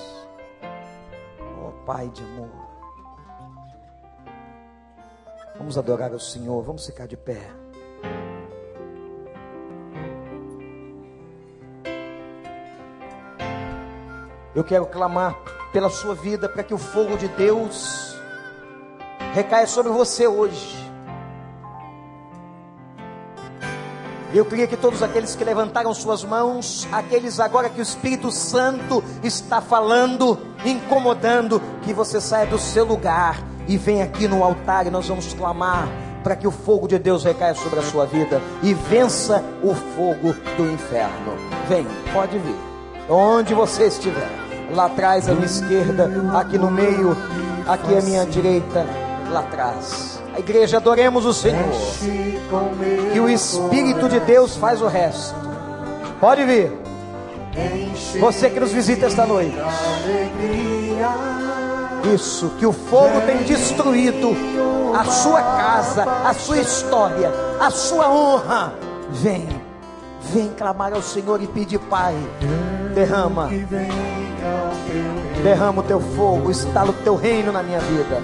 Oh 1.67 1.85
Pai 1.85 2.09
de 2.11 2.23
amor. 2.23 2.67
Vamos 5.59 5.77
adorar 5.77 6.13
o 6.13 6.21
Senhor, 6.21 6.63
vamos 6.63 6.87
ficar 6.87 7.09
de 7.09 7.17
pé. 7.17 7.66
Eu 14.57 14.65
quero 14.65 14.87
clamar 14.87 15.37
pela 15.71 15.91
sua 15.91 16.15
vida 16.15 16.49
para 16.49 16.63
que 16.63 16.73
o 16.73 16.79
fogo 16.79 17.19
de 17.19 17.29
Deus 17.29 18.17
recaia 19.35 19.67
sobre 19.67 19.93
você 19.93 20.27
hoje. 20.27 20.75
Eu 24.33 24.47
queria 24.47 24.67
que 24.67 24.77
todos 24.77 25.03
aqueles 25.03 25.37
que 25.37 25.45
levantaram 25.45 25.93
suas 25.93 26.25
mãos, 26.25 26.89
aqueles 26.91 27.39
agora 27.39 27.69
que 27.69 27.81
o 27.81 27.83
Espírito 27.83 28.31
Santo 28.31 29.05
está 29.23 29.61
falando, 29.61 30.39
incomodando, 30.65 31.61
que 31.83 31.93
você 31.93 32.19
saia 32.19 32.47
do 32.47 32.59
seu 32.59 32.87
lugar 32.87 33.45
e 33.69 33.77
venha 33.77 34.05
aqui 34.05 34.27
no 34.27 34.43
altar 34.43 34.87
e 34.87 34.91
nós 34.91 35.07
vamos 35.07 35.35
clamar 35.35 35.87
para 36.25 36.35
que 36.35 36.47
o 36.47 36.51
fogo 36.51 36.89
de 36.89 36.99
Deus 36.99 37.25
recaia 37.25 37.55
sobre 37.55 37.79
a 37.79 37.83
sua 37.83 38.07
vida 38.07 38.41
e 38.63 38.73
vença 38.73 39.45
o 39.63 39.75
fogo 39.75 40.33
do 40.57 40.73
inferno. 40.73 41.35
Vem, 41.69 41.87
pode 42.15 42.39
vir. 42.39 42.57
Onde 43.09 43.55
você 43.55 43.85
estiver, 43.85 44.46
lá 44.75 44.87
atrás 44.87 45.29
à 45.29 45.33
minha 45.33 45.47
esquerda, 45.47 46.11
aqui 46.35 46.59
no 46.59 46.71
meio, 46.71 47.17
aqui 47.67 47.97
à 47.97 48.03
minha 48.03 48.25
direita, 48.27 48.87
lá 49.31 49.41
atrás. 49.41 50.21
A 50.35 50.39
igreja, 50.39 50.77
adoremos 50.77 51.25
o 51.25 51.33
Senhor. 51.33 51.65
Que 53.13 53.21
o 53.21 53.29
Espírito 53.29 54.09
de 54.09 54.21
Deus 54.21 54.57
faz 54.57 54.83
o 54.83 54.87
resto. 54.87 55.35
Pode 56.21 56.45
vir. 56.45 56.73
Você 58.21 58.51
que 58.51 58.61
nos 58.61 58.71
visita 58.71 59.07
esta 59.07 59.25
noite. 59.27 59.57
Isso, 62.15 62.51
que 62.59 62.67
o 62.67 62.73
fogo 62.73 63.21
tem 63.23 63.39
destruído 63.39 64.37
a 64.95 65.05
sua 65.05 65.43
casa, 65.43 66.05
a 66.05 66.35
sua 66.35 66.59
história, 66.59 67.31
a 67.59 67.71
sua 67.71 68.11
honra. 68.11 68.75
Vem, 69.11 69.49
vem 70.33 70.51
clamar 70.51 70.93
ao 70.93 71.01
Senhor 71.01 71.43
e 71.43 71.47
pedir, 71.47 71.79
Pai, 71.79 72.15
derrama 72.95 73.49
Derrama 75.43 75.81
o 75.81 75.85
teu 75.85 76.01
fogo, 76.01 76.51
instala 76.51 76.91
o 76.91 76.93
teu 76.93 77.15
reino 77.17 77.53
na 77.53 77.63
minha 77.63 77.81
vida. 77.81 78.21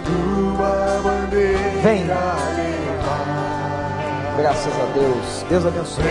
Vem. 1.82 2.06
Graças 4.36 4.72
a 4.74 4.84
Deus. 4.94 5.44
Deus 5.48 5.66
abençoe. 5.66 6.04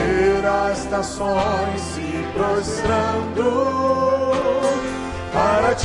As 0.72 0.90
nações 0.90 1.82
se 1.82 2.26
prostrando 2.34 3.52
para 5.34 5.76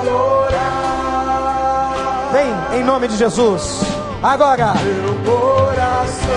adorar. 0.00 0.72
Vem, 2.32 2.80
em 2.80 2.84
nome 2.84 3.08
de 3.08 3.16
Jesus. 3.16 3.82
Agora. 4.22 4.74
Meu 4.74 5.14
coração. 5.24 6.32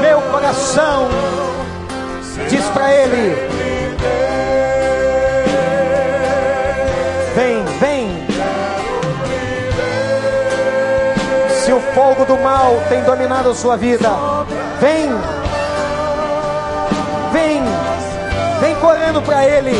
Meu 0.00 0.20
coração. 0.30 1.08
Diz 2.48 2.64
para 2.66 2.94
ele 2.94 3.59
fogo 11.94 12.24
do 12.24 12.38
mal 12.38 12.80
tem 12.88 13.02
dominado 13.02 13.50
a 13.50 13.54
sua 13.54 13.76
vida. 13.76 14.08
Vem, 14.80 15.08
vem, 17.32 17.62
vem 18.60 18.74
correndo 18.76 19.22
para 19.22 19.44
Ele. 19.44 19.74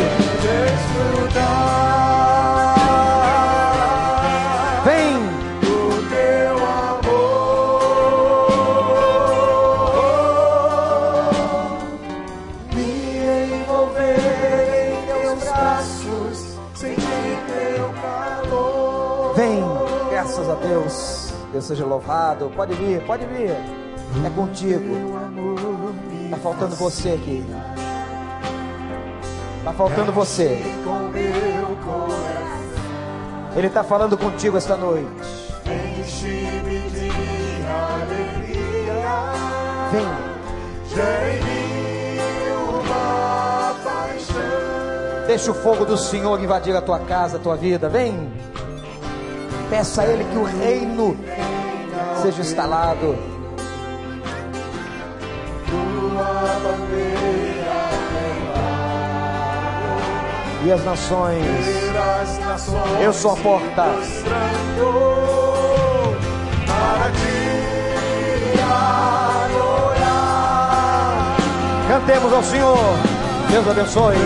Deus. 20.71 21.33
Deus 21.53 21.65
seja 21.65 21.85
louvado. 21.85 22.51
Pode 22.55 22.75
vir, 22.75 23.05
pode 23.05 23.27
vir. 23.27 23.51
É 23.51 24.31
contigo. 24.35 24.95
Está 26.25 26.37
faltando 26.37 26.77
você 26.77 27.11
aqui. 27.11 27.45
Está 29.59 29.73
faltando 29.73 30.13
você. 30.13 30.63
Ele 33.57 33.67
está 33.67 33.83
falando 33.83 34.17
contigo 34.17 34.57
esta 34.57 34.77
noite. 34.77 35.09
Vem. 39.91 40.31
Deixa 45.27 45.51
o 45.51 45.55
fogo 45.55 45.85
do 45.85 45.97
Senhor 45.97 46.41
invadir 46.41 46.77
a 46.77 46.81
tua 46.81 47.01
casa, 47.01 47.39
a 47.39 47.41
tua 47.41 47.57
vida. 47.57 47.89
Vem. 47.89 48.50
Peça 49.71 50.03
a 50.03 50.07
Ele 50.07 50.25
que 50.25 50.37
o 50.37 50.43
reino 50.43 51.17
seja 52.21 52.41
instalado. 52.41 53.17
E 60.63 60.73
as 60.73 60.85
nações, 60.85 61.67
eu 63.01 63.13
sou 63.13 63.33
a 63.33 63.37
porta. 63.37 63.85
Cantemos 71.89 72.33
ao 72.33 72.43
Senhor. 72.43 72.79
Deus 73.51 73.69
abençoe. 73.69 74.17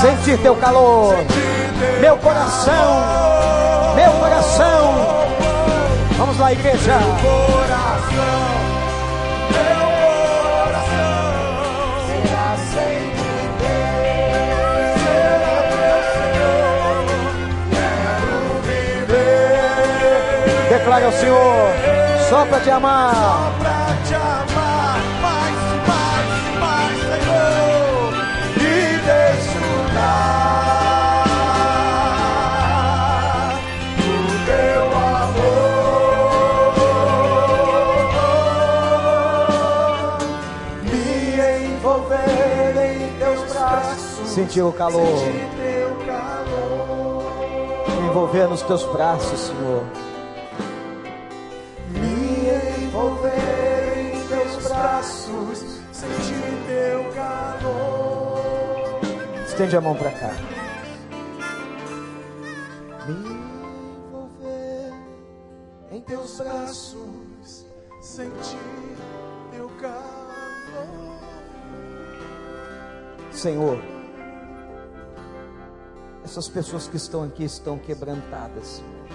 Sentir 0.00 0.38
teu 0.38 0.56
calor, 0.56 1.14
meu 2.00 2.16
coração, 2.16 3.94
meu 3.94 4.12
coração. 4.12 4.94
Vamos 6.16 6.38
lá, 6.38 6.52
igreja. 6.52 6.94
Declare 20.70 21.04
ao 21.04 21.12
Senhor, 21.12 21.72
só 22.28 22.46
para 22.46 22.60
te 22.60 22.70
amar. 22.70 23.69
Sentir 44.40 44.62
o 44.62 44.72
calor. 44.72 45.20
Me 47.88 48.08
envolver 48.08 48.48
nos 48.48 48.62
teus 48.62 48.84
braços, 48.84 49.38
Senhor. 49.38 49.84
Me 51.90 52.84
envolver 52.84 54.14
em 54.14 54.26
teus 54.28 54.64
braços, 54.66 55.80
sentir 55.92 56.42
teu 56.66 57.04
calor. 57.12 59.00
Estende 59.46 59.76
a 59.76 59.80
mão 59.82 59.94
para 59.94 60.10
cá. 60.10 60.32
Me 63.06 63.12
envolver 64.06 64.94
em 65.92 66.00
teus 66.00 66.38
braços, 66.38 67.66
sentir 68.00 68.96
teu 69.52 69.68
calor. 69.80 70.30
Senhor, 73.32 73.78
essas 76.30 76.48
pessoas 76.48 76.86
que 76.86 76.96
estão 76.96 77.24
aqui 77.24 77.42
estão 77.42 77.76
quebrantadas, 77.76 78.64
Senhor. 78.64 79.08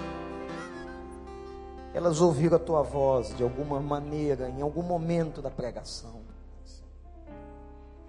Elas 1.94 2.20
ouviram 2.20 2.56
a 2.56 2.60
tua 2.60 2.82
voz 2.82 3.34
de 3.34 3.42
alguma 3.42 3.80
maneira, 3.80 4.50
em 4.50 4.60
algum 4.60 4.82
momento 4.82 5.40
da 5.40 5.50
pregação. 5.50 6.20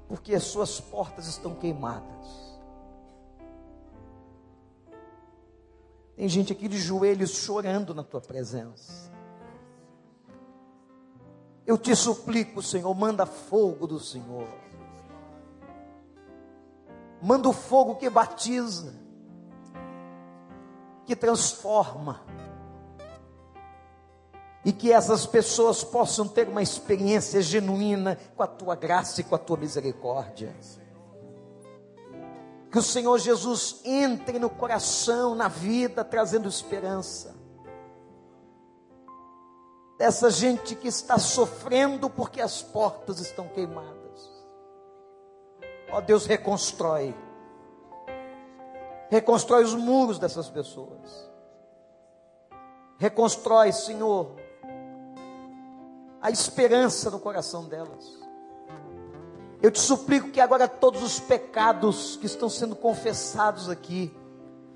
Porque 0.10 0.36
as 0.36 0.44
suas 0.44 0.82
portas 0.82 1.26
estão 1.26 1.56
queimadas. 1.56 2.58
Tem 6.18 6.28
gente 6.28 6.52
aqui 6.52 6.68
de 6.68 6.78
joelhos 6.78 7.32
chorando 7.32 7.96
na 7.96 8.04
tua 8.04 8.20
presença. 8.20 9.10
Eu 11.66 11.78
te 11.78 11.96
suplico, 11.96 12.62
Senhor, 12.62 12.94
manda 12.94 13.26
fogo 13.26 13.88
do 13.88 14.02
Senhor 14.02 14.50
manda 17.22 17.50
o 17.50 17.54
fogo 17.54 17.96
que 17.96 18.10
batiza, 18.10 18.94
que 21.06 21.16
transforma, 21.16 22.22
e 24.68 24.74
que 24.74 24.92
essas 24.92 25.26
pessoas 25.26 25.82
possam 25.82 26.28
ter 26.28 26.50
uma 26.50 26.62
experiência 26.62 27.42
genuína 27.42 28.18
com 28.36 28.44
a 28.44 28.48
tua 28.48 28.76
graça 28.76 29.22
e 29.22 29.24
com 29.24 29.34
a 29.34 29.38
tua 29.38 29.56
misericórdia. 29.56 30.54
Que 32.70 32.78
o 32.78 32.84
Senhor 32.84 33.18
Jesus 33.18 33.80
entre 33.86 34.38
no 34.38 34.50
coração, 34.50 35.34
na 35.34 35.48
vida, 35.48 36.04
trazendo 36.04 36.50
esperança. 36.50 37.34
Dessa 39.98 40.30
gente 40.30 40.76
que 40.76 40.90
está 40.90 41.18
sofrendo 41.18 42.10
porque 42.10 42.42
as 42.42 42.62
portas 42.62 43.20
estão 43.20 43.48
queimadas. 43.48 44.37
Ó 45.92 46.02
Deus, 46.02 46.26
reconstrói. 46.26 47.16
Reconstrói 49.10 49.64
os 49.64 49.74
muros 49.74 50.20
dessas 50.20 50.50
pessoas. 50.50 51.30
Reconstrói, 52.98 53.72
Senhor, 53.72 54.32
a 56.22 56.30
esperança 56.30 57.10
no 57.10 57.20
coração 57.20 57.66
delas. 57.66 58.18
Eu 59.62 59.72
te 59.72 59.80
suplico 59.80 60.30
que 60.30 60.42
agora 60.42 60.68
todos 60.68 61.02
os 61.02 61.20
pecados 61.20 62.18
que 62.18 62.26
estão 62.26 62.50
sendo 62.50 62.76
confessados 62.76 63.70
aqui 63.70 64.16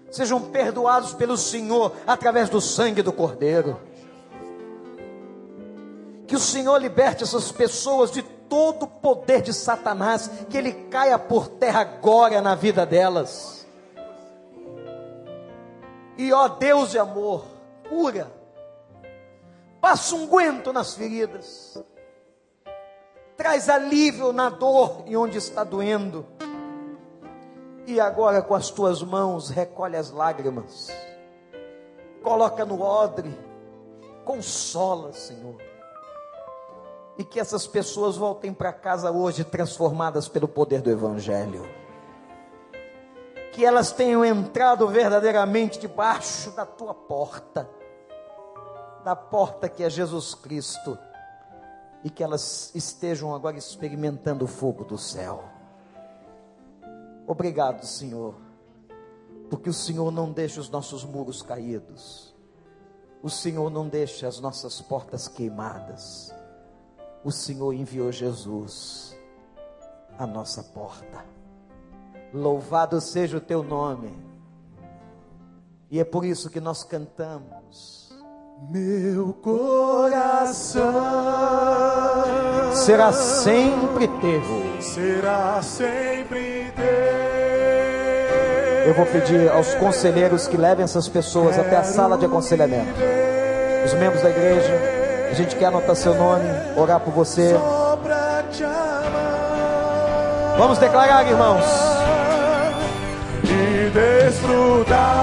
sejam 0.09 0.41
perdoados 0.41 1.13
pelo 1.13 1.37
Senhor 1.37 1.93
através 2.05 2.49
do 2.49 2.59
sangue 2.59 3.01
do 3.01 3.13
Cordeiro. 3.13 3.79
Que 6.27 6.35
o 6.35 6.39
Senhor 6.39 6.77
liberte 6.77 7.23
essas 7.23 7.51
pessoas 7.51 8.11
de 8.11 8.23
todo 8.51 8.83
o 8.83 8.87
poder 8.87 9.41
de 9.41 9.53
Satanás, 9.53 10.29
que 10.49 10.57
ele 10.57 10.73
caia 10.89 11.17
por 11.17 11.47
terra 11.47 11.79
agora 11.79 12.41
na 12.41 12.53
vida 12.53 12.85
delas. 12.85 13.65
E 16.17 16.33
ó 16.33 16.49
Deus 16.49 16.91
de 16.91 16.99
amor, 16.99 17.45
cura, 17.87 18.29
passa 19.79 20.13
um 20.15 20.27
guento 20.27 20.73
nas 20.73 20.93
feridas, 20.93 21.81
traz 23.37 23.69
alívio 23.69 24.33
na 24.33 24.49
dor 24.49 25.03
e 25.05 25.15
onde 25.15 25.37
está 25.37 25.63
doendo. 25.63 26.25
E 27.87 28.01
agora 28.01 28.41
com 28.41 28.53
as 28.53 28.69
tuas 28.69 29.01
mãos 29.01 29.49
recolhe 29.49 29.95
as 29.95 30.11
lágrimas, 30.11 30.89
coloca 32.21 32.65
no 32.65 32.81
odre, 32.81 33.33
consola, 34.25 35.13
Senhor 35.13 35.70
e 37.17 37.23
que 37.23 37.39
essas 37.39 37.67
pessoas 37.67 38.17
voltem 38.17 38.53
para 38.53 38.73
casa 38.73 39.11
hoje 39.11 39.43
transformadas 39.43 40.27
pelo 40.27 40.47
poder 40.47 40.81
do 40.81 40.89
Evangelho. 40.89 41.63
Que 43.51 43.65
elas 43.65 43.91
tenham 43.91 44.23
entrado 44.23 44.87
verdadeiramente 44.87 45.77
debaixo 45.79 46.51
da 46.51 46.65
tua 46.65 46.93
porta, 46.93 47.69
da 49.03 49.15
porta 49.15 49.67
que 49.67 49.83
é 49.83 49.89
Jesus 49.89 50.33
Cristo, 50.33 50.97
e 52.03 52.09
que 52.09 52.23
elas 52.23 52.71
estejam 52.73 53.35
agora 53.35 53.57
experimentando 53.57 54.45
o 54.45 54.47
fogo 54.47 54.83
do 54.83 54.97
céu. 54.97 55.43
Obrigado, 57.27 57.85
Senhor, 57.85 58.35
porque 59.49 59.69
o 59.69 59.73
Senhor 59.73 60.11
não 60.11 60.31
deixa 60.31 60.59
os 60.59 60.69
nossos 60.69 61.03
muros 61.03 61.41
caídos, 61.41 62.33
o 63.21 63.29
Senhor 63.29 63.69
não 63.69 63.87
deixa 63.87 64.27
as 64.27 64.39
nossas 64.39 64.81
portas 64.81 65.27
queimadas, 65.27 66.33
o 67.23 67.31
Senhor 67.31 67.73
enviou 67.73 68.11
Jesus 68.11 69.17
à 70.17 70.25
nossa 70.25 70.63
porta. 70.63 71.25
Louvado 72.33 72.99
seja 73.01 73.37
o 73.37 73.41
teu 73.41 73.61
nome, 73.61 74.13
e 75.89 75.99
é 75.99 76.03
por 76.03 76.23
isso 76.23 76.49
que 76.49 76.59
nós 76.59 76.83
cantamos. 76.83 78.01
Meu 78.69 79.33
coração 79.33 80.81
será 82.73 83.11
sempre 83.11 84.07
teu. 84.07 84.81
será 84.81 85.61
sempre 85.61 86.71
teu. 86.75 86.85
Eu 88.87 88.93
vou 88.93 89.05
pedir 89.05 89.49
aos 89.49 89.73
conselheiros 89.75 90.47
que 90.47 90.57
levem 90.57 90.83
essas 90.83 91.09
pessoas 91.09 91.57
até 91.57 91.77
a 91.77 91.83
sala 91.83 92.17
de 92.17 92.25
aconselhamento. 92.25 92.99
Os 93.85 93.93
membros 93.95 94.21
da 94.21 94.29
igreja, 94.29 95.00
a 95.31 95.33
gente 95.33 95.55
quer 95.55 95.67
anotar 95.67 95.95
seu 95.95 96.13
nome, 96.13 96.43
orar 96.75 96.99
por 96.99 97.13
você. 97.13 97.55
Vamos 100.57 100.77
declarar, 100.77 101.25
irmãos. 101.25 101.63
e 103.43 103.89
desfrutar 103.89 105.20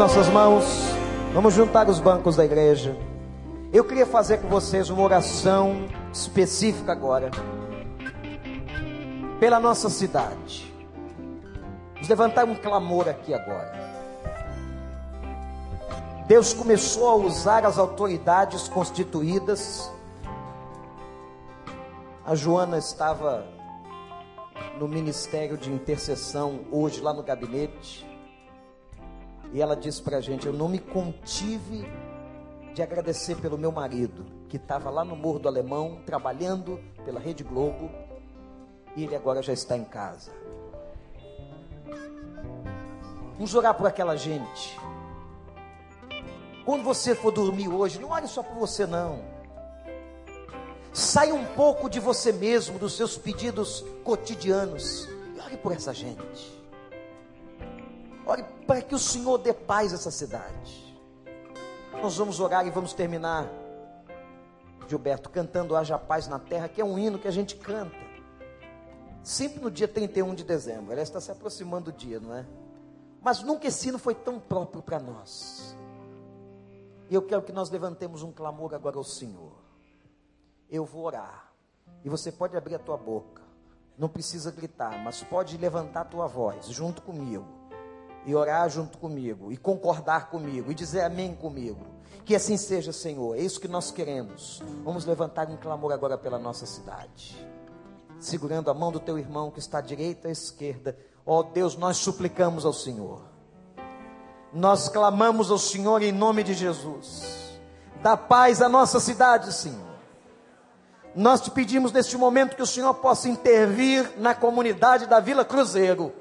nossas 0.00 0.28
mãos. 0.28 0.64
Vamos 1.34 1.52
juntar 1.52 1.86
os 1.86 2.00
bancos 2.00 2.34
da 2.34 2.42
igreja. 2.42 2.96
Eu 3.70 3.84
queria 3.84 4.06
fazer 4.06 4.38
com 4.38 4.48
vocês 4.48 4.88
uma 4.88 5.02
oração 5.02 5.86
específica 6.10 6.90
agora. 6.90 7.30
Pela 9.38 9.60
nossa 9.60 9.90
cidade. 9.90 10.72
Vamos 11.92 12.08
levantar 12.08 12.46
um 12.46 12.54
clamor 12.54 13.10
aqui 13.10 13.34
agora. 13.34 13.74
Deus 16.26 16.54
começou 16.54 17.06
a 17.06 17.16
usar 17.16 17.66
as 17.66 17.76
autoridades 17.76 18.68
constituídas. 18.68 19.92
A 22.24 22.34
Joana 22.34 22.78
estava 22.78 23.44
no 24.78 24.88
ministério 24.88 25.58
de 25.58 25.70
intercessão 25.70 26.60
hoje 26.72 27.02
lá 27.02 27.12
no 27.12 27.22
gabinete. 27.22 28.09
E 29.52 29.60
ela 29.60 29.76
disse 29.76 30.02
para 30.02 30.18
a 30.18 30.20
gente: 30.20 30.46
Eu 30.46 30.52
não 30.52 30.68
me 30.68 30.78
contive 30.78 31.86
de 32.74 32.82
agradecer 32.82 33.36
pelo 33.36 33.58
meu 33.58 33.72
marido, 33.72 34.24
que 34.48 34.56
estava 34.56 34.90
lá 34.90 35.04
no 35.04 35.16
Morro 35.16 35.38
do 35.38 35.48
Alemão, 35.48 36.00
trabalhando 36.06 36.80
pela 37.04 37.18
Rede 37.18 37.42
Globo, 37.42 37.90
e 38.96 39.04
ele 39.04 39.16
agora 39.16 39.42
já 39.42 39.52
está 39.52 39.76
em 39.76 39.84
casa. 39.84 40.32
Vamos 43.34 43.54
orar 43.54 43.74
por 43.74 43.86
aquela 43.86 44.16
gente. 44.16 44.78
Quando 46.64 46.84
você 46.84 47.14
for 47.14 47.32
dormir 47.32 47.68
hoje, 47.68 47.98
não 47.98 48.10
olhe 48.10 48.28
só 48.28 48.42
por 48.42 48.54
você, 48.56 48.86
não. 48.86 49.20
Saia 50.92 51.34
um 51.34 51.44
pouco 51.54 51.88
de 51.88 51.98
você 51.98 52.32
mesmo, 52.32 52.78
dos 52.78 52.96
seus 52.96 53.16
pedidos 53.16 53.84
cotidianos, 54.04 55.08
e 55.34 55.40
ore 55.40 55.56
por 55.56 55.72
essa 55.72 55.94
gente. 55.94 56.59
Ore 58.26 58.42
para 58.66 58.82
que 58.82 58.94
o 58.94 58.98
Senhor 58.98 59.38
dê 59.38 59.52
paz 59.52 59.92
a 59.92 59.96
essa 59.96 60.10
cidade. 60.10 60.96
Nós 62.00 62.16
vamos 62.16 62.40
orar 62.40 62.66
e 62.66 62.70
vamos 62.70 62.92
terminar, 62.92 63.46
Gilberto, 64.88 65.28
cantando 65.28 65.76
Haja 65.76 65.98
Paz 65.98 66.26
na 66.26 66.38
Terra, 66.38 66.68
que 66.68 66.80
é 66.80 66.84
um 66.84 66.98
hino 66.98 67.18
que 67.18 67.28
a 67.28 67.32
gente 67.32 67.56
canta. 67.56 68.10
Sempre 69.22 69.60
no 69.60 69.70
dia 69.70 69.86
31 69.86 70.34
de 70.34 70.44
dezembro. 70.44 70.92
Aliás, 70.92 71.08
está 71.08 71.20
se 71.20 71.30
aproximando 71.30 71.90
o 71.90 71.92
dia, 71.92 72.18
não 72.18 72.34
é? 72.34 72.46
Mas 73.20 73.42
nunca 73.42 73.66
esse 73.66 73.88
hino 73.88 73.98
foi 73.98 74.14
tão 74.14 74.40
próprio 74.40 74.82
para 74.82 74.98
nós. 74.98 75.76
E 77.10 77.14
eu 77.14 77.20
quero 77.20 77.42
que 77.42 77.52
nós 77.52 77.68
levantemos 77.68 78.22
um 78.22 78.32
clamor 78.32 78.72
agora 78.74 78.96
ao 78.96 79.04
Senhor. 79.04 79.52
Eu 80.70 80.84
vou 80.84 81.04
orar. 81.04 81.52
E 82.02 82.08
você 82.08 82.32
pode 82.32 82.56
abrir 82.56 82.76
a 82.76 82.78
tua 82.78 82.96
boca. 82.96 83.42
Não 83.98 84.08
precisa 84.08 84.50
gritar, 84.50 84.96
mas 85.04 85.22
pode 85.22 85.58
levantar 85.58 86.02
a 86.02 86.04
tua 86.04 86.26
voz 86.26 86.66
junto 86.68 87.02
comigo 87.02 87.59
e 88.24 88.34
orar 88.34 88.68
junto 88.68 88.98
comigo, 88.98 89.50
e 89.50 89.56
concordar 89.56 90.30
comigo, 90.30 90.70
e 90.70 90.74
dizer 90.74 91.02
amém 91.02 91.34
comigo. 91.34 91.86
Que 92.24 92.34
assim 92.34 92.56
seja, 92.56 92.92
Senhor, 92.92 93.36
é 93.36 93.40
isso 93.40 93.60
que 93.60 93.68
nós 93.68 93.90
queremos. 93.90 94.62
Vamos 94.84 95.04
levantar 95.04 95.48
um 95.48 95.56
clamor 95.56 95.92
agora 95.92 96.18
pela 96.18 96.38
nossa 96.38 96.66
cidade, 96.66 97.36
segurando 98.18 98.70
a 98.70 98.74
mão 98.74 98.92
do 98.92 99.00
teu 99.00 99.18
irmão 99.18 99.50
que 99.50 99.58
está 99.58 99.78
à 99.78 99.80
direita 99.80 100.28
e 100.28 100.30
à 100.30 100.32
esquerda. 100.32 100.96
Ó 101.24 101.40
oh, 101.40 101.42
Deus, 101.42 101.76
nós 101.76 101.96
suplicamos 101.96 102.64
ao 102.64 102.72
Senhor, 102.72 103.22
nós 104.52 104.88
clamamos 104.88 105.50
ao 105.50 105.58
Senhor 105.58 106.02
em 106.02 106.12
nome 106.12 106.42
de 106.42 106.54
Jesus, 106.54 107.60
dá 108.02 108.16
paz 108.16 108.60
à 108.60 108.68
nossa 108.68 109.00
cidade, 109.00 109.52
Senhor. 109.52 109.90
Nós 111.14 111.40
te 111.40 111.50
pedimos 111.50 111.90
neste 111.90 112.16
momento 112.16 112.54
que 112.54 112.62
o 112.62 112.66
Senhor 112.66 112.94
possa 112.94 113.28
intervir 113.28 114.12
na 114.18 114.34
comunidade 114.34 115.06
da 115.06 115.18
Vila 115.18 115.44
Cruzeiro 115.44 116.12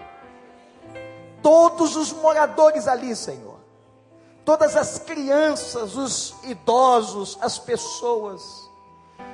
todos 1.41 1.95
os 1.95 2.11
moradores 2.13 2.87
ali, 2.87 3.15
Senhor. 3.15 3.59
Todas 4.45 4.75
as 4.75 4.97
crianças, 4.99 5.95
os 5.95 6.35
idosos, 6.43 7.37
as 7.41 7.59
pessoas 7.59 8.69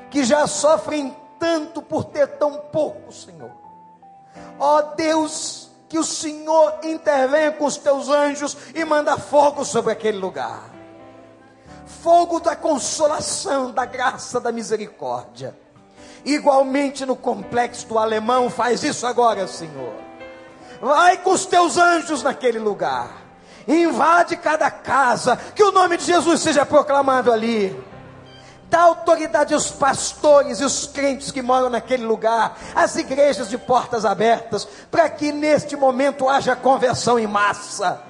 que 0.09 0.23
já 0.23 0.45
sofrem 0.47 1.15
tanto 1.39 1.81
por 1.81 2.05
ter 2.05 2.27
tão 2.37 2.57
pouco, 2.71 3.11
Senhor. 3.11 3.51
Ó 4.59 4.81
Deus, 4.81 5.69
que 5.87 5.97
o 5.97 6.03
Senhor 6.03 6.79
intervenha 6.83 7.51
com 7.51 7.65
os 7.65 7.77
teus 7.77 8.09
anjos 8.09 8.57
e 8.73 8.83
manda 8.83 9.17
fogo 9.17 9.63
sobre 9.63 9.93
aquele 9.93 10.17
lugar. 10.17 10.69
Fogo 11.85 12.39
da 12.39 12.55
consolação, 12.55 13.71
da 13.71 13.85
graça, 13.85 14.39
da 14.39 14.51
misericórdia. 14.51 15.57
Igualmente 16.25 17.05
no 17.05 17.15
complexo 17.15 17.87
do 17.87 17.99
alemão, 17.99 18.49
faz 18.49 18.83
isso 18.83 19.05
agora, 19.05 19.47
Senhor 19.47 20.04
Vai 20.81 21.17
com 21.17 21.31
os 21.31 21.45
teus 21.45 21.77
anjos 21.77 22.23
naquele 22.23 22.59
lugar. 22.59 23.25
Invade 23.67 24.35
cada 24.37 24.69
casa. 24.69 25.35
Que 25.55 25.63
o 25.63 25.71
nome 25.71 25.97
de 25.97 26.05
Jesus 26.05 26.41
seja 26.41 26.65
proclamado 26.65 27.31
ali. 27.31 27.75
Dá 28.69 28.81
autoridade 28.81 29.53
aos 29.53 29.69
pastores 29.71 30.59
e 30.59 30.63
os 30.63 30.87
crentes 30.87 31.31
que 31.31 31.41
moram 31.41 31.69
naquele 31.69 32.03
lugar, 32.03 32.57
as 32.73 32.95
igrejas 32.95 33.47
de 33.47 33.57
portas 33.59 34.03
abertas, 34.05 34.67
para 34.89 35.07
que 35.07 35.31
neste 35.31 35.75
momento 35.75 36.27
haja 36.27 36.55
conversão 36.55 37.19
em 37.19 37.27
massa. 37.27 38.01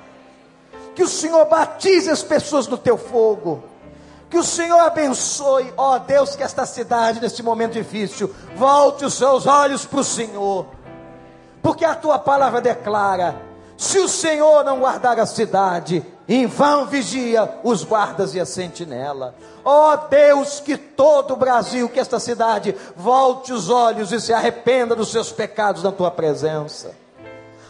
Que 0.96 1.04
o 1.04 1.10
Senhor 1.10 1.46
batize 1.46 2.10
as 2.10 2.24
pessoas 2.24 2.68
no 2.68 2.78
teu 2.78 2.98
fogo. 2.98 3.66
Que 4.30 4.38
o 4.38 4.44
Senhor 4.44 4.80
abençoe, 4.80 5.74
ó 5.78 6.00
Deus, 6.00 6.36
que 6.36 6.44
esta 6.44 6.66
cidade, 6.66 7.22
neste 7.22 7.44
momento 7.44 7.74
difícil, 7.74 8.34
volte 8.56 9.06
os 9.06 9.14
seus 9.14 9.46
olhos 9.46 9.86
para 9.86 10.00
o 10.00 10.04
Senhor 10.04 10.68
porque 11.66 11.84
a 11.84 11.96
tua 11.96 12.20
palavra 12.20 12.62
declara: 12.62 13.42
se 13.76 13.98
o 13.98 14.08
Senhor 14.08 14.64
não 14.64 14.82
guardar 14.82 15.20
a 15.20 15.26
cidade, 15.26 16.06
em 16.30 16.46
vão 16.46 16.86
vigia 16.86 17.60
os 17.64 17.84
guardas 17.84 18.36
e 18.36 18.40
a 18.40 18.46
sentinela. 18.46 19.34
Ó 19.64 19.92
oh 19.92 19.98
Deus, 20.08 20.60
que 20.60 20.78
todo 20.78 21.34
o 21.34 21.36
Brasil, 21.36 21.90
que 21.90 22.00
esta 22.00 22.20
cidade, 22.20 22.76
volte 22.96 23.52
os 23.52 23.72
olhos 23.72 24.12
e 24.12 24.22
se 24.22 24.32
arrependa 24.32 24.96
dos 24.96 25.10
seus 25.10 25.32
pecados 25.32 25.82
na 25.82 25.92
tua 25.92 26.12
presença. 26.12 26.96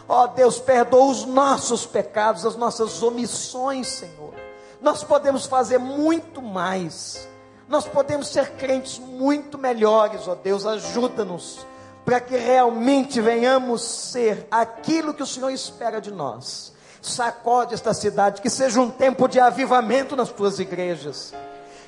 Ó 0.06 0.24
oh 0.24 0.26
Deus, 0.26 0.58
perdoa 0.58 1.06
os 1.06 1.24
nossos 1.24 1.86
pecados, 1.86 2.44
as 2.44 2.54
nossas 2.54 3.02
omissões, 3.02 3.86
Senhor. 3.86 4.34
Nós 4.78 5.02
podemos 5.02 5.46
fazer 5.46 5.78
muito 5.78 6.42
mais. 6.42 7.26
Nós 7.66 7.86
podemos 7.86 8.28
ser 8.28 8.50
crentes 8.56 8.98
muito 8.98 9.56
melhores, 9.56 10.28
ó 10.28 10.32
oh 10.32 10.34
Deus, 10.34 10.66
ajuda-nos 10.66 11.64
para 12.06 12.20
que 12.20 12.36
realmente 12.36 13.20
venhamos 13.20 13.82
ser 13.82 14.46
aquilo 14.48 15.12
que 15.12 15.24
o 15.24 15.26
Senhor 15.26 15.50
espera 15.50 16.00
de 16.00 16.12
nós. 16.12 16.72
Sacode 17.02 17.74
esta 17.74 17.92
cidade, 17.92 18.40
que 18.40 18.48
seja 18.48 18.80
um 18.80 18.88
tempo 18.88 19.26
de 19.26 19.40
avivamento 19.40 20.14
nas 20.14 20.30
tuas 20.30 20.60
igrejas, 20.60 21.34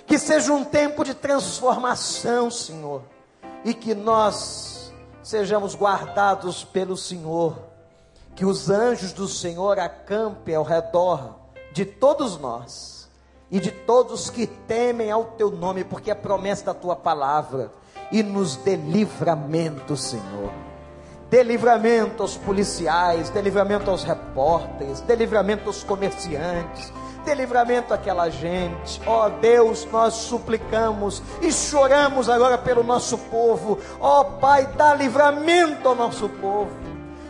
que 0.08 0.18
seja 0.18 0.52
um 0.52 0.64
tempo 0.64 1.04
de 1.04 1.14
transformação, 1.14 2.50
Senhor, 2.50 3.02
e 3.64 3.72
que 3.72 3.94
nós 3.94 4.92
sejamos 5.22 5.76
guardados 5.76 6.64
pelo 6.64 6.96
Senhor, 6.96 7.56
que 8.34 8.44
os 8.44 8.68
anjos 8.68 9.12
do 9.12 9.28
Senhor 9.28 9.78
acampem 9.78 10.56
ao 10.56 10.64
redor 10.64 11.36
de 11.72 11.84
todos 11.84 12.36
nós 12.36 13.08
e 13.52 13.60
de 13.60 13.70
todos 13.70 14.30
que 14.30 14.48
temem 14.48 15.12
ao 15.12 15.24
teu 15.24 15.48
nome, 15.48 15.84
porque 15.84 16.10
é 16.10 16.14
promessa 16.14 16.64
da 16.64 16.74
tua 16.74 16.96
palavra 16.96 17.70
e 18.10 18.22
nos 18.22 18.56
dê 18.56 18.76
livramento, 18.76 19.96
Senhor. 19.96 20.52
Dê 21.30 21.42
livramento 21.42 22.22
aos 22.22 22.36
policiais, 22.36 23.28
dê 23.28 23.42
livramento 23.42 23.90
aos 23.90 24.02
repórteres, 24.02 25.00
dê 25.02 25.14
livramento 25.14 25.66
aos 25.66 25.82
comerciantes, 25.82 26.90
dê 27.22 27.34
livramento 27.34 27.92
àquela 27.92 28.30
gente. 28.30 29.00
Ó 29.06 29.26
oh, 29.26 29.30
Deus, 29.30 29.86
nós 29.92 30.14
suplicamos 30.14 31.22
e 31.42 31.52
choramos 31.52 32.30
agora 32.30 32.56
pelo 32.56 32.82
nosso 32.82 33.18
povo. 33.18 33.78
Ó 34.00 34.20
oh, 34.20 34.24
Pai, 34.38 34.66
dá 34.74 34.94
livramento 34.94 35.86
ao 35.86 35.94
nosso 35.94 36.30
povo. 36.30 36.70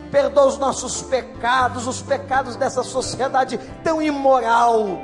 Perdoa 0.09 0.47
os 0.47 0.57
nossos 0.57 1.01
pecados, 1.01 1.85
os 1.85 2.01
pecados 2.01 2.55
dessa 2.55 2.83
sociedade 2.83 3.59
tão 3.83 4.01
imoral 4.01 4.97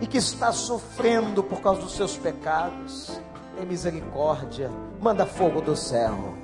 e 0.00 0.06
que 0.06 0.18
está 0.18 0.52
sofrendo 0.52 1.42
por 1.42 1.62
causa 1.62 1.80
dos 1.80 1.96
seus 1.96 2.16
pecados. 2.16 3.18
Tem 3.56 3.66
misericórdia, 3.66 4.70
manda 5.00 5.24
fogo 5.24 5.60
do 5.60 5.76
céu 5.76 6.34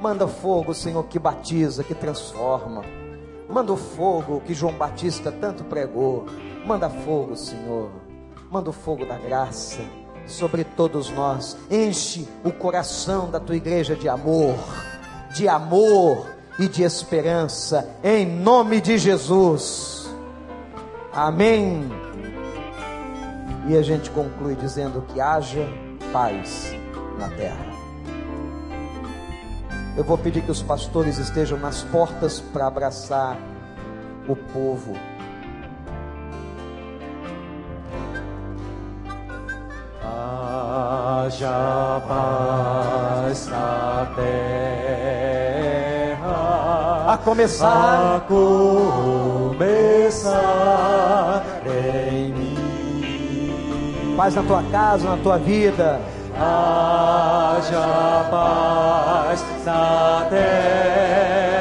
Manda 0.00 0.28
fogo, 0.28 0.74
Senhor, 0.74 1.02
que 1.04 1.18
batiza, 1.18 1.82
que 1.82 1.94
transforma. 1.94 2.84
Manda 3.48 3.72
o 3.72 3.76
fogo 3.76 4.42
que 4.44 4.52
João 4.52 4.74
Batista 4.74 5.32
tanto 5.32 5.64
pregou. 5.64 6.26
Manda 6.66 6.90
fogo, 6.90 7.36
Senhor. 7.36 7.90
Manda 8.50 8.68
o 8.68 8.72
fogo 8.72 9.06
da 9.06 9.16
graça 9.16 9.80
sobre 10.26 10.62
todos 10.62 11.08
nós. 11.10 11.56
Enche 11.70 12.28
o 12.44 12.52
coração 12.52 13.30
da 13.30 13.40
tua 13.40 13.56
igreja 13.56 13.96
de 13.96 14.06
amor, 14.06 14.56
de 15.34 15.48
amor 15.48 16.26
e 16.58 16.68
de 16.68 16.82
esperança, 16.82 17.88
em 18.02 18.26
nome 18.26 18.82
de 18.82 18.98
Jesus. 18.98 20.06
Amém. 21.14 21.88
E 23.68 23.76
a 23.76 23.80
gente 23.80 24.10
conclui 24.10 24.54
dizendo 24.54 25.02
que 25.08 25.18
haja 25.18 25.66
paz 26.14 26.74
na 27.18 27.28
terra. 27.30 27.66
Eu 29.96 30.04
vou 30.04 30.16
pedir 30.16 30.42
que 30.42 30.52
os 30.52 30.62
pastores 30.62 31.18
estejam 31.18 31.58
nas 31.58 31.82
portas 31.82 32.40
para 32.40 32.68
abraçar 32.68 33.36
o 34.28 34.36
povo. 34.36 34.94
Haja 40.00 42.00
paz 42.06 43.48
na 43.48 44.06
terra, 44.14 46.22
a 47.12 47.18
começar, 47.18 48.16
a 48.16 48.20
começar 48.20 49.34
mim. 51.64 52.03
Paz 54.16 54.34
na 54.34 54.42
tua 54.42 54.62
casa, 54.70 55.10
na 55.10 55.16
tua 55.16 55.38
vida. 55.38 56.00
Haja 56.36 58.26
paz 58.30 59.44
na 59.64 60.26
terra, 60.30 61.53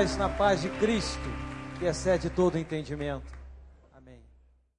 paz, 0.00 0.16
na 0.16 0.28
paz 0.30 0.62
de 0.62 0.70
Cristo, 0.70 1.28
que 1.78 1.84
excede 1.84 2.30
todo 2.30 2.56
entendimento. 2.56 3.39